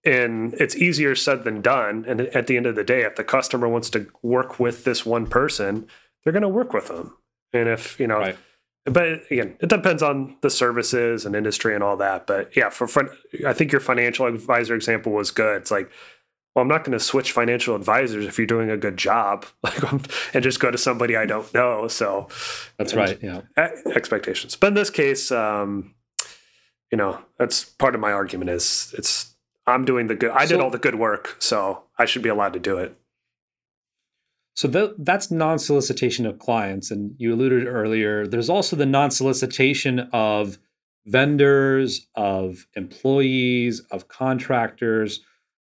and 0.05 0.53
it's 0.55 0.75
easier 0.75 1.15
said 1.15 1.43
than 1.43 1.61
done. 1.61 2.05
And 2.07 2.21
at 2.21 2.47
the 2.47 2.57
end 2.57 2.65
of 2.65 2.75
the 2.75 2.83
day, 2.83 3.01
if 3.01 3.15
the 3.15 3.23
customer 3.23 3.67
wants 3.67 3.89
to 3.91 4.07
work 4.21 4.59
with 4.59 4.83
this 4.83 5.05
one 5.05 5.27
person, 5.27 5.87
they're 6.23 6.33
going 6.33 6.43
to 6.43 6.49
work 6.49 6.73
with 6.73 6.87
them. 6.87 7.17
And 7.53 7.67
if 7.67 7.99
you 7.99 8.07
know. 8.07 8.19
Right 8.19 8.37
but 8.85 9.31
again, 9.31 9.55
it 9.61 9.69
depends 9.69 10.03
on 10.03 10.35
the 10.41 10.49
services 10.49 11.25
and 11.25 11.35
industry 11.35 11.73
and 11.73 11.83
all 11.83 11.95
that. 11.97 12.27
But 12.27 12.55
yeah, 12.55 12.69
for 12.69 12.87
I 13.47 13.53
think 13.53 13.71
your 13.71 13.79
financial 13.79 14.25
advisor 14.25 14.75
example 14.75 15.13
was 15.13 15.31
good. 15.31 15.61
It's 15.61 15.71
like 15.71 15.89
well, 16.55 16.61
I'm 16.61 16.67
not 16.69 16.83
going 16.83 16.97
to 16.97 17.03
switch 17.03 17.31
financial 17.31 17.75
advisors 17.75 18.25
if 18.25 18.37
you're 18.37 18.45
doing 18.45 18.69
a 18.69 18.77
good 18.77 18.97
job, 18.97 19.45
like, 19.63 19.81
and 20.33 20.43
just 20.43 20.59
go 20.59 20.69
to 20.69 20.77
somebody 20.77 21.15
I 21.15 21.25
don't 21.25 21.51
know. 21.53 21.87
So 21.87 22.27
that's 22.77 22.93
right. 22.93 23.17
Yeah, 23.21 23.41
expectations. 23.95 24.55
But 24.55 24.67
in 24.67 24.73
this 24.75 24.89
case, 24.89 25.31
um, 25.31 25.95
you 26.91 26.97
know, 26.97 27.19
that's 27.39 27.65
part 27.65 27.95
of 27.95 28.01
my 28.01 28.11
argument. 28.11 28.51
Is 28.51 28.93
it's 28.97 29.35
I'm 29.65 29.85
doing 29.85 30.07
the 30.07 30.15
good. 30.15 30.31
I 30.31 30.45
so, 30.45 30.55
did 30.55 30.63
all 30.63 30.69
the 30.69 30.77
good 30.77 30.95
work, 30.95 31.37
so 31.39 31.83
I 31.97 32.05
should 32.05 32.21
be 32.21 32.29
allowed 32.29 32.53
to 32.53 32.59
do 32.59 32.77
it. 32.77 32.97
So 34.55 34.67
the, 34.67 34.95
that's 34.99 35.31
non-solicitation 35.31 36.27
of 36.27 36.37
clients, 36.37 36.91
and 36.91 37.15
you 37.17 37.33
alluded 37.33 37.65
earlier. 37.65 38.27
There's 38.27 38.51
also 38.51 38.75
the 38.75 38.85
non-solicitation 38.85 40.01
of 40.13 40.59
vendors, 41.07 42.07
of 42.13 42.67
employees, 42.75 43.79
of 43.89 44.07
contractors 44.07 45.21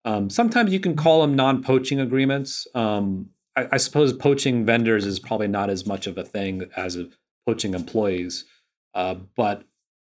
um, 0.08 0.30
sometimes 0.30 0.72
you 0.72 0.80
can 0.80 0.96
call 0.96 1.20
them 1.20 1.36
non-poaching 1.36 2.00
agreements. 2.00 2.66
Um, 2.74 3.32
I, 3.58 3.68
I, 3.74 3.78
suppose 3.78 4.14
poaching 4.14 4.66
vendors 4.66 5.06
is 5.06 5.20
probably 5.20 5.50
not 5.50 5.70
as 5.70 5.86
much 5.86 6.08
of 6.08 6.18
a 6.18 6.24
thing 6.24 6.70
as 6.78 6.98
poaching 7.46 7.74
employees. 7.74 8.46
Uh, 8.94 9.16
but 9.36 9.66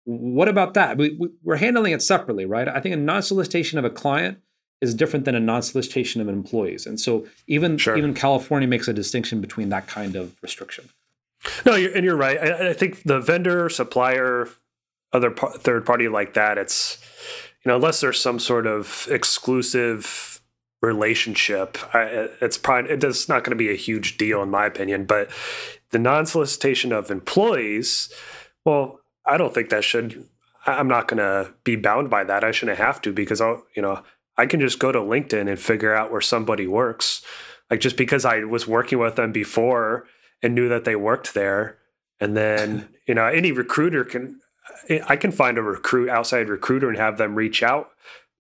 what 0.05 0.47
about 0.47 0.75
that? 0.75 0.99
We, 0.99 1.17
we, 1.19 1.31
we're 1.43 1.57
handling 1.57 1.95
it 1.95 2.03
separately, 2.03 2.45
right? 2.45 2.69
I 2.69 2.81
think 2.81 2.95
a 2.95 2.99
non-solicitation 2.99 3.79
of 3.79 3.87
a 3.87 3.91
client 3.91 4.41
is 4.83 4.95
different 4.95 5.25
than 5.25 5.35
a 5.35 5.41
non-solicitation 5.41 6.21
of 6.21 6.29
employees, 6.29 6.87
and 6.87 7.01
so 7.01 7.27
even 7.47 7.79
sure. 7.79 7.97
even 7.97 8.13
California 8.13 8.69
makes 8.69 8.89
a 8.89 8.93
distinction 8.93 9.41
between 9.41 9.71
that 9.71 9.87
kind 9.87 10.17
of 10.17 10.37
restriction. 10.43 10.91
No, 11.65 11.77
you're, 11.77 11.95
and 11.95 12.05
you're 12.05 12.17
right. 12.17 12.39
I, 12.39 12.71
I 12.71 12.73
think 12.75 13.05
the 13.05 13.21
vendor, 13.21 13.69
supplier, 13.69 14.49
other 15.13 15.31
third 15.31 15.87
party 15.87 16.09
like 16.09 16.35
that, 16.35 16.59
it's 16.59 16.99
you 17.65 17.71
know, 17.71 17.77
unless 17.77 18.01
there's 18.01 18.21
some 18.21 18.39
sort 18.39 18.67
of 18.67 19.09
exclusive 19.11 20.41
relationship, 20.81 21.77
I, 21.95 22.29
it's 22.41 22.57
probably 22.57 22.91
it's 22.93 23.29
not 23.29 23.45
going 23.45 23.57
to 23.57 23.57
be 23.57 23.71
a 23.71 23.77
huge 23.77 24.17
deal 24.17 24.43
in 24.43 24.51
my 24.51 24.67
opinion. 24.67 25.05
But 25.05 25.31
the 25.91 25.99
non-solicitation 25.99 26.93
of 26.93 27.11
employees, 27.11 28.13
well, 28.65 29.01
I 29.27 29.37
don't 29.37 29.53
think 29.53 29.71
that 29.71 29.85
should. 29.85 30.25
I'm 30.67 30.89
not 30.89 31.09
going 31.09 31.19
to 31.19 31.55
be 31.65 31.77
bound 31.77 32.11
by 32.11 32.25
that. 32.25 32.45
I 32.45 32.51
shouldn't 32.51 32.79
have 32.79 33.01
to 33.03 33.13
because 33.13 33.41
I'll, 33.41 33.65
you 33.75 33.83
know, 33.83 34.03
I 34.37 34.47
can 34.47 34.61
just 34.61 34.79
go 34.79 34.93
to 34.93 34.99
LinkedIn 34.99 35.49
and 35.49 35.59
figure 35.59 35.95
out 35.95 36.13
where 36.13 36.21
somebody 36.21 36.67
works. 36.67 37.23
Like 37.71 37.81
just 37.81 37.97
because 37.97 38.25
I 38.25 38.45
was 38.45 38.67
working 38.67 38.99
with 38.99 39.17
them 39.17 39.33
before 39.33 40.07
and 40.43 40.55
knew 40.55 40.69
that 40.69 40.85
they 40.85 40.97
worked 40.97 41.35
there, 41.35 41.79
and 42.21 42.37
then 42.37 42.89
you 43.07 43.15
know 43.15 43.27
any 43.27 43.53
recruiter 43.53 44.05
can 44.05 44.41
I 45.07 45.17
can 45.17 45.33
find 45.33 45.59
a 45.59 45.63
recruit 45.63 46.09
outside 46.09 46.49
recruiter 46.49 46.89
and 46.89 46.97
have 46.99 47.19
them 47.19 47.35
reach 47.35 47.63
out 47.63 47.91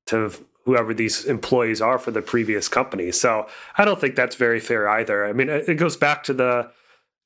to 0.06 0.32
whoever 0.64 0.92
these 0.92 1.24
employees 1.24 1.80
are 1.80 1.98
for 1.98 2.10
the 2.10 2.22
previous 2.22 2.68
company. 2.68 3.10
So 3.12 3.46
I 3.76 3.84
don't 3.84 4.00
think 4.00 4.16
that's 4.16 4.36
very 4.36 4.60
fair 4.60 4.88
either. 4.88 5.24
I 5.24 5.32
mean, 5.32 5.48
it 5.48 5.76
goes 5.76 5.96
back 5.96 6.22
to 6.24 6.34
the 6.34 6.70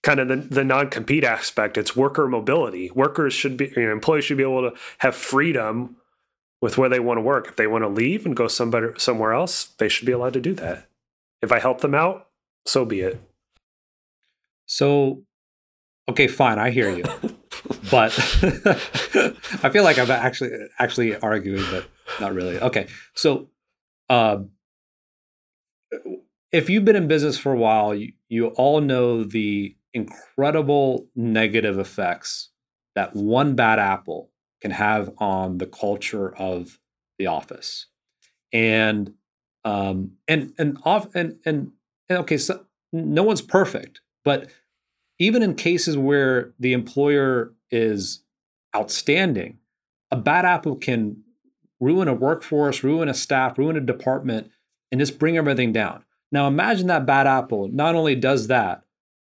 kind 0.03 0.21
of 0.21 0.29
the, 0.29 0.37
the 0.37 0.65
non-compete 0.65 1.25
aspect. 1.25 1.79
It's 1.79 1.97
worker 1.97 2.29
mobility. 2.29 2.91
Workers 2.91 3.35
should 3.35 3.57
be, 3.57 3.73
you 3.77 3.85
know, 3.85 3.93
employees 3.93 4.25
should 4.25 4.37
be 4.37 4.43
able 4.43 4.71
to 4.71 4.77
have 4.99 5.15
freedom 5.15 5.97
with 6.61 6.79
where 6.79 6.89
they 6.89 7.01
want 7.01 7.19
to 7.19 7.23
work. 7.23 7.49
If 7.49 7.57
they 7.57 7.67
want 7.67 7.83
to 7.83 7.89
leave 7.89 8.25
and 8.25 8.37
go 8.37 8.49
somebody 8.49 8.89
somewhere 8.97 9.33
else, 9.33 9.65
they 9.79 9.89
should 9.89 10.07
be 10.07 10.13
allowed 10.13 10.35
to 10.35 10.41
do 10.41 10.55
that. 10.55 10.89
If 11.41 11.51
I 11.51 11.59
help 11.59 11.81
them 11.81 11.95
out, 11.95 12.29
so 12.65 12.85
be 12.85 13.01
it. 13.01 13.21
So, 14.67 15.23
okay, 16.09 16.29
fine, 16.29 16.59
I 16.59 16.71
hear 16.71 16.91
you. 16.91 17.05
but 17.91 18.13
I 19.63 19.71
feel 19.71 19.85
like 19.85 19.99
I'm 19.99 20.11
actually 20.11 20.51
actually 20.79 21.17
arguing, 21.17 21.65
but 21.71 21.87
not 22.21 22.35
really. 22.35 22.59
Okay, 22.59 22.87
so 23.15 23.49
uh, 24.09 24.39
if 26.51 26.69
you've 26.69 26.85
been 26.85 26.97
in 26.97 27.09
business 27.09 27.39
for 27.39 27.53
a 27.53 27.57
while, 27.57 27.95
you, 27.95 28.13
you 28.29 28.49
all 28.49 28.81
know 28.81 29.25
the 29.25 29.77
incredible 29.95 31.09
negative 31.15 31.79
effects 31.79 32.51
that 32.95 33.15
one 33.15 33.55
bad 33.55 33.79
apple 33.79 34.31
can 34.61 34.71
have 34.71 35.11
on 35.19 35.59
the 35.59 35.67
culture 35.67 36.35
of 36.37 36.79
the 37.19 37.27
office, 37.27 37.87
and 38.53 39.15
um, 39.65 40.13
and 40.29 40.53
and 40.59 40.79
off 40.85 41.15
and 41.15 41.39
and, 41.45 41.73
and 42.09 42.19
okay, 42.19 42.37
so 42.37 42.67
no 42.93 43.23
one's 43.23 43.43
perfect, 43.43 44.01
but 44.25 44.51
even 45.23 45.43
in 45.43 45.55
cases 45.55 45.97
where 45.97 46.53
the 46.59 46.73
employer 46.73 47.53
is 47.71 48.25
outstanding, 48.75 49.59
a 50.11 50.17
bad 50.17 50.45
apple 50.45 50.75
can 50.75 51.23
ruin 51.79 52.09
a 52.09 52.15
workforce, 52.15 52.83
ruin 52.83 53.09
a 53.09 53.15
staff, 53.15 53.57
ruin 53.57 53.77
a 53.77 53.81
department, 53.81 54.51
and 54.91 55.01
just 55.01 55.21
bring 55.21 55.37
everything 55.37 55.73
down. 55.73 56.05
Now 56.33 56.49
imagine 56.49 56.89
that 56.89 57.07
bad 57.07 57.29
apple 57.29 57.69
not 57.69 57.95
only 57.95 58.17
does 58.17 58.49
that, 58.49 58.83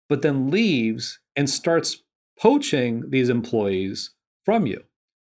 but 0.08 0.22
then 0.22 0.52
leaves 0.52 1.20
and 1.36 1.50
starts 1.50 2.04
poaching 2.39 3.10
these 3.10 3.30
employees 3.30 4.12
from 4.45 4.68
you. 4.68 4.84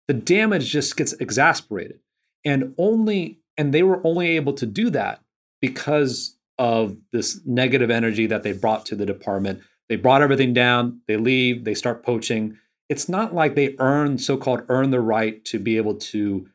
The 0.10 0.14
damage 0.14 0.70
just 0.70 0.98
gets 0.98 1.14
exasperated. 1.14 2.00
And 2.44 2.74
only 2.78 3.40
and 3.58 3.74
they 3.74 3.84
were 3.84 4.06
only 4.06 4.36
able 4.36 4.54
to 4.54 4.66
do 4.66 4.90
that 4.90 5.22
because 5.62 6.38
of 6.58 6.98
this 7.14 7.40
negative 7.46 7.90
energy 7.90 8.26
that 8.28 8.44
they 8.44 8.52
brought 8.52 8.86
to 8.88 8.96
the 8.98 9.06
department 9.06 9.62
they 9.90 9.96
brought 9.96 10.22
everything 10.22 10.54
down, 10.54 11.02
they 11.08 11.18
leave, 11.18 11.66
they 11.66 11.74
start 11.74 12.06
poaching. 12.06 12.58
It's 12.88 13.10
not 13.10 13.34
like 13.34 13.56
they 13.56 13.76
earn 13.80 14.20
so 14.20 14.38
called 14.38 14.62
earn 14.70 14.92
the 14.92 15.02
right 15.02 15.44
to 15.46 15.60
be 15.60 15.78
able 15.78 15.96
to 15.96 16.48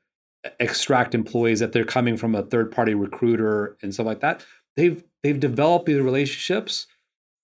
extract 0.61 1.15
employees 1.15 1.61
that 1.61 1.73
they're 1.73 1.85
coming 1.85 2.17
from 2.17 2.35
a 2.35 2.43
third 2.43 2.71
party 2.71 2.95
recruiter 2.95 3.77
and 3.83 3.93
stuff 3.93 4.07
like 4.07 4.21
that. 4.21 4.45
They've 4.77 5.03
they've 5.23 5.39
developed 5.39 5.87
these 5.87 6.01
relationships. 6.01 6.87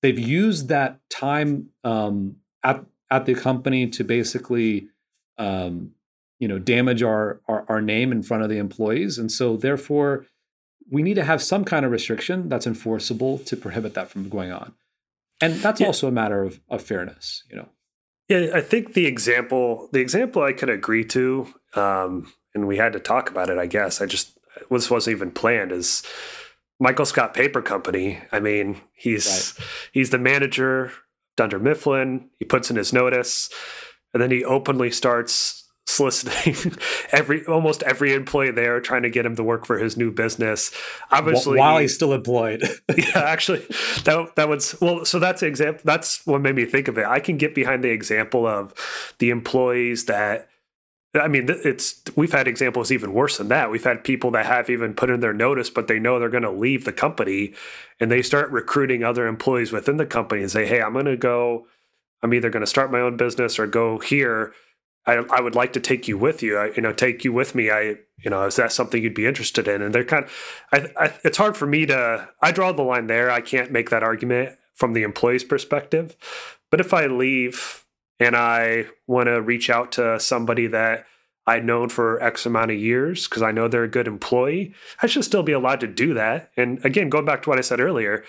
They've 0.02 0.18
used 0.18 0.68
that 0.68 1.00
time 1.10 1.70
um, 1.84 2.36
at 2.62 2.84
at 3.10 3.26
the 3.26 3.34
company 3.34 3.88
to 3.88 4.04
basically 4.04 4.88
um, 5.38 5.92
you 6.38 6.46
know 6.46 6.58
damage 6.58 7.02
our, 7.02 7.40
our 7.48 7.64
our 7.68 7.82
name 7.82 8.12
in 8.12 8.22
front 8.22 8.42
of 8.44 8.48
the 8.48 8.58
employees, 8.58 9.18
and 9.18 9.30
so 9.30 9.56
therefore 9.56 10.26
we 10.90 11.02
need 11.02 11.14
to 11.14 11.24
have 11.24 11.40
some 11.42 11.64
kind 11.64 11.84
of 11.84 11.92
restriction 11.92 12.48
that's 12.48 12.66
enforceable 12.66 13.38
to 13.38 13.56
prohibit 13.56 13.94
that 13.94 14.10
from 14.10 14.28
going 14.28 14.50
on 14.50 14.74
and 15.40 15.54
that's 15.56 15.80
yeah. 15.80 15.86
also 15.86 16.08
a 16.08 16.12
matter 16.12 16.42
of, 16.42 16.60
of 16.68 16.82
fairness 16.82 17.42
you 17.50 17.56
know 17.56 17.68
yeah 18.28 18.50
i 18.54 18.60
think 18.60 18.94
the 18.94 19.06
example 19.06 19.88
the 19.92 20.00
example 20.00 20.42
i 20.42 20.52
could 20.52 20.68
agree 20.70 21.04
to 21.04 21.46
um, 21.74 22.32
and 22.54 22.66
we 22.66 22.76
had 22.76 22.92
to 22.92 23.00
talk 23.00 23.30
about 23.30 23.48
it 23.48 23.58
i 23.58 23.66
guess 23.66 24.00
i 24.00 24.06
just 24.06 24.38
this 24.70 24.90
wasn't 24.90 25.14
even 25.14 25.30
planned 25.30 25.72
is 25.72 26.02
michael 26.78 27.06
scott 27.06 27.34
paper 27.34 27.62
company 27.62 28.20
i 28.32 28.40
mean 28.40 28.80
he's 28.92 29.54
right. 29.58 29.66
he's 29.92 30.10
the 30.10 30.18
manager 30.18 30.92
dunder 31.36 31.58
mifflin 31.58 32.28
he 32.38 32.44
puts 32.44 32.70
in 32.70 32.76
his 32.76 32.92
notice 32.92 33.50
and 34.12 34.22
then 34.22 34.30
he 34.30 34.44
openly 34.44 34.90
starts 34.90 35.59
soliciting 35.90 36.72
every 37.12 37.44
almost 37.46 37.82
every 37.82 38.14
employee 38.14 38.50
there 38.50 38.80
trying 38.80 39.02
to 39.02 39.10
get 39.10 39.26
him 39.26 39.36
to 39.36 39.42
work 39.42 39.66
for 39.66 39.78
his 39.78 39.96
new 39.96 40.10
business 40.10 40.72
obviously 41.10 41.58
while 41.58 41.78
he's 41.78 41.94
still 41.94 42.12
employed 42.12 42.62
yeah 42.96 43.18
actually 43.18 43.64
that 44.04 44.32
that 44.36 44.48
was 44.48 44.78
well 44.80 45.04
so 45.04 45.18
that's 45.18 45.40
the 45.40 45.46
example 45.46 45.80
that's 45.84 46.24
what 46.26 46.40
made 46.40 46.54
me 46.54 46.64
think 46.64 46.88
of 46.88 46.96
it 46.96 47.06
i 47.06 47.20
can 47.20 47.36
get 47.36 47.54
behind 47.54 47.84
the 47.84 47.90
example 47.90 48.46
of 48.46 48.74
the 49.18 49.30
employees 49.30 50.06
that 50.06 50.48
I 51.12 51.26
mean, 51.26 51.46
it's 51.48 52.02
we've 52.14 52.32
had 52.32 52.46
examples 52.46 52.92
even 52.92 53.12
worse 53.12 53.38
than 53.38 53.48
that. 53.48 53.70
We've 53.70 53.82
had 53.82 54.04
people 54.04 54.30
that 54.30 54.46
have 54.46 54.70
even 54.70 54.94
put 54.94 55.10
in 55.10 55.18
their 55.18 55.32
notice, 55.32 55.68
but 55.68 55.88
they 55.88 55.98
know 55.98 56.20
they're 56.20 56.28
going 56.28 56.44
to 56.44 56.50
leave 56.52 56.84
the 56.84 56.92
company, 56.92 57.52
and 57.98 58.12
they 58.12 58.22
start 58.22 58.48
recruiting 58.52 59.02
other 59.02 59.26
employees 59.26 59.72
within 59.72 59.96
the 59.96 60.06
company 60.06 60.42
and 60.42 60.50
say, 60.50 60.66
"Hey, 60.66 60.80
I'm 60.80 60.92
going 60.92 61.06
to 61.06 61.16
go. 61.16 61.66
I'm 62.22 62.32
either 62.32 62.48
going 62.48 62.60
to 62.60 62.66
start 62.66 62.92
my 62.92 63.00
own 63.00 63.16
business 63.16 63.58
or 63.58 63.66
go 63.66 63.98
here." 63.98 64.52
I, 65.10 65.24
I 65.30 65.40
would 65.40 65.54
like 65.54 65.72
to 65.72 65.80
take 65.80 66.06
you 66.06 66.16
with 66.16 66.42
you. 66.42 66.58
I, 66.58 66.66
you 66.76 66.82
know, 66.82 66.92
take 66.92 67.24
you 67.24 67.32
with 67.32 67.54
me. 67.54 67.70
I, 67.70 67.96
you 68.22 68.30
know, 68.30 68.44
is 68.44 68.56
that 68.56 68.72
something 68.72 69.02
you'd 69.02 69.14
be 69.14 69.26
interested 69.26 69.66
in? 69.66 69.82
And 69.82 69.94
they're 69.94 70.04
kind 70.04 70.24
of, 70.24 70.32
I, 70.72 70.90
I, 70.96 71.12
it's 71.24 71.38
hard 71.38 71.56
for 71.56 71.66
me 71.66 71.86
to, 71.86 72.28
I 72.40 72.52
draw 72.52 72.72
the 72.72 72.82
line 72.82 73.06
there. 73.06 73.30
I 73.30 73.40
can't 73.40 73.72
make 73.72 73.90
that 73.90 74.02
argument 74.02 74.56
from 74.74 74.92
the 74.92 75.02
employee's 75.02 75.44
perspective. 75.44 76.16
But 76.70 76.80
if 76.80 76.94
I 76.94 77.06
leave 77.06 77.84
and 78.18 78.36
I 78.36 78.86
want 79.06 79.26
to 79.26 79.40
reach 79.40 79.68
out 79.68 79.92
to 79.92 80.20
somebody 80.20 80.66
that 80.68 81.06
I'd 81.46 81.64
known 81.64 81.88
for 81.88 82.22
X 82.22 82.46
amount 82.46 82.70
of 82.70 82.78
years 82.78 83.26
because 83.26 83.42
I 83.42 83.50
know 83.50 83.66
they're 83.66 83.82
a 83.82 83.88
good 83.88 84.06
employee, 84.06 84.74
I 85.02 85.06
should 85.06 85.24
still 85.24 85.42
be 85.42 85.52
allowed 85.52 85.80
to 85.80 85.86
do 85.86 86.14
that. 86.14 86.50
And 86.56 86.84
again, 86.84 87.08
going 87.08 87.24
back 87.24 87.42
to 87.42 87.48
what 87.48 87.58
I 87.58 87.62
said 87.62 87.80
earlier, 87.80 88.24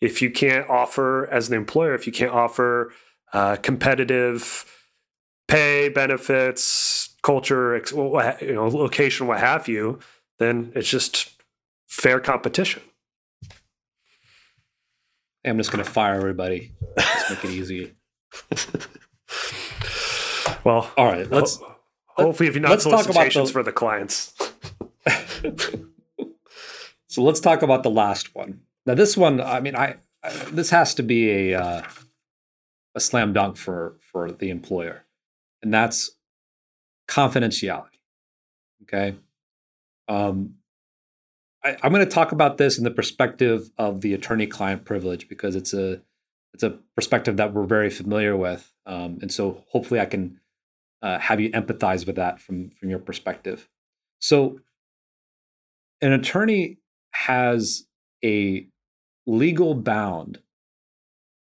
if 0.00 0.20
you 0.20 0.30
can't 0.30 0.68
offer 0.68 1.26
as 1.30 1.48
an 1.48 1.54
employer, 1.54 1.94
if 1.94 2.06
you 2.06 2.12
can't 2.12 2.32
offer 2.32 2.92
uh, 3.32 3.56
competitive 3.56 4.66
pay, 5.48 5.88
benefits, 5.88 7.14
culture, 7.22 7.76
you 7.76 8.54
know, 8.54 8.68
location, 8.68 9.26
what 9.26 9.40
have 9.40 9.68
you, 9.68 9.98
then 10.38 10.72
it's 10.74 10.88
just 10.88 11.30
fair 11.88 12.20
competition. 12.20 12.82
I'm 15.44 15.58
just 15.58 15.70
going 15.70 15.84
to 15.84 15.90
fire 15.90 16.14
everybody. 16.14 16.72
Let's 16.96 17.30
make 17.30 17.44
it 17.44 17.50
easy. 17.50 17.94
well, 20.64 20.90
all 20.96 21.06
right. 21.06 21.30
Let's 21.30 21.58
ho- 21.58 21.76
hopefully, 22.08 22.48
if 22.48 22.54
you're 22.54 22.62
not 22.62 22.84
about 22.84 23.06
the, 23.06 23.50
for 23.52 23.62
the 23.62 23.72
clients. 23.72 24.34
so 27.06 27.22
let's 27.22 27.38
talk 27.38 27.62
about 27.62 27.84
the 27.84 27.90
last 27.90 28.34
one. 28.34 28.60
Now, 28.86 28.94
this 28.94 29.16
one, 29.16 29.40
I 29.40 29.60
mean, 29.60 29.76
I, 29.76 29.96
I 30.22 30.30
this 30.50 30.70
has 30.70 30.94
to 30.94 31.04
be 31.04 31.52
a 31.52 31.60
uh, 31.60 31.82
a 32.96 33.00
slam 33.00 33.32
dunk 33.32 33.56
for 33.56 33.96
for 34.00 34.32
the 34.32 34.50
employer, 34.50 35.04
and 35.62 35.72
that's 35.72 36.10
confidentiality. 37.08 37.98
Okay. 38.82 39.16
Um, 40.08 40.54
I, 41.64 41.76
am 41.82 41.92
going 41.92 42.04
to 42.04 42.10
talk 42.10 42.32
about 42.32 42.58
this 42.58 42.78
in 42.78 42.84
the 42.84 42.90
perspective 42.90 43.70
of 43.76 44.00
the 44.00 44.14
attorney-client 44.14 44.84
privilege 44.84 45.28
because 45.28 45.56
it's 45.56 45.74
a 45.74 46.00
it's 46.54 46.62
a 46.62 46.78
perspective 46.94 47.36
that 47.36 47.52
we're 47.52 47.66
very 47.66 47.90
familiar 47.90 48.34
with, 48.34 48.72
um, 48.86 49.18
and 49.20 49.30
so 49.30 49.64
hopefully 49.68 50.00
I 50.00 50.06
can 50.06 50.40
uh, 51.02 51.18
have 51.18 51.38
you 51.38 51.50
empathize 51.50 52.06
with 52.06 52.16
that 52.16 52.40
from 52.40 52.70
from 52.70 52.88
your 52.88 52.98
perspective. 52.98 53.68
So, 54.20 54.60
an 56.00 56.12
attorney 56.12 56.78
has 57.10 57.86
a 58.24 58.66
legal 59.26 59.74
bound, 59.74 60.38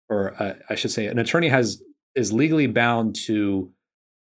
or 0.09 0.33
uh, 0.41 0.55
I 0.69 0.75
should 0.75 0.91
say, 0.91 1.05
an 1.05 1.19
attorney 1.19 1.49
has 1.49 1.81
is 2.15 2.33
legally 2.33 2.67
bound 2.67 3.15
to 3.25 3.71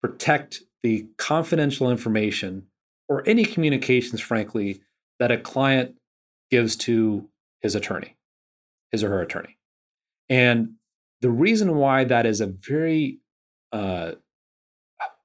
protect 0.02 0.62
the 0.84 1.08
confidential 1.18 1.90
information 1.90 2.68
or 3.08 3.24
any 3.28 3.46
communications, 3.46 4.22
frankly, 4.22 4.82
that 5.20 5.32
a 5.32 5.38
client 5.38 5.96
gives 6.50 6.76
to 6.76 7.30
his 7.62 7.76
attorney, 7.76 8.16
his 8.92 9.04
or 9.04 9.10
her 9.10 9.22
attorney. 9.22 9.58
And 10.30 10.76
the 11.22 11.30
reason 11.30 11.76
why 11.76 12.04
that 12.06 12.26
is 12.26 12.42
a 12.42 12.48
very 12.48 13.20
uh, 13.72 14.14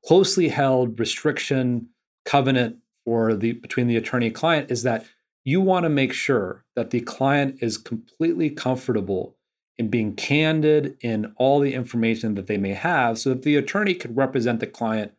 closely 0.04 0.48
held 0.48 0.98
restriction 1.00 1.88
covenant 2.24 2.76
for 3.04 3.34
the 3.34 3.52
between 3.52 3.86
the 3.86 3.96
attorney 3.96 4.30
client 4.30 4.70
is 4.70 4.82
that 4.82 5.06
you 5.44 5.60
want 5.60 5.84
to 5.84 5.88
make 5.88 6.12
sure 6.12 6.64
that 6.74 6.90
the 6.90 7.00
client 7.00 7.58
is 7.60 7.78
completely 7.78 8.50
comfortable 8.50 9.36
in 9.78 9.88
being 9.88 10.14
candid 10.14 10.96
in 11.02 11.32
all 11.36 11.60
the 11.60 11.74
information 11.74 12.34
that 12.34 12.46
they 12.46 12.56
may 12.56 12.72
have 12.72 13.18
so 13.18 13.30
that 13.30 13.42
the 13.42 13.56
attorney 13.56 13.94
could 13.94 14.16
represent 14.16 14.60
the 14.60 14.66
client 14.66 15.12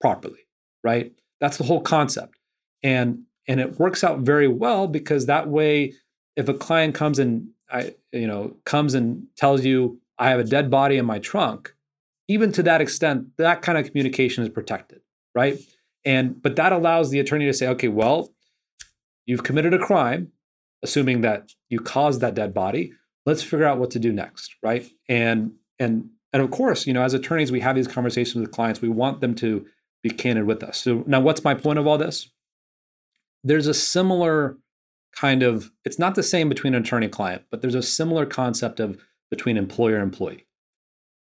properly 0.00 0.40
right? 0.82 1.12
That's 1.40 1.56
the 1.56 1.64
whole 1.64 1.80
concept. 1.80 2.38
And 2.82 3.24
and 3.48 3.60
it 3.60 3.78
works 3.78 4.04
out 4.04 4.20
very 4.20 4.48
well 4.48 4.86
because 4.86 5.26
that 5.26 5.48
way 5.48 5.94
if 6.36 6.48
a 6.48 6.54
client 6.54 6.94
comes 6.94 7.18
and 7.18 7.48
i 7.70 7.92
you 8.12 8.26
know 8.26 8.56
comes 8.64 8.94
and 8.94 9.26
tells 9.36 9.64
you 9.64 10.00
i 10.18 10.30
have 10.30 10.38
a 10.38 10.44
dead 10.44 10.70
body 10.70 10.96
in 10.96 11.04
my 11.04 11.18
trunk 11.18 11.74
even 12.28 12.52
to 12.52 12.62
that 12.62 12.80
extent 12.80 13.26
that 13.38 13.62
kind 13.62 13.76
of 13.76 13.86
communication 13.86 14.44
is 14.44 14.48
protected 14.48 15.00
right? 15.34 15.58
And 16.04 16.40
but 16.42 16.56
that 16.56 16.72
allows 16.72 17.10
the 17.10 17.20
attorney 17.20 17.46
to 17.46 17.52
say 17.52 17.66
okay 17.68 17.88
well 17.88 18.32
you've 19.26 19.44
committed 19.44 19.74
a 19.74 19.78
crime 19.78 20.32
assuming 20.82 21.20
that 21.22 21.52
you 21.68 21.80
caused 21.80 22.20
that 22.20 22.34
dead 22.34 22.54
body 22.54 22.92
let's 23.26 23.42
figure 23.42 23.66
out 23.66 23.78
what 23.78 23.90
to 23.92 23.98
do 23.98 24.12
next 24.12 24.56
right? 24.62 24.88
And 25.08 25.52
and 25.78 26.10
and 26.32 26.42
of 26.42 26.50
course 26.50 26.86
you 26.86 26.92
know 26.92 27.02
as 27.02 27.14
attorneys 27.14 27.52
we 27.52 27.60
have 27.60 27.76
these 27.76 27.88
conversations 27.88 28.40
with 28.40 28.52
clients. 28.52 28.80
We 28.80 28.88
want 28.88 29.20
them 29.20 29.34
to 29.36 29.66
be 30.02 30.10
candid 30.10 30.44
with 30.44 30.62
us. 30.62 30.78
So 30.78 31.04
now 31.06 31.20
what's 31.20 31.44
my 31.44 31.54
point 31.54 31.78
of 31.78 31.86
all 31.86 31.98
this? 31.98 32.28
There's 33.44 33.66
a 33.66 33.74
similar 33.74 34.58
kind 35.12 35.42
of 35.42 35.70
it's 35.84 35.98
not 35.98 36.14
the 36.14 36.22
same 36.22 36.48
between 36.48 36.74
an 36.74 36.82
attorney 36.82 37.08
client 37.08 37.42
but 37.50 37.60
there's 37.60 37.74
a 37.74 37.82
similar 37.82 38.26
concept 38.26 38.80
of 38.80 38.98
between 39.30 39.56
employer 39.56 39.98
employee. 39.98 40.46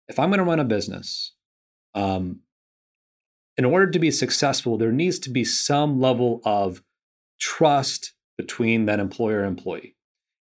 If 0.08 0.18
i'm 0.18 0.28
going 0.28 0.38
to 0.38 0.44
run 0.44 0.60
a 0.60 0.64
business 0.64 1.34
um, 1.94 2.40
in 3.56 3.64
order 3.64 3.90
to 3.90 3.98
be 3.98 4.10
successful 4.10 4.76
there 4.76 4.92
needs 4.92 5.18
to 5.20 5.30
be 5.30 5.44
some 5.44 6.00
level 6.00 6.40
of 6.44 6.82
trust 7.38 8.12
between 8.36 8.86
that 8.86 9.00
employer 9.00 9.40
and 9.40 9.58
employee 9.58 9.96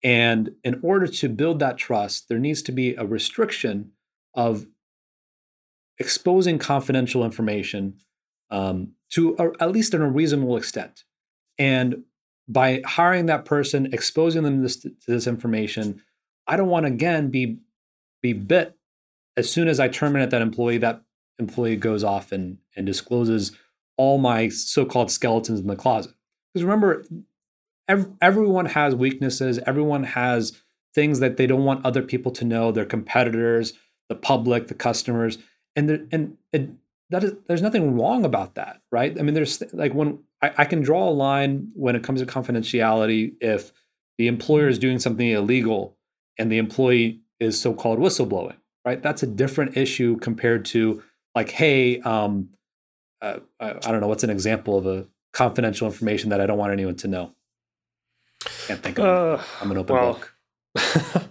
and 0.02 0.50
in 0.64 0.80
order 0.82 1.06
to 1.06 1.28
build 1.28 1.58
that 1.58 1.76
trust 1.76 2.28
there 2.28 2.38
needs 2.38 2.62
to 2.62 2.72
be 2.72 2.94
a 2.94 3.04
restriction 3.04 3.92
of 4.34 4.66
exposing 5.98 6.58
confidential 6.58 7.24
information 7.24 7.94
um, 8.50 8.92
to 9.10 9.36
a, 9.38 9.62
at 9.62 9.70
least 9.70 9.94
in 9.94 10.00
a 10.00 10.08
reasonable 10.08 10.56
extent 10.56 11.04
and 11.58 12.04
by 12.50 12.82
hiring 12.84 13.26
that 13.26 13.44
person, 13.44 13.92
exposing 13.92 14.42
them 14.42 14.56
to 14.56 14.62
this, 14.62 14.76
to 14.78 14.92
this 15.06 15.26
information, 15.28 16.02
I 16.46 16.56
don't 16.56 16.68
want 16.68 16.84
to 16.84 16.92
again 16.92 17.30
be 17.30 17.58
be 18.22 18.32
bit 18.32 18.76
as 19.36 19.50
soon 19.50 19.68
as 19.68 19.78
I 19.78 19.88
terminate 19.88 20.30
that 20.30 20.42
employee. 20.42 20.78
That 20.78 21.02
employee 21.38 21.76
goes 21.76 22.02
off 22.02 22.32
and 22.32 22.58
and 22.74 22.84
discloses 22.84 23.52
all 23.96 24.18
my 24.18 24.48
so-called 24.48 25.10
skeletons 25.10 25.60
in 25.60 25.66
the 25.66 25.76
closet. 25.76 26.12
Because 26.52 26.64
remember, 26.64 27.04
ev- 27.90 28.10
everyone 28.20 28.66
has 28.66 28.94
weaknesses. 28.94 29.58
Everyone 29.66 30.04
has 30.04 30.60
things 30.94 31.20
that 31.20 31.36
they 31.36 31.46
don't 31.46 31.64
want 31.64 31.84
other 31.84 32.02
people 32.02 32.32
to 32.32 32.44
know. 32.44 32.72
Their 32.72 32.84
competitors, 32.84 33.72
the 34.08 34.14
public, 34.14 34.68
the 34.68 34.74
customers, 34.74 35.38
and 35.76 36.08
and 36.12 36.36
it, 36.52 36.70
that 37.10 37.24
is 37.24 37.32
there's 37.46 37.62
nothing 37.62 37.98
wrong 37.98 38.24
about 38.24 38.54
that, 38.54 38.80
right? 38.90 39.18
I 39.18 39.22
mean, 39.22 39.34
there's 39.34 39.62
like 39.72 39.92
when 39.92 40.20
I, 40.40 40.52
I 40.58 40.64
can 40.64 40.80
draw 40.80 41.08
a 41.08 41.10
line 41.10 41.70
when 41.74 41.96
it 41.96 42.02
comes 42.02 42.20
to 42.20 42.26
confidentiality 42.26 43.34
if 43.40 43.72
the 44.18 44.28
employer 44.28 44.68
is 44.68 44.78
doing 44.78 44.98
something 44.98 45.26
illegal 45.26 45.96
and 46.38 46.50
the 46.50 46.58
employee 46.58 47.20
is 47.38 47.60
so-called 47.60 47.98
whistleblowing, 47.98 48.56
right? 48.84 49.02
That's 49.02 49.22
a 49.22 49.26
different 49.26 49.76
issue 49.76 50.18
compared 50.18 50.64
to 50.66 51.02
like, 51.34 51.50
hey, 51.50 52.00
um, 52.00 52.50
uh, 53.22 53.38
I, 53.58 53.70
I 53.70 53.90
don't 53.90 54.00
know, 54.00 54.08
what's 54.08 54.24
an 54.24 54.30
example 54.30 54.76
of 54.76 54.86
a 54.86 55.06
confidential 55.32 55.86
information 55.86 56.30
that 56.30 56.40
I 56.40 56.46
don't 56.46 56.58
want 56.58 56.72
anyone 56.72 56.96
to 56.96 57.08
know? 57.08 57.34
Can't 58.66 58.82
think 58.82 58.98
of. 58.98 59.04
Uh, 59.04 59.42
I'm 59.60 59.70
an 59.70 59.78
open 59.78 59.96
well, 59.96 60.12
book. 60.14 60.34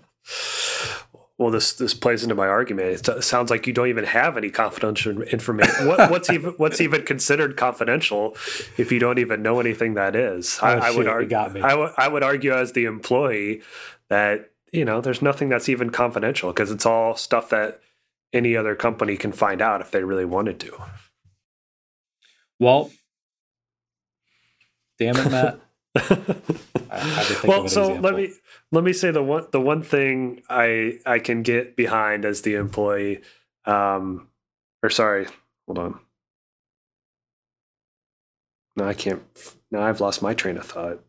well, 1.37 1.49
this 1.51 1.73
this 1.73 1.93
plays 1.93 2.23
into 2.23 2.35
my 2.35 2.47
argument. 2.47 3.07
It 3.07 3.23
sounds 3.23 3.49
like 3.49 3.65
you 3.65 3.73
don't 3.73 3.87
even 3.87 4.03
have 4.03 4.37
any 4.37 4.49
confidential 4.49 5.21
information. 5.21 5.69
What, 5.87 6.11
what's 6.11 6.29
even 6.29 6.51
what's 6.57 6.81
even 6.81 7.03
considered 7.05 7.57
confidential 7.57 8.35
if 8.77 8.91
you 8.91 8.99
don't 8.99 9.17
even 9.17 9.41
know 9.41 9.59
anything 9.59 9.95
that 9.95 10.15
is? 10.15 10.59
Oh, 10.61 10.67
I, 10.67 10.89
I 10.89 10.91
would 10.91 11.07
argue. 11.07 11.37
I, 11.37 11.69
w- 11.69 11.93
I 11.97 12.07
would 12.07 12.23
argue 12.23 12.53
as 12.53 12.73
the 12.73 12.85
employee 12.85 13.61
that 14.09 14.51
you 14.71 14.85
know 14.85 15.01
there's 15.01 15.21
nothing 15.21 15.49
that's 15.49 15.69
even 15.69 15.89
confidential 15.89 16.51
because 16.51 16.71
it's 16.71 16.85
all 16.85 17.15
stuff 17.15 17.49
that 17.49 17.81
any 18.33 18.55
other 18.55 18.75
company 18.75 19.17
can 19.17 19.31
find 19.31 19.61
out 19.61 19.81
if 19.81 19.91
they 19.91 20.03
really 20.03 20.25
wanted 20.25 20.59
to. 20.59 20.77
Well, 22.59 22.91
damn 24.99 25.15
it, 25.15 25.31
Matt. 25.31 25.59
well, 25.95 27.67
so 27.67 27.93
let 27.95 28.15
me 28.15 28.31
let 28.71 28.83
me 28.83 28.93
say 28.93 29.11
the 29.11 29.23
one 29.23 29.47
the 29.51 29.59
one 29.59 29.81
thing 29.81 30.43
I 30.49 30.99
I 31.05 31.19
can 31.19 31.41
get 31.41 31.75
behind 31.75 32.25
as 32.25 32.41
the 32.43 32.55
employee, 32.55 33.21
um, 33.65 34.27
or 34.83 34.89
sorry, 34.89 35.27
hold 35.65 35.79
on. 35.79 35.99
No, 38.75 38.85
I 38.85 38.93
can't. 38.93 39.23
Now 39.71 39.81
I've 39.81 39.99
lost 39.99 40.21
my 40.21 40.33
train 40.33 40.57
of 40.57 40.65
thought. 40.65 41.03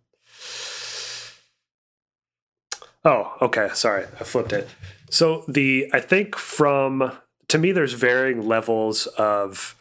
Oh, 3.05 3.37
okay. 3.43 3.68
Sorry, 3.74 4.05
I 4.05 4.24
flipped 4.24 4.53
it. 4.53 4.68
So 5.11 5.45
the 5.47 5.91
I 5.93 6.01
think 6.01 6.37
from 6.37 7.12
to 7.49 7.59
me, 7.59 7.72
there's 7.72 7.93
varying 7.93 8.47
levels 8.47 9.07
of 9.07 9.76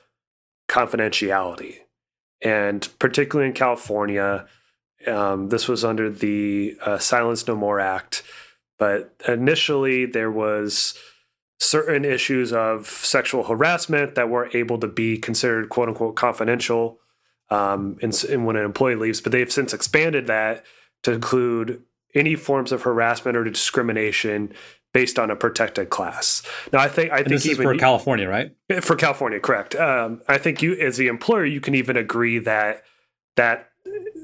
confidentiality, 0.67 1.77
and 2.41 2.87
particularly 2.99 3.47
in 3.47 3.53
California 3.55 4.47
um, 5.07 5.49
this 5.49 5.67
was 5.67 5.83
under 5.83 6.09
the 6.09 6.77
uh, 6.81 6.97
Silence 6.97 7.47
No 7.47 7.55
More 7.55 7.79
Act, 7.79 8.23
but 8.77 9.13
initially 9.27 10.05
there 10.05 10.31
was 10.31 10.97
certain 11.59 12.05
issues 12.05 12.53
of 12.53 12.87
sexual 12.87 13.43
harassment 13.43 14.15
that 14.15 14.29
were 14.29 14.49
able 14.53 14.77
to 14.79 14.87
be 14.87 15.17
considered 15.17 15.69
"quote 15.69 15.89
unquote" 15.89 16.15
confidential 16.15 16.99
um, 17.49 17.97
in, 18.01 18.11
in 18.29 18.45
when 18.45 18.55
an 18.55 18.65
employee 18.65 18.95
leaves. 18.95 19.21
But 19.21 19.31
they've 19.31 19.51
since 19.51 19.73
expanded 19.73 20.27
that 20.27 20.65
to 21.03 21.13
include 21.13 21.83
any 22.15 22.35
forms 22.35 22.71
of 22.71 22.81
harassment 22.83 23.37
or 23.37 23.43
discrimination 23.43 24.53
based 24.93 25.19
on 25.19 25.29
a 25.29 25.35
protected 25.35 25.89
class. 25.89 26.41
Now, 26.73 26.79
I 26.79 26.87
think 26.87 27.11
I 27.11 27.17
and 27.17 27.27
think 27.27 27.41
this 27.41 27.45
is 27.45 27.57
for 27.57 27.75
California, 27.75 28.27
right? 28.27 28.51
for 28.81 28.95
California, 28.95 29.39
correct. 29.39 29.75
Um, 29.75 30.21
I 30.27 30.37
think 30.37 30.61
you, 30.61 30.73
as 30.73 30.97
the 30.97 31.07
employer, 31.07 31.45
you 31.45 31.61
can 31.61 31.75
even 31.75 31.95
agree 31.95 32.39
that 32.39 32.83
that 33.35 33.68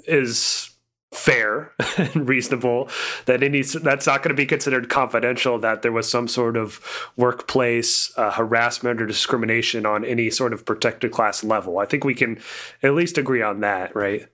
is 0.08 0.72
fair 1.14 1.72
and 1.98 2.28
reasonable. 2.28 2.90
That 3.26 3.44
any 3.44 3.62
that's 3.62 4.08
not 4.08 4.24
going 4.24 4.36
to 4.36 4.42
be 4.42 4.46
considered 4.46 4.90
confidential. 4.90 5.60
That 5.60 5.82
there 5.82 5.92
was 5.92 6.10
some 6.10 6.28
sort 6.28 6.58
of 6.58 6.80
workplace 7.18 8.12
uh, 8.18 8.32
harassment 8.32 9.02
or 9.02 9.06
discrimination 9.06 9.86
on 9.86 10.06
any 10.06 10.30
sort 10.30 10.54
of 10.54 10.66
protected 10.66 11.12
class 11.12 11.44
level. 11.44 11.80
I 11.80 11.86
think 11.86 12.04
we 12.04 12.16
can 12.16 12.40
at 12.84 12.94
least 12.94 13.18
agree 13.18 13.42
on 13.42 13.62
that, 13.62 13.96
right? 13.96 14.28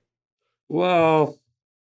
Well, 0.69 1.39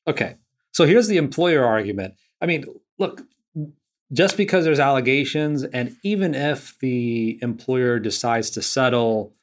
okay. 0.07 0.35
So 0.71 0.85
here's 0.85 1.07
the 1.07 1.17
employer 1.17 1.65
argument. 1.65 2.13
I 2.41 2.45
mean, 2.45 2.65
look, 2.97 3.23
just 4.11 4.37
because 4.37 4.65
there's 4.65 4.79
allegations, 4.79 5.63
and 5.63 5.95
even 6.03 6.33
if 6.33 6.77
the 6.79 7.37
employer 7.41 7.99
decides 7.99 8.49
to 8.51 8.61
settle, 8.61 9.33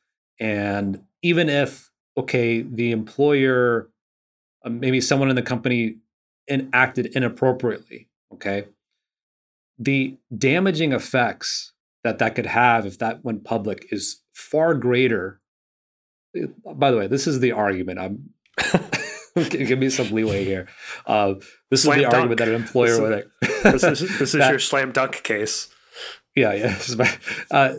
and 0.40 1.02
even 1.22 1.48
if, 1.48 1.90
okay, 2.16 2.62
the 2.62 2.90
employer, 2.90 3.88
maybe 4.70 5.00
someone 5.00 5.30
in 5.30 5.36
the 5.36 5.42
company 5.42 5.96
in, 6.46 6.70
acted 6.72 7.06
inappropriately, 7.06 8.08
okay, 8.32 8.66
the 9.78 10.16
damaging 10.36 10.92
effects 10.92 11.72
that 12.04 12.18
that 12.18 12.34
could 12.34 12.46
have 12.46 12.86
if 12.86 12.98
that 12.98 13.24
went 13.24 13.44
public 13.44 13.86
is 13.90 14.22
far 14.32 14.74
greater. 14.74 15.40
By 16.64 16.90
the 16.90 16.96
way, 16.96 17.06
this 17.06 17.26
is 17.26 17.40
the 17.40 17.52
argument. 17.52 17.98
I'm 17.98 18.30
give 19.50 19.78
me 19.78 19.90
some 19.90 20.10
leeway 20.10 20.44
here. 20.44 20.68
Uh, 21.06 21.34
this 21.70 21.82
Slam 21.82 21.98
is 21.98 22.04
the 22.04 22.10
dunk. 22.10 22.14
argument 22.14 22.38
that 22.38 22.48
an 22.48 22.54
employer 22.54 23.00
would. 23.00 23.30
This 23.62 23.84
is 23.84 24.00
this 24.00 24.20
is 24.20 24.32
That- 24.32 24.50
your 24.50 24.58
slam 24.58 24.92
dunk 24.92 25.22
case. 25.22 25.68
Yeah, 26.34 26.52
yeah, 26.52 26.78
uh, 27.50 27.74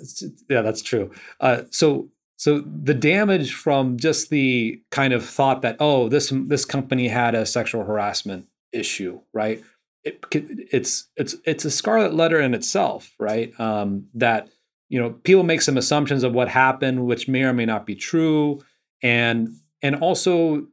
yeah. 0.49 0.63
That's 0.63 0.81
true. 0.81 1.11
Uh, 1.39 1.63
so, 1.69 2.09
so 2.37 2.59
the 2.61 2.93
damage 2.93 3.53
from 3.53 3.97
just 3.97 4.29
the 4.29 4.79
kind 4.91 5.11
of 5.11 5.25
thought 5.25 5.63
that 5.63 5.75
oh, 5.79 6.07
this 6.07 6.31
this 6.31 6.65
company 6.65 7.07
had 7.07 7.33
a 7.33 7.47
sexual 7.47 7.83
harassment 7.83 8.45
issue, 8.71 9.19
right? 9.33 9.63
It, 10.03 10.23
it's 10.31 11.07
it's 11.15 11.35
it's 11.45 11.65
a 11.65 11.71
scarlet 11.71 12.13
letter 12.13 12.39
in 12.39 12.53
itself, 12.53 13.11
right? 13.19 13.59
Um, 13.59 14.07
that 14.13 14.49
you 14.87 14.99
know 14.99 15.11
people 15.23 15.43
make 15.43 15.63
some 15.63 15.77
assumptions 15.77 16.23
of 16.23 16.33
what 16.33 16.47
happened, 16.47 17.07
which 17.07 17.27
may 17.27 17.41
or 17.41 17.53
may 17.53 17.65
not 17.65 17.87
be 17.87 17.95
true, 17.95 18.63
and 19.01 19.49
and 19.81 19.95
also, 19.95 20.67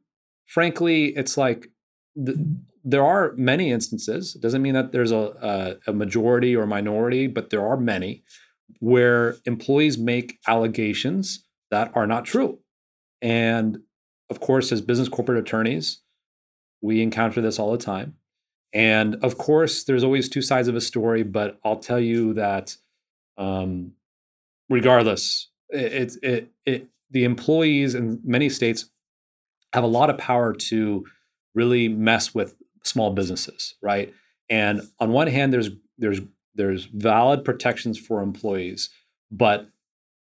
frankly, 0.46 1.16
it's 1.16 1.38
like 1.38 1.70
the, 2.14 2.58
there 2.84 3.04
are 3.04 3.32
many 3.36 3.72
instances. 3.72 4.36
It 4.36 4.42
doesn't 4.42 4.60
mean 4.60 4.74
that 4.74 4.92
there's 4.92 5.12
a, 5.12 5.78
a, 5.86 5.90
a 5.90 5.92
majority 5.94 6.54
or 6.54 6.66
minority, 6.66 7.26
but 7.26 7.48
there 7.48 7.66
are 7.66 7.78
many 7.78 8.22
where 8.80 9.36
employees 9.46 9.96
make 9.96 10.38
allegations 10.46 11.43
that 11.74 11.90
are 11.96 12.06
not 12.06 12.24
true. 12.24 12.60
And 13.20 13.80
of 14.30 14.38
course, 14.38 14.70
as 14.70 14.80
business 14.80 15.08
corporate 15.08 15.38
attorneys, 15.38 16.02
we 16.80 17.02
encounter 17.02 17.40
this 17.40 17.58
all 17.58 17.72
the 17.72 17.78
time. 17.78 18.14
And 18.72 19.16
of 19.16 19.38
course, 19.38 19.82
there's 19.82 20.04
always 20.04 20.28
two 20.28 20.42
sides 20.42 20.68
of 20.68 20.76
a 20.76 20.80
story, 20.80 21.24
but 21.24 21.58
I'll 21.64 21.78
tell 21.78 21.98
you 21.98 22.32
that 22.34 22.76
um, 23.36 23.92
regardless, 24.68 25.50
it, 25.68 25.92
it, 25.92 26.12
it, 26.22 26.52
it, 26.64 26.88
the 27.10 27.24
employees 27.24 27.94
in 27.94 28.20
many 28.24 28.48
states 28.48 28.90
have 29.72 29.84
a 29.84 29.88
lot 29.88 30.10
of 30.10 30.18
power 30.18 30.54
to 30.54 31.04
really 31.56 31.88
mess 31.88 32.34
with 32.34 32.54
small 32.84 33.12
businesses, 33.12 33.74
right? 33.82 34.14
And 34.48 34.82
on 35.00 35.10
one 35.10 35.26
hand, 35.26 35.52
there's 35.52 35.70
there's 35.98 36.20
there's 36.54 36.84
valid 36.84 37.44
protections 37.44 37.98
for 37.98 38.22
employees, 38.22 38.90
but 39.30 39.68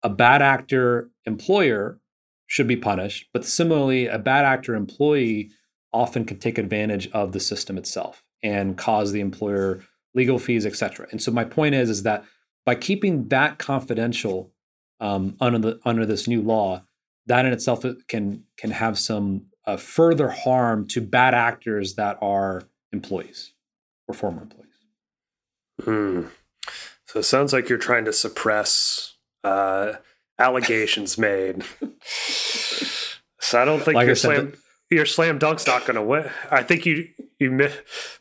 a 0.04 0.10
bad 0.10 0.41
actor 0.41 1.10
employer 1.26 1.99
should 2.47 2.68
be 2.68 2.76
punished. 2.76 3.30
But 3.34 3.45
similarly, 3.45 4.08
a 4.08 4.20
bad 4.20 4.45
actor 4.45 4.76
employee 4.76 5.51
often 5.91 6.26
can 6.26 6.39
take 6.39 6.58
advantage 6.58 7.10
of 7.12 7.32
the 7.32 7.39
system 7.39 7.78
itself 7.78 8.24
and 8.41 8.78
cause 8.78 9.12
the 9.12 9.22
employer 9.22 9.82
legal 10.14 10.38
fees, 10.38 10.66
et 10.66 10.76
cetera. 10.76 11.08
And 11.12 11.22
so 11.22 11.32
my 11.32 11.45
point 11.45 11.76
is, 11.76 11.89
is 11.89 12.04
that 12.04 12.26
by 12.66 12.76
keeping 12.76 13.30
that 13.30 13.58
confidential 13.58 14.51
um, 14.99 15.36
under 15.39 15.60
the 15.60 15.80
under 15.86 16.06
this 16.06 16.28
new 16.28 16.41
law, 16.41 16.84
that 17.26 17.45
in 17.45 17.54
itself 17.54 17.86
can 18.08 18.43
can 18.58 18.72
have 18.72 18.99
some 18.99 19.47
uh, 19.66 19.78
further 19.78 20.30
harm 20.30 20.88
to 20.89 21.01
bad 21.01 21.34
actors 21.34 21.95
that 21.95 22.18
are 22.22 22.64
employees 22.91 23.54
or 24.08 24.14
former 24.14 24.43
employees. 24.43 24.70
Hmm. 25.84 26.22
So 27.06 27.20
it 27.20 27.24
sounds 27.24 27.54
like 27.54 27.70
you're 27.70 27.78
trying 27.78 28.06
to 28.06 28.14
suppress 28.14 29.12
uh, 29.44 29.94
allegations 30.39 31.18
made. 31.18 31.64
so 33.39 33.62
I 33.62 33.66
don't 33.66 33.82
think 33.82 33.96
Like 33.96 34.04
I 34.04 34.08
your 34.08 34.16
slam 34.16 34.54
your 34.89 35.06
slam 35.06 35.39
dunk's 35.39 35.66
not 35.66 35.82
going 35.82 35.96
to 35.96 36.02
win. 36.02 36.30
I 36.52 36.64
think 36.64 36.86
you 36.86 37.08
you 37.39 37.52
mi- 37.52 37.70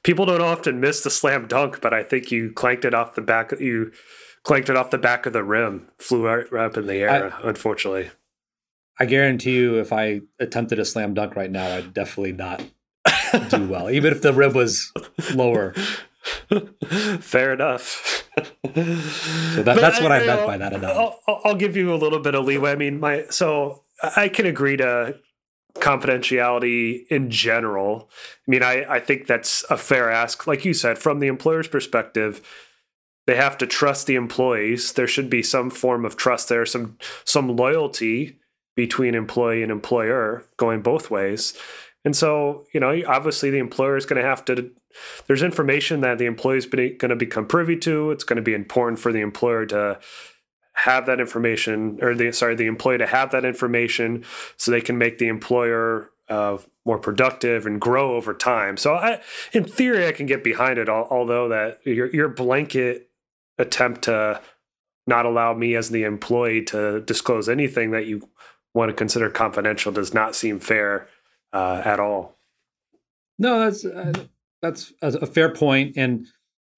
people 0.02 0.26
don't 0.26 0.40
often 0.40 0.80
miss 0.80 1.02
the 1.02 1.10
slam 1.10 1.46
dunk, 1.46 1.80
but 1.80 1.92
I 1.92 2.02
think 2.02 2.30
you 2.30 2.52
clanked 2.52 2.84
it 2.84 2.94
off 2.94 3.14
the 3.14 3.20
back. 3.20 3.52
You 3.58 3.92
clanked 4.44 4.68
it 4.70 4.76
off 4.76 4.90
the 4.90 4.98
back 4.98 5.26
of 5.26 5.32
the 5.32 5.44
rim, 5.44 5.88
flew 5.98 6.26
right, 6.26 6.50
right 6.50 6.66
up 6.66 6.76
in 6.76 6.86
the 6.86 6.96
air. 6.96 7.34
unfortunately, 7.42 8.10
I 8.98 9.06
guarantee 9.06 9.56
you, 9.56 9.78
if 9.78 9.92
I 9.92 10.22
attempted 10.38 10.78
a 10.78 10.84
slam 10.84 11.14
dunk 11.14 11.36
right 11.36 11.50
now, 11.50 11.76
I'd 11.76 11.94
definitely 11.94 12.32
not 12.32 12.62
do 13.48 13.68
well, 13.68 13.90
even 13.90 14.12
if 14.12 14.22
the 14.22 14.32
rim 14.32 14.52
was 14.52 14.92
lower. 15.34 15.74
fair 17.20 17.52
enough. 17.52 18.18
So 18.64 19.62
that, 19.62 19.76
that's 19.76 20.00
what 20.00 20.10
I, 20.10 20.20
meant 20.20 20.40
uh, 20.40 20.46
by 20.46 20.56
that. 20.56 20.82
I'll- 20.82 21.20
I'll 21.44 21.54
give 21.54 21.76
you 21.76 21.92
a 21.92 21.96
little 21.96 22.18
bit 22.18 22.34
of 22.34 22.46
leeway. 22.46 22.72
I 22.72 22.76
mean, 22.76 22.98
my 22.98 23.26
so 23.28 23.84
I 24.16 24.28
can 24.28 24.46
agree 24.46 24.78
to 24.78 25.18
confidentiality 25.74 27.06
in 27.08 27.30
general. 27.30 28.08
I 28.46 28.50
mean, 28.50 28.62
I, 28.62 28.84
I 28.94 29.00
think 29.00 29.26
that's 29.26 29.64
a 29.70 29.76
fair 29.76 30.10
ask. 30.10 30.46
Like 30.46 30.64
you 30.64 30.72
said, 30.72 30.98
from 30.98 31.18
the 31.20 31.26
employer's 31.26 31.68
perspective, 31.68 32.40
they 33.26 33.36
have 33.36 33.58
to 33.58 33.66
trust 33.66 34.06
the 34.06 34.14
employees. 34.14 34.94
There 34.94 35.06
should 35.06 35.28
be 35.30 35.42
some 35.42 35.70
form 35.70 36.04
of 36.04 36.16
trust 36.16 36.48
there, 36.48 36.64
some 36.64 36.96
some 37.24 37.54
loyalty 37.56 38.38
between 38.76 39.14
employee 39.14 39.62
and 39.62 39.70
employer 39.70 40.44
going 40.56 40.80
both 40.82 41.10
ways. 41.10 41.54
And 42.04 42.16
so, 42.16 42.64
you 42.72 42.80
know, 42.80 43.00
obviously 43.06 43.50
the 43.50 43.58
employer 43.58 43.96
is 43.96 44.06
going 44.06 44.20
to 44.20 44.26
have 44.28 44.44
to 44.46 44.72
there's 45.26 45.42
information 45.42 46.00
that 46.00 46.18
the 46.18 46.26
employee 46.26 46.58
is 46.58 46.66
going 46.66 46.98
to 46.98 47.16
become 47.16 47.46
privy 47.46 47.76
to. 47.78 48.10
It's 48.10 48.24
going 48.24 48.36
to 48.36 48.42
be 48.42 48.54
important 48.54 48.98
for 48.98 49.12
the 49.12 49.20
employer 49.20 49.66
to 49.66 49.98
have 50.74 51.06
that 51.06 51.20
information, 51.20 51.98
or 52.02 52.14
the 52.14 52.32
sorry, 52.32 52.54
the 52.54 52.66
employee 52.66 52.98
to 52.98 53.06
have 53.06 53.30
that 53.32 53.44
information, 53.44 54.24
so 54.56 54.70
they 54.70 54.80
can 54.80 54.98
make 54.98 55.18
the 55.18 55.28
employer 55.28 56.10
uh, 56.28 56.58
more 56.84 56.98
productive 56.98 57.66
and 57.66 57.80
grow 57.80 58.16
over 58.16 58.32
time. 58.32 58.76
So, 58.76 58.94
I, 58.94 59.20
in 59.52 59.64
theory, 59.64 60.06
I 60.06 60.12
can 60.12 60.26
get 60.26 60.42
behind 60.42 60.78
it. 60.78 60.88
Although 60.88 61.48
that 61.48 61.80
your 61.84 62.06
your 62.06 62.28
blanket 62.28 63.10
attempt 63.58 64.02
to 64.02 64.40
not 65.06 65.26
allow 65.26 65.52
me 65.52 65.74
as 65.74 65.90
the 65.90 66.04
employee 66.04 66.62
to 66.62 67.00
disclose 67.00 67.48
anything 67.48 67.90
that 67.90 68.06
you 68.06 68.28
want 68.74 68.88
to 68.88 68.94
consider 68.94 69.28
confidential 69.28 69.92
does 69.92 70.14
not 70.14 70.34
seem 70.34 70.58
fair 70.58 71.08
uh, 71.52 71.82
at 71.84 72.00
all. 72.00 72.38
No, 73.38 73.58
that's 73.58 73.84
uh, 73.84 74.12
that's 74.62 74.92
a 75.02 75.26
fair 75.26 75.52
point, 75.52 75.96
and 75.96 76.26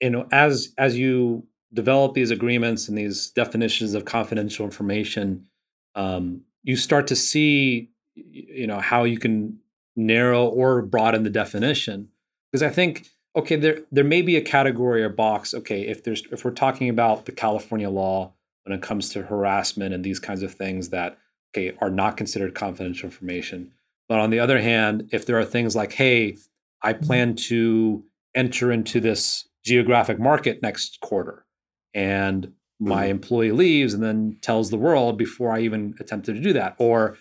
you 0.00 0.10
know, 0.10 0.26
as 0.32 0.72
as 0.78 0.98
you 0.98 1.46
develop 1.72 2.14
these 2.14 2.30
agreements 2.30 2.88
and 2.88 2.96
these 2.96 3.30
definitions 3.30 3.94
of 3.94 4.04
confidential 4.04 4.64
information, 4.64 5.46
um, 5.94 6.42
you 6.62 6.76
start 6.76 7.06
to 7.08 7.16
see, 7.16 7.90
you 8.14 8.66
know, 8.66 8.80
how 8.80 9.04
you 9.04 9.18
can 9.18 9.58
narrow 9.96 10.46
or 10.46 10.82
broaden 10.82 11.24
the 11.24 11.30
definition. 11.30 12.08
Because 12.50 12.62
I 12.62 12.70
think, 12.70 13.08
okay, 13.36 13.56
there 13.56 13.80
there 13.92 14.04
may 14.04 14.22
be 14.22 14.36
a 14.36 14.42
category 14.42 15.02
or 15.02 15.08
box. 15.08 15.52
Okay, 15.54 15.82
if 15.82 16.02
there's 16.04 16.22
if 16.32 16.44
we're 16.44 16.52
talking 16.52 16.88
about 16.88 17.26
the 17.26 17.32
California 17.32 17.90
law 17.90 18.32
when 18.64 18.76
it 18.76 18.82
comes 18.82 19.10
to 19.10 19.22
harassment 19.22 19.94
and 19.94 20.02
these 20.02 20.18
kinds 20.18 20.42
of 20.42 20.54
things 20.54 20.88
that 20.88 21.18
okay 21.52 21.76
are 21.80 21.90
not 21.90 22.16
considered 22.16 22.54
confidential 22.54 23.06
information. 23.06 23.72
But 24.08 24.18
on 24.18 24.30
the 24.30 24.40
other 24.40 24.60
hand, 24.60 25.08
if 25.12 25.24
there 25.26 25.38
are 25.38 25.44
things 25.44 25.74
like, 25.74 25.92
hey, 25.94 26.36
I 26.84 26.92
plan 26.92 27.34
to 27.48 28.04
enter 28.34 28.70
into 28.70 29.00
this 29.00 29.48
geographic 29.64 30.20
market 30.20 30.62
next 30.62 31.00
quarter, 31.00 31.46
and 31.94 32.52
my 32.78 33.06
Mhm. 33.06 33.10
employee 33.10 33.52
leaves 33.52 33.94
and 33.94 34.02
then 34.02 34.36
tells 34.42 34.70
the 34.70 34.76
world 34.76 35.16
before 35.16 35.50
I 35.52 35.60
even 35.60 35.94
attempted 35.98 36.34
to 36.34 36.40
do 36.40 36.52
that. 36.52 36.74
Or 36.78 37.16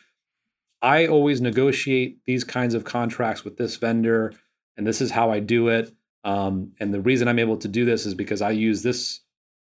I 0.82 1.08
always 1.08 1.40
negotiate 1.40 2.20
these 2.26 2.44
kinds 2.44 2.74
of 2.74 2.84
contracts 2.84 3.46
with 3.46 3.56
this 3.58 3.78
vendor, 3.78 4.34
and 4.76 4.86
this 4.86 5.00
is 5.00 5.12
how 5.12 5.32
I 5.32 5.40
do 5.40 5.70
it. 5.70 5.94
Um, 6.26 6.74
and 6.80 6.94
the 6.94 7.02
reason 7.02 7.28
I'm 7.28 7.40
able 7.40 7.58
to 7.58 7.68
do 7.68 7.86
this 7.86 8.06
is 8.06 8.14
because 8.16 8.42
I 8.42 8.52
use 8.52 8.84
this 8.84 9.22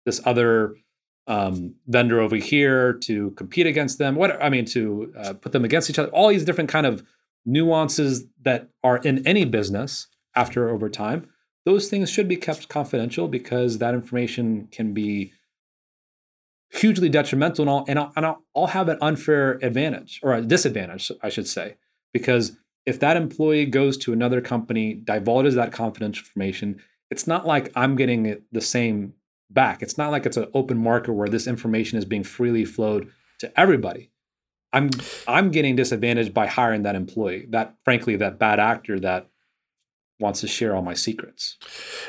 this 0.06 0.20
other 0.24 0.76
um, 1.26 1.74
vendor 1.86 2.20
over 2.20 2.36
here 2.36 2.94
to 2.94 3.32
compete 3.32 3.66
against 3.66 3.98
them. 3.98 4.14
What 4.14 4.42
I 4.42 4.48
mean 4.48 4.64
to 4.66 5.12
uh, 5.14 5.32
put 5.34 5.52
them 5.52 5.62
against 5.64 5.90
each 5.90 5.98
other. 5.98 6.08
All 6.10 6.28
these 6.28 6.44
different 6.44 6.70
kind 6.70 6.86
of 6.86 7.02
nuances 7.48 8.26
that 8.42 8.68
are 8.84 8.98
in 8.98 9.26
any 9.26 9.44
business 9.44 10.06
after 10.34 10.68
over 10.68 10.88
time. 10.88 11.28
those 11.64 11.88
things 11.88 12.08
should 12.08 12.28
be 12.28 12.36
kept 12.36 12.68
confidential 12.68 13.28
because 13.28 13.76
that 13.78 13.92
information 13.92 14.68
can 14.70 14.94
be 14.94 15.32
hugely 16.70 17.08
detrimental 17.08 17.62
and 17.62 17.70
I'll, 17.70 17.84
and 17.88 17.98
I'll, 17.98 18.12
and 18.16 18.26
I'll, 18.26 18.42
I'll 18.56 18.66
have 18.68 18.88
an 18.88 18.98
unfair 19.02 19.58
advantage 19.62 20.20
or 20.22 20.32
a 20.34 20.40
disadvantage, 20.40 21.10
I 21.22 21.28
should 21.28 21.48
say, 21.48 21.76
because 22.12 22.56
if 22.86 23.00
that 23.00 23.18
employee 23.18 23.66
goes 23.66 23.98
to 23.98 24.12
another 24.12 24.40
company, 24.40 24.94
divulges 24.94 25.56
that 25.56 25.72
confidential 25.72 26.24
information, 26.24 26.80
it's 27.10 27.26
not 27.26 27.46
like 27.46 27.70
I'm 27.74 27.96
getting 27.96 28.42
the 28.52 28.60
same 28.60 29.14
back. 29.50 29.82
It's 29.82 29.98
not 29.98 30.10
like 30.10 30.26
it's 30.26 30.36
an 30.36 30.48
open 30.54 30.78
market 30.78 31.12
where 31.12 31.28
this 31.28 31.46
information 31.46 31.98
is 31.98 32.04
being 32.04 32.24
freely 32.24 32.64
flowed 32.64 33.10
to 33.40 33.60
everybody. 33.60 34.10
I'm 34.78 34.90
I'm 35.26 35.50
getting 35.50 35.76
disadvantaged 35.76 36.32
by 36.32 36.46
hiring 36.46 36.82
that 36.84 36.94
employee, 36.94 37.46
that 37.50 37.74
frankly, 37.84 38.16
that 38.16 38.38
bad 38.38 38.60
actor 38.60 39.00
that 39.00 39.28
wants 40.20 40.40
to 40.40 40.48
share 40.48 40.74
all 40.74 40.82
my 40.82 40.94
secrets. 40.94 41.56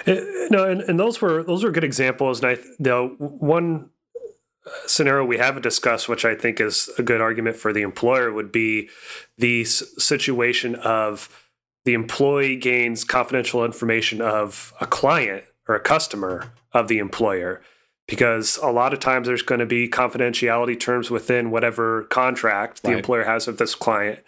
Eh, 0.06 0.48
no, 0.50 0.70
and, 0.70 0.82
and 0.82 1.00
those 1.00 1.22
were 1.22 1.44
those 1.44 1.64
were 1.64 1.72
good 1.72 1.84
examples. 1.84 2.44
And 2.44 2.52
I 2.52 2.58
the 2.80 3.16
one 3.18 3.90
scenario 4.86 5.26
we 5.26 5.38
haven't 5.38 5.64
discussed, 5.64 6.08
which 6.08 6.26
I 6.26 6.36
think 6.36 6.62
is 6.62 6.90
a 6.98 7.04
good 7.04 7.22
argument 7.22 7.56
for 7.56 7.74
the 7.74 7.82
employer, 7.82 8.32
would 8.32 8.52
be 8.52 8.90
the 9.38 9.66
situation 9.66 10.76
of 10.76 11.30
the 11.86 11.94
employee 11.94 12.56
gains 12.56 13.04
confidential 13.04 13.66
information 13.66 14.22
of 14.22 14.74
a 14.80 14.86
client 14.86 15.44
or 15.68 15.76
a 15.76 15.80
customer 15.80 16.52
of 16.74 16.88
the 16.88 17.00
employer. 17.00 17.62
Because 18.10 18.58
a 18.58 18.72
lot 18.72 18.94
of 18.94 19.00
times 19.00 19.28
there's 19.28 19.42
going 19.42 19.60
to 19.60 19.66
be 19.66 19.88
confidentiality 19.88 20.80
terms 20.80 21.12
within 21.12 21.52
whatever 21.52 22.04
contract 22.06 22.82
the 22.84 22.92
employer 22.92 23.24
has 23.24 23.46
with 23.46 23.60
this 23.60 23.76
client. 23.76 24.20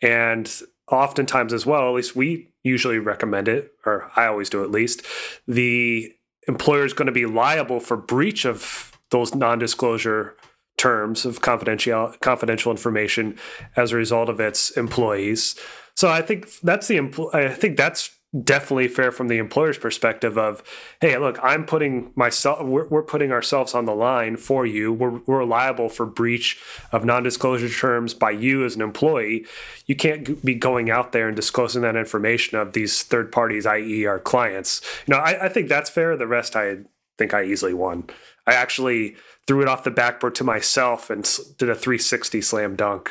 And 0.00 0.50
oftentimes, 0.90 1.52
as 1.52 1.66
well, 1.66 1.88
at 1.88 1.94
least 1.94 2.14
we 2.14 2.48
usually 2.62 2.98
recommend 2.98 3.48
it, 3.48 3.72
or 3.84 4.10
I 4.14 4.26
always 4.26 4.48
do 4.48 4.62
at 4.62 4.70
least, 4.70 5.04
the 5.46 6.12
employer 6.46 6.84
is 6.84 6.92
going 6.92 7.06
to 7.06 7.12
be 7.12 7.26
liable 7.26 7.80
for 7.80 7.96
breach 7.96 8.44
of 8.44 8.92
those 9.10 9.34
non-disclosure 9.34 10.36
terms 10.76 11.26
of 11.26 11.40
confidential 11.40 12.14
confidential 12.20 12.70
information 12.70 13.36
as 13.76 13.92
a 13.92 13.96
result 13.96 14.28
of 14.28 14.38
its 14.38 14.70
employees. 14.70 15.58
So 15.96 16.08
I 16.08 16.22
think 16.22 16.48
that's 16.60 16.86
the 16.86 17.00
I 17.34 17.48
think 17.48 17.76
that's 17.76 18.16
definitely 18.44 18.88
fair 18.88 19.10
from 19.10 19.28
the 19.28 19.38
employer's 19.38 19.78
perspective 19.78 20.36
of 20.36 20.62
hey 21.00 21.16
look 21.16 21.38
i'm 21.42 21.64
putting 21.64 22.12
myself 22.14 22.62
we're, 22.62 22.86
we're 22.88 23.02
putting 23.02 23.32
ourselves 23.32 23.74
on 23.74 23.84
the 23.84 23.94
line 23.94 24.36
for 24.36 24.66
you. 24.66 24.92
We're, 24.92 25.20
we're 25.26 25.44
liable 25.44 25.88
for 25.88 26.06
breach 26.06 26.60
of 26.92 27.04
non-disclosure 27.04 27.68
terms 27.68 28.14
by 28.14 28.30
you 28.32 28.64
as 28.64 28.76
an 28.76 28.82
employee. 28.82 29.46
You 29.86 29.96
can't 29.96 30.44
be 30.44 30.54
going 30.54 30.90
out 30.90 31.12
there 31.12 31.26
and 31.26 31.36
disclosing 31.36 31.82
that 31.82 31.96
information 31.96 32.58
of 32.58 32.72
these 32.72 33.02
third 33.02 33.32
parties 33.32 33.66
i.e 33.66 34.06
our 34.06 34.18
clients. 34.18 34.80
You 35.06 35.14
know 35.14 35.20
I, 35.20 35.46
I 35.46 35.48
think 35.48 35.68
that's 35.68 35.90
fair. 35.90 36.16
The 36.16 36.26
rest 36.26 36.56
i 36.56 36.78
think 37.16 37.34
i 37.34 37.42
easily 37.44 37.74
won. 37.74 38.04
I 38.46 38.52
actually 38.52 39.16
threw 39.46 39.62
it 39.62 39.68
off 39.68 39.84
the 39.84 39.90
backboard 39.90 40.34
to 40.36 40.44
myself 40.44 41.10
and 41.10 41.22
did 41.58 41.68
a 41.68 41.74
360 41.74 42.40
slam 42.40 42.76
dunk. 42.76 43.10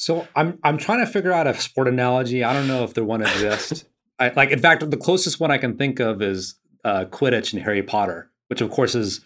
So 0.00 0.26
I'm 0.34 0.58
I'm 0.64 0.78
trying 0.78 1.04
to 1.04 1.12
figure 1.12 1.30
out 1.30 1.46
a 1.46 1.52
sport 1.52 1.86
analogy. 1.86 2.42
I 2.42 2.54
don't 2.54 2.66
know 2.66 2.84
if 2.84 2.94
there 2.94 3.04
one 3.04 3.20
exists. 3.20 3.84
I, 4.18 4.30
like 4.30 4.50
in 4.50 4.58
fact, 4.58 4.90
the 4.90 4.96
closest 4.96 5.38
one 5.38 5.50
I 5.50 5.58
can 5.58 5.76
think 5.76 6.00
of 6.00 6.22
is 6.22 6.54
uh, 6.86 7.04
Quidditch 7.04 7.52
and 7.52 7.62
Harry 7.62 7.82
Potter, 7.82 8.30
which 8.48 8.62
of 8.62 8.70
course 8.70 8.94
is 8.94 9.20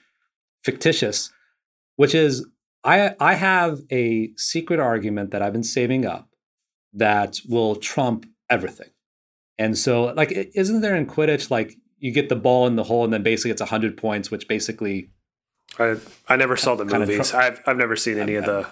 fictitious. 0.64 1.32
Which 1.94 2.12
is 2.12 2.44
I 2.82 3.14
I 3.20 3.34
have 3.34 3.82
a 3.92 4.32
secret 4.36 4.80
argument 4.80 5.30
that 5.30 5.42
I've 5.42 5.52
been 5.52 5.62
saving 5.62 6.04
up 6.04 6.28
that 6.92 7.38
will 7.48 7.76
trump 7.76 8.26
everything. 8.50 8.90
And 9.56 9.78
so, 9.78 10.12
like, 10.16 10.32
isn't 10.32 10.80
there 10.80 10.96
in 10.96 11.06
Quidditch 11.06 11.52
like 11.52 11.76
you 12.00 12.10
get 12.10 12.28
the 12.28 12.36
ball 12.36 12.66
in 12.66 12.74
the 12.74 12.82
hole 12.82 13.04
and 13.04 13.12
then 13.12 13.22
basically 13.22 13.52
it's 13.52 13.62
100 13.62 13.96
points 13.96 14.30
which 14.30 14.46
basically 14.46 15.08
i 15.78 15.96
i 16.28 16.36
never 16.36 16.54
saw 16.54 16.74
the 16.74 16.84
movies 16.84 17.32
i've 17.32 17.62
i've 17.66 17.78
never 17.78 17.96
seen 17.96 18.18
any 18.18 18.36
I, 18.36 18.40
of 18.40 18.44
the 18.44 18.66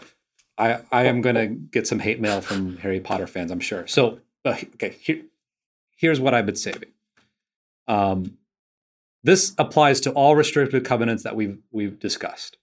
i 0.58 0.80
i 0.90 1.04
am 1.04 1.20
going 1.20 1.34
to 1.34 1.46
get 1.46 1.86
some 1.86 1.98
hate 1.98 2.20
mail 2.20 2.40
from 2.40 2.76
harry 2.78 3.00
potter 3.00 3.26
fans 3.26 3.50
i'm 3.50 3.60
sure. 3.60 3.86
So 3.86 4.20
uh, 4.44 4.56
okay 4.74 4.96
here, 5.00 5.22
here's 5.96 6.20
what 6.20 6.34
i've 6.34 6.46
been 6.46 6.56
saving. 6.56 6.90
Um 7.88 8.38
this 9.24 9.54
applies 9.56 10.00
to 10.00 10.10
all 10.12 10.34
restrictive 10.34 10.82
covenants 10.82 11.22
that 11.22 11.36
we've 11.36 11.58
we've 11.70 11.98
discussed. 11.98 12.58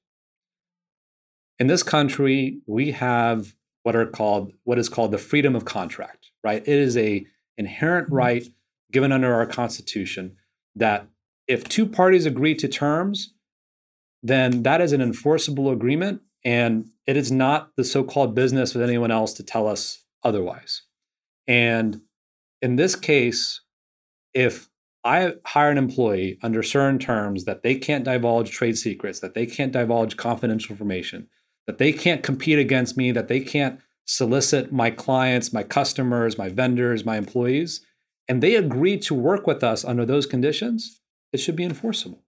In 1.57 1.67
this 1.67 1.83
country 1.83 2.59
we 2.65 2.91
have 2.91 3.55
what 3.83 3.95
are 3.95 4.05
called 4.05 4.53
what 4.63 4.77
is 4.77 4.89
called 4.89 5.11
the 5.11 5.17
freedom 5.17 5.55
of 5.55 5.65
contract 5.65 6.19
right? 6.43 6.61
It 6.61 6.67
is 6.67 6.97
a 6.97 7.25
inherent 7.57 8.09
right 8.09 8.47
given 8.91 9.11
under 9.11 9.33
our 9.33 9.45
constitution 9.45 10.37
that 10.75 11.07
if 11.47 11.67
two 11.67 11.85
parties 11.85 12.25
agree 12.25 12.55
to 12.55 12.67
terms, 12.67 13.33
then 14.21 14.63
that 14.63 14.81
is 14.81 14.93
an 14.93 15.01
enforceable 15.01 15.69
agreement 15.69 16.21
and 16.43 16.89
it 17.05 17.17
is 17.17 17.31
not 17.31 17.75
the 17.75 17.83
so-called 17.83 18.35
business 18.35 18.75
of 18.75 18.81
anyone 18.81 19.11
else 19.11 19.33
to 19.33 19.43
tell 19.43 19.67
us 19.67 20.03
otherwise. 20.23 20.83
And 21.47 22.01
in 22.61 22.75
this 22.75 22.95
case, 22.95 23.61
if 24.33 24.69
I 25.03 25.35
hire 25.45 25.71
an 25.71 25.77
employee 25.77 26.37
under 26.43 26.61
certain 26.61 26.99
terms 26.99 27.45
that 27.45 27.63
they 27.63 27.75
can't 27.75 28.03
divulge 28.03 28.51
trade 28.51 28.77
secrets, 28.77 29.19
that 29.21 29.33
they 29.33 29.45
can't 29.45 29.71
divulge 29.71 30.17
confidential 30.17 30.73
information, 30.73 31.27
that 31.67 31.77
they 31.77 31.93
can't 31.93 32.23
compete 32.23 32.59
against 32.59 32.97
me, 32.97 33.11
that 33.11 33.27
they 33.27 33.39
can't 33.39 33.79
solicit 34.05 34.71
my 34.71 34.89
clients, 34.89 35.53
my 35.53 35.63
customers, 35.63 36.37
my 36.37 36.49
vendors, 36.49 37.05
my 37.05 37.17
employees, 37.17 37.81
and 38.27 38.43
they 38.43 38.55
agree 38.55 38.97
to 38.97 39.13
work 39.13 39.47
with 39.47 39.63
us 39.63 39.85
under 39.85 40.05
those 40.05 40.25
conditions, 40.25 41.01
it 41.31 41.39
should 41.39 41.55
be 41.55 41.63
enforceable. 41.63 42.23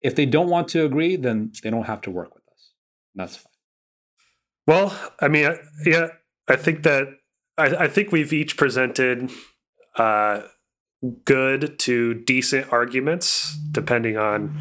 If 0.00 0.14
they 0.14 0.26
don't 0.26 0.48
want 0.48 0.68
to 0.68 0.84
agree, 0.84 1.16
then 1.16 1.52
they 1.62 1.70
don't 1.70 1.86
have 1.86 2.00
to 2.02 2.10
work 2.10 2.34
with 2.34 2.41
that's 3.14 3.36
fine. 3.36 3.52
Well, 4.66 5.12
I 5.20 5.28
mean, 5.28 5.54
yeah, 5.84 6.08
I 6.48 6.56
think 6.56 6.82
that 6.84 7.08
I, 7.58 7.84
I 7.84 7.88
think 7.88 8.12
we've 8.12 8.32
each 8.32 8.56
presented 8.56 9.30
uh, 9.96 10.42
good 11.24 11.78
to 11.80 12.14
decent 12.14 12.72
arguments, 12.72 13.56
depending 13.70 14.16
on 14.16 14.58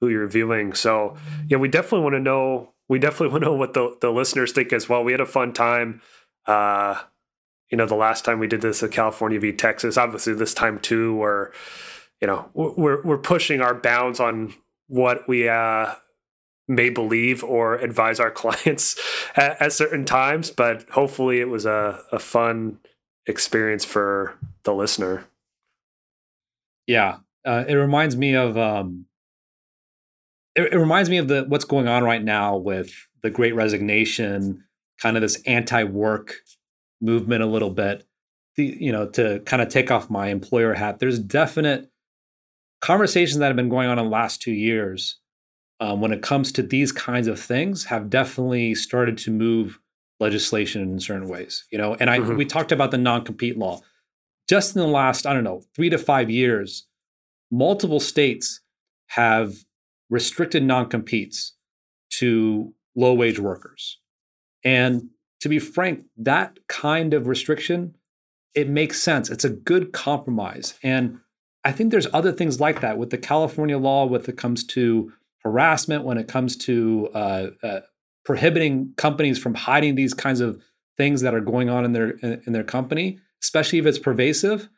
who 0.00 0.08
you're 0.08 0.28
viewing. 0.28 0.72
So, 0.74 1.16
yeah, 1.48 1.58
we 1.58 1.68
definitely 1.68 2.00
want 2.00 2.14
to 2.14 2.20
know. 2.20 2.74
We 2.88 2.98
definitely 2.98 3.28
want 3.32 3.44
to 3.44 3.50
know 3.50 3.56
what 3.56 3.74
the, 3.74 3.96
the 4.00 4.10
listeners 4.10 4.52
think 4.52 4.72
as 4.72 4.88
well. 4.88 5.04
We 5.04 5.12
had 5.12 5.20
a 5.20 5.26
fun 5.26 5.52
time. 5.52 6.02
Uh, 6.46 7.00
you 7.70 7.78
know, 7.78 7.86
the 7.86 7.94
last 7.94 8.24
time 8.24 8.38
we 8.38 8.46
did 8.46 8.60
this 8.60 8.82
at 8.82 8.92
California 8.92 9.40
v 9.40 9.52
Texas, 9.52 9.96
obviously 9.96 10.34
this 10.34 10.54
time 10.54 10.78
too, 10.78 11.16
where, 11.16 11.52
you 12.20 12.26
know, 12.26 12.50
we're, 12.54 13.02
we're 13.02 13.18
pushing 13.18 13.60
our 13.60 13.74
bounds 13.74 14.20
on 14.20 14.52
what 14.86 15.26
we, 15.26 15.48
uh, 15.48 15.94
may 16.66 16.90
believe 16.90 17.44
or 17.44 17.76
advise 17.76 18.20
our 18.20 18.30
clients 18.42 18.98
at, 19.36 19.60
at 19.60 19.72
certain 19.72 20.04
times, 20.04 20.50
but 20.50 20.88
hopefully 20.90 21.40
it 21.40 21.48
was 21.48 21.66
a, 21.66 22.02
a 22.12 22.18
fun 22.18 22.78
experience 23.26 23.84
for 23.84 24.34
the 24.64 24.74
listener. 24.74 25.26
Yeah. 26.86 27.18
Uh, 27.44 27.64
it 27.66 27.74
reminds 27.74 28.16
me 28.16 28.34
of, 28.34 28.56
um, 28.56 29.06
it, 30.54 30.72
it 30.72 30.78
reminds 30.78 31.10
me 31.10 31.18
of 31.18 31.28
the, 31.28 31.44
what's 31.48 31.64
going 31.64 31.88
on 31.88 32.04
right 32.04 32.22
now 32.22 32.56
with 32.56 32.92
the 33.22 33.30
great 33.30 33.54
resignation, 33.54 34.64
kind 35.00 35.16
of 35.16 35.22
this 35.22 35.42
anti-work 35.46 36.36
movement 37.00 37.42
a 37.42 37.46
little 37.46 37.70
bit 37.70 38.06
the 38.56 38.76
you 38.80 38.92
know 38.92 39.06
to 39.06 39.40
kind 39.40 39.62
of 39.62 39.68
take 39.68 39.90
off 39.90 40.10
my 40.10 40.28
employer 40.28 40.74
hat 40.74 40.98
there's 40.98 41.18
definite 41.18 41.90
conversations 42.80 43.38
that 43.38 43.46
have 43.46 43.56
been 43.56 43.68
going 43.68 43.88
on 43.88 43.98
in 43.98 44.04
the 44.04 44.10
last 44.10 44.40
two 44.40 44.52
years 44.52 45.18
um, 45.84 46.00
when 46.00 46.12
it 46.12 46.22
comes 46.22 46.50
to 46.52 46.62
these 46.62 46.92
kinds 46.92 47.28
of 47.28 47.38
things 47.38 47.84
have 47.86 48.10
definitely 48.10 48.74
started 48.74 49.18
to 49.18 49.30
move 49.30 49.78
legislation 50.20 50.80
in 50.82 51.00
certain 51.00 51.28
ways 51.28 51.64
you 51.70 51.78
know 51.78 51.94
and 52.00 52.08
i 52.08 52.18
mm-hmm. 52.18 52.36
we 52.36 52.44
talked 52.44 52.72
about 52.72 52.90
the 52.90 52.98
non-compete 52.98 53.58
law 53.58 53.80
just 54.48 54.74
in 54.74 54.80
the 54.80 54.88
last 54.88 55.26
i 55.26 55.32
don't 55.32 55.44
know 55.44 55.62
three 55.74 55.90
to 55.90 55.98
five 55.98 56.30
years 56.30 56.86
multiple 57.50 58.00
states 58.00 58.60
have 59.08 59.64
restricted 60.10 60.62
non-competes 60.62 61.54
to 62.10 62.72
low 62.94 63.12
wage 63.12 63.38
workers 63.38 63.98
and 64.64 65.10
to 65.44 65.48
be 65.50 65.58
frank, 65.58 66.04
that 66.16 66.58
kind 66.68 67.12
of 67.12 67.26
restriction, 67.26 67.96
it 68.54 68.66
makes 68.66 69.02
sense. 69.02 69.28
It's 69.28 69.44
a 69.44 69.50
good 69.50 69.92
compromise. 69.92 70.78
And 70.82 71.20
I 71.64 71.70
think 71.70 71.90
there's 71.90 72.06
other 72.14 72.32
things 72.32 72.60
like 72.60 72.80
that 72.80 72.96
with 72.96 73.10
the 73.10 73.18
California 73.18 73.76
law 73.76 74.06
when 74.06 74.22
it 74.22 74.38
comes 74.38 74.64
to 74.68 75.12
harassment, 75.44 76.04
when 76.04 76.18
it 76.18 76.28
comes 76.28 76.56
to 76.56 77.08
uh, 77.14 77.46
uh, 77.62 77.80
prohibiting 78.24 78.94
companies 78.96 79.38
from 79.38 79.54
hiding 79.54 79.94
these 79.94 80.14
kinds 80.14 80.40
of 80.40 80.62
things 80.96 81.20
that 81.20 81.34
are 81.34 81.40
going 81.40 81.68
on 81.68 81.84
in 81.84 81.92
their 81.92 82.10
in, 82.10 82.52
their 82.52 82.64
company, 82.64 83.18
especially 83.42 83.78
if 83.78 83.86
it's 83.86 83.98
pervasive. 83.98 84.68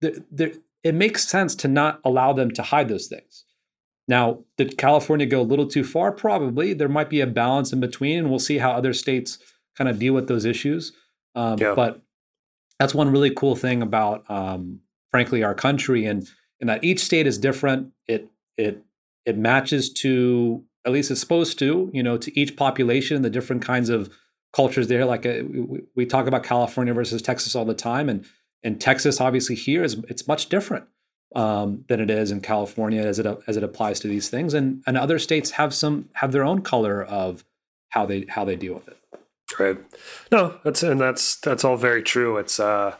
it 0.00 0.94
makes 0.94 1.26
sense 1.26 1.54
to 1.54 1.68
not 1.68 2.00
allow 2.04 2.32
them 2.32 2.50
to 2.50 2.62
hide 2.62 2.88
those 2.88 3.06
things. 3.06 3.44
Now, 4.06 4.44
did 4.58 4.76
California 4.76 5.26
go 5.26 5.40
a 5.40 5.42
little 5.42 5.66
too 5.66 5.82
far? 5.82 6.12
Probably. 6.12 6.74
There 6.74 6.90
might 6.90 7.08
be 7.08 7.22
a 7.22 7.26
balance 7.26 7.72
in 7.72 7.80
between, 7.80 8.18
and 8.18 8.30
we'll 8.30 8.38
see 8.38 8.58
how 8.58 8.72
other 8.72 8.92
states 8.92 9.38
kind 9.76 9.88
of 9.88 9.98
deal 9.98 10.12
with 10.12 10.28
those 10.28 10.44
issues. 10.44 10.92
Um, 11.34 11.58
yeah. 11.58 11.74
But 11.74 12.02
that's 12.78 12.94
one 12.94 13.10
really 13.10 13.30
cool 13.30 13.56
thing 13.56 13.82
about 13.82 14.28
um, 14.30 14.80
frankly 15.10 15.42
our 15.42 15.54
country 15.54 16.04
and 16.06 16.28
and 16.60 16.68
that 16.68 16.82
each 16.82 17.00
state 17.00 17.26
is 17.26 17.38
different 17.38 17.92
it 18.06 18.28
it 18.56 18.82
it 19.26 19.36
matches 19.36 19.92
to 19.92 20.64
at 20.84 20.92
least 20.92 21.10
it's 21.10 21.20
supposed 21.20 21.58
to 21.58 21.90
you 21.92 22.02
know 22.02 22.16
to 22.16 22.38
each 22.38 22.56
population 22.56 23.22
the 23.22 23.30
different 23.30 23.62
kinds 23.62 23.88
of 23.88 24.10
cultures 24.52 24.88
there. 24.88 25.04
Like 25.04 25.26
uh, 25.26 25.42
we, 25.48 25.82
we 25.94 26.06
talk 26.06 26.26
about 26.26 26.44
california 26.44 26.94
versus 26.94 27.22
texas 27.22 27.54
all 27.54 27.64
the 27.64 27.74
time 27.74 28.08
and 28.08 28.24
and 28.62 28.80
texas 28.80 29.20
obviously 29.20 29.56
here 29.56 29.82
is 29.82 29.94
it's 30.08 30.26
much 30.28 30.48
different 30.48 30.86
um, 31.34 31.84
than 31.88 32.00
it 32.00 32.10
is 32.10 32.30
in 32.30 32.40
california 32.40 33.02
as 33.02 33.18
it 33.18 33.26
as 33.46 33.56
it 33.56 33.62
applies 33.62 34.00
to 34.00 34.08
these 34.08 34.28
things. 34.28 34.54
And 34.54 34.82
and 34.86 34.96
other 34.96 35.18
states 35.18 35.52
have 35.52 35.74
some 35.74 36.08
have 36.14 36.32
their 36.32 36.44
own 36.44 36.62
color 36.62 37.02
of 37.02 37.44
how 37.90 38.06
they 38.06 38.26
how 38.28 38.44
they 38.44 38.56
deal 38.56 38.74
with 38.74 38.88
it. 38.88 38.98
Right. 39.58 39.78
No 40.30 40.58
that's 40.64 40.82
and 40.82 41.00
that's 41.00 41.36
that's 41.36 41.64
all 41.64 41.76
very 41.76 42.02
true. 42.02 42.38
It's 42.38 42.58
uh 42.60 42.96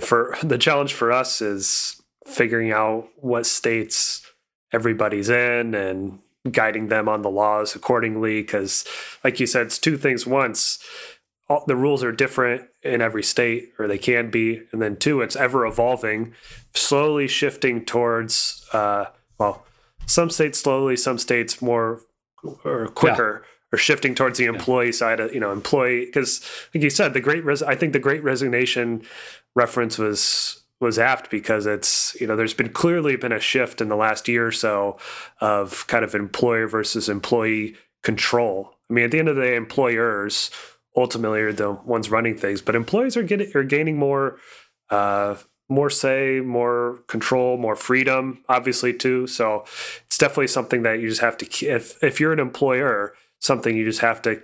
for 0.00 0.36
the 0.42 0.58
challenge 0.58 0.94
for 0.94 1.12
us 1.12 1.40
is 1.40 2.02
figuring 2.26 2.72
out 2.72 3.08
what 3.16 3.46
states 3.46 4.25
everybody's 4.72 5.28
in 5.28 5.74
and 5.74 6.18
guiding 6.50 6.88
them 6.88 7.08
on 7.08 7.22
the 7.22 7.30
laws 7.30 7.74
accordingly 7.74 8.40
because 8.40 8.84
like 9.24 9.40
you 9.40 9.46
said 9.46 9.66
it's 9.66 9.78
two 9.78 9.96
things 9.96 10.26
once 10.26 10.78
all, 11.48 11.64
the 11.66 11.76
rules 11.76 12.02
are 12.02 12.12
different 12.12 12.68
in 12.82 13.00
every 13.00 13.22
state 13.22 13.70
or 13.78 13.86
they 13.86 13.98
can 13.98 14.30
be 14.30 14.62
and 14.72 14.80
then 14.80 14.96
two 14.96 15.20
it's 15.20 15.36
ever 15.36 15.66
evolving 15.66 16.32
slowly 16.74 17.26
shifting 17.26 17.84
towards 17.84 18.64
uh, 18.72 19.06
well 19.38 19.64
some 20.06 20.30
states 20.30 20.60
slowly 20.60 20.96
some 20.96 21.18
states 21.18 21.60
more 21.60 22.02
or 22.64 22.88
quicker 22.88 23.42
yeah. 23.42 23.48
or 23.72 23.78
shifting 23.78 24.14
towards 24.14 24.38
the 24.38 24.44
employee 24.44 24.86
yeah. 24.86 24.92
side 24.92 25.20
of 25.20 25.34
you 25.34 25.40
know 25.40 25.52
employee 25.52 26.04
because 26.06 26.48
like 26.74 26.82
you 26.82 26.90
said 26.90 27.12
the 27.12 27.20
great 27.20 27.44
res- 27.44 27.62
i 27.62 27.74
think 27.74 27.92
the 27.92 27.98
great 27.98 28.22
resignation 28.22 29.02
reference 29.56 29.98
was 29.98 30.62
was 30.80 30.98
apt 30.98 31.30
because 31.30 31.66
it's 31.66 32.16
you 32.20 32.26
know 32.26 32.36
there's 32.36 32.54
been 32.54 32.72
clearly 32.72 33.16
been 33.16 33.32
a 33.32 33.40
shift 33.40 33.80
in 33.80 33.88
the 33.88 33.96
last 33.96 34.28
year 34.28 34.46
or 34.46 34.52
so 34.52 34.98
of 35.40 35.86
kind 35.86 36.04
of 36.04 36.14
employer 36.14 36.66
versus 36.68 37.08
employee 37.08 37.74
control. 38.02 38.74
I 38.90 38.92
mean, 38.92 39.04
at 39.04 39.10
the 39.10 39.18
end 39.18 39.28
of 39.28 39.36
the 39.36 39.42
day, 39.42 39.56
employers 39.56 40.50
ultimately 40.96 41.40
are 41.40 41.52
the 41.52 41.72
ones 41.72 42.10
running 42.10 42.36
things, 42.36 42.62
but 42.62 42.74
employees 42.74 43.16
are 43.16 43.22
getting 43.22 43.50
are 43.54 43.64
gaining 43.64 43.98
more 43.98 44.38
uh, 44.90 45.36
more 45.68 45.90
say, 45.90 46.40
more 46.40 47.00
control, 47.08 47.56
more 47.56 47.74
freedom, 47.74 48.44
obviously 48.48 48.92
too. 48.92 49.26
So 49.26 49.64
it's 50.06 50.18
definitely 50.18 50.46
something 50.46 50.82
that 50.82 51.00
you 51.00 51.08
just 51.08 51.20
have 51.20 51.36
to 51.38 51.66
if 51.66 52.02
if 52.02 52.20
you're 52.20 52.32
an 52.32 52.40
employer, 52.40 53.14
something 53.40 53.76
you 53.76 53.84
just 53.84 54.00
have 54.00 54.22
to 54.22 54.42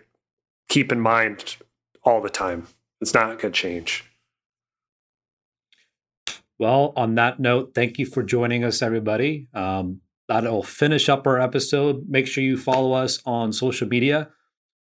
keep 0.68 0.91
in 0.91 1.01
mind 1.01 1.57
all 2.05 2.20
the 2.20 2.30
time. 2.30 2.66
It's 3.01 3.14
not 3.14 3.26
going 3.26 3.39
to 3.39 3.51
change. 3.51 4.05
Well, 6.63 6.93
on 6.95 7.17
that 7.17 7.41
note, 7.41 7.73
thank 7.75 7.99
you 7.99 8.07
for 8.07 8.23
joining 8.23 8.63
us, 8.63 8.83
everybody. 8.83 9.49
Um, 9.53 10.01
that'll 10.29 10.63
finish 10.63 11.09
up 11.09 11.27
our 11.27 11.41
episode. 11.41 12.09
Make 12.09 12.29
sure 12.29 12.45
you 12.45 12.57
follow 12.57 12.93
us 12.93 13.21
on 13.27 13.53
social 13.53 13.89
media. 13.89 14.29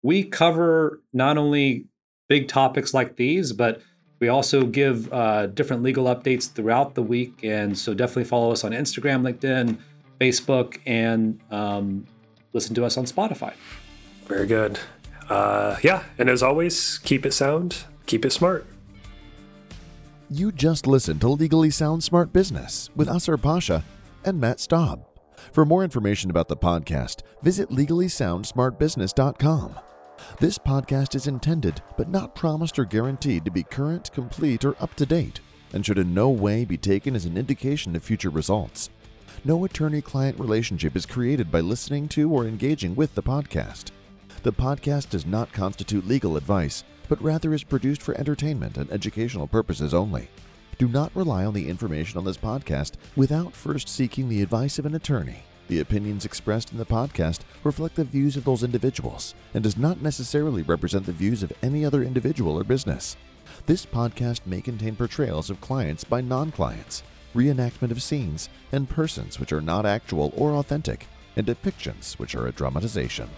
We 0.03 0.25
cover 0.25 1.01
not 1.13 1.39
only 1.39 1.87
big 2.29 2.49
topics 2.49 2.93
like 2.93 3.15
these, 3.15 3.53
but 3.53 3.83
we 4.19 4.27
also 4.27 4.65
give 4.65 5.13
uh, 5.13 5.47
different 5.47 5.85
legal 5.85 6.07
updates 6.07 6.51
throughout 6.51 6.97
the 6.97 7.03
week. 7.03 7.39
And 7.45 7.79
so 7.79 7.95
definitely 7.95 8.25
follow 8.25 8.51
us 8.51 8.65
on 8.65 8.73
Instagram, 8.73 9.23
LinkedIn, 9.23 9.79
Facebook, 10.21 10.81
and 10.87 11.39
um, 11.53 12.05
listen 12.53 12.75
to 12.75 12.85
us 12.85 12.97
on 12.97 13.05
Spotify. 13.05 13.55
Very 14.27 14.49
good. 14.49 14.81
Uh, 15.29 15.77
yeah. 15.85 16.03
And 16.19 16.29
as 16.29 16.43
always, 16.43 16.99
keep 16.99 17.25
it 17.25 17.33
sound, 17.33 17.85
keep 18.07 18.25
it 18.25 18.33
smart. 18.33 18.67
You 20.33 20.53
just 20.53 20.87
listened 20.87 21.21
to 21.23 21.29
Legally 21.29 21.71
Sound 21.71 22.05
Smart 22.05 22.33
Business 22.33 22.89
with 22.95 23.09
Asar 23.09 23.37
Pasha 23.37 23.83
and 24.25 24.41
Matt 24.41 24.61
Staub. 24.61 25.05
For 25.51 25.65
more 25.65 25.83
information 25.83 26.31
about 26.31 26.47
the 26.47 26.57
podcast, 26.57 27.23
visit 27.43 27.71
legallysoundsmartbusiness.com. 27.71 29.81
This 30.39 30.57
podcast 30.57 31.17
is 31.17 31.27
intended 31.27 31.83
but 31.99 32.09
not 32.09 32.37
promised 32.37 32.79
or 32.79 32.85
guaranteed 32.85 33.45
to 33.45 33.51
be 33.51 33.65
current, 33.65 34.13
complete, 34.13 34.65
or 34.65 34.81
up 34.81 34.95
to 34.95 35.05
date, 35.05 35.41
and 35.73 35.85
should 35.85 35.99
in 35.99 36.15
no 36.15 36.31
way 36.31 36.65
be 36.65 36.77
taken 36.77 37.17
as 37.17 37.25
an 37.25 37.37
indication 37.37 37.97
of 37.97 38.05
future 38.05 38.31
results. 38.31 38.89
No 39.45 39.65
attorney 39.65 40.01
client 40.01 40.39
relationship 40.39 40.95
is 40.95 41.07
created 41.07 41.51
by 41.51 41.59
listening 41.59 42.07
to 42.11 42.31
or 42.31 42.47
engaging 42.47 42.95
with 42.95 43.17
the 43.17 43.23
podcast. 43.25 43.91
The 44.45 44.53
podcast 44.53 45.11
does 45.11 45.27
not 45.27 45.53
constitute 45.53 46.07
legal 46.07 46.37
advice 46.37 46.85
but 47.11 47.21
rather 47.21 47.53
is 47.53 47.65
produced 47.65 48.01
for 48.01 48.17
entertainment 48.17 48.79
and 48.79 48.89
educational 48.93 49.49
purposes 49.49 49.93
only. 49.93 50.29
Do 50.79 50.87
not 50.87 51.11
rely 51.15 51.45
on 51.45 51.53
the 51.53 51.69
information 51.69 52.17
on 52.17 52.25
this 52.25 52.39
podcast 52.39 52.93
without 53.17 53.53
first 53.53 53.89
seeking 53.89 54.29
the 54.29 54.41
advice 54.41 54.79
of 54.79 54.87
an 54.87 54.95
attorney. 54.95 55.43
The 55.67 55.81
opinions 55.81 56.25
expressed 56.25 56.71
in 56.71 56.79
the 56.79 56.87
podcast 56.87 57.41
reflect 57.65 57.97
the 57.97 58.05
views 58.05 58.37
of 58.37 58.45
those 58.45 58.63
individuals 58.63 59.35
and 59.55 59.63
does 59.65 59.77
not 59.77 60.01
necessarily 60.01 60.63
represent 60.63 61.05
the 61.05 61.13
views 61.13 61.43
of 61.43 61.53
any 61.63 61.85
other 61.85 62.05
individual 62.05 62.57
or 62.57 62.63
business. 62.63 63.17
This 63.67 63.85
podcast 63.85 64.47
may 64.47 64.61
contain 64.61 64.95
portrayals 64.95 65.51
of 65.51 65.61
clients 65.61 66.05
by 66.05 66.21
non 66.21 66.53
clients, 66.53 67.03
reenactment 67.35 67.91
of 67.91 68.03
scenes 68.03 68.49
and 68.71 68.89
persons 68.89 69.41
which 69.41 69.53
are 69.53 69.61
not 69.61 69.85
actual 69.85 70.33
or 70.37 70.53
authentic, 70.53 71.09
and 71.35 71.45
depictions 71.45 72.21
which 72.21 72.37
are 72.37 72.47
a 72.47 72.53
dramatization. 72.53 73.29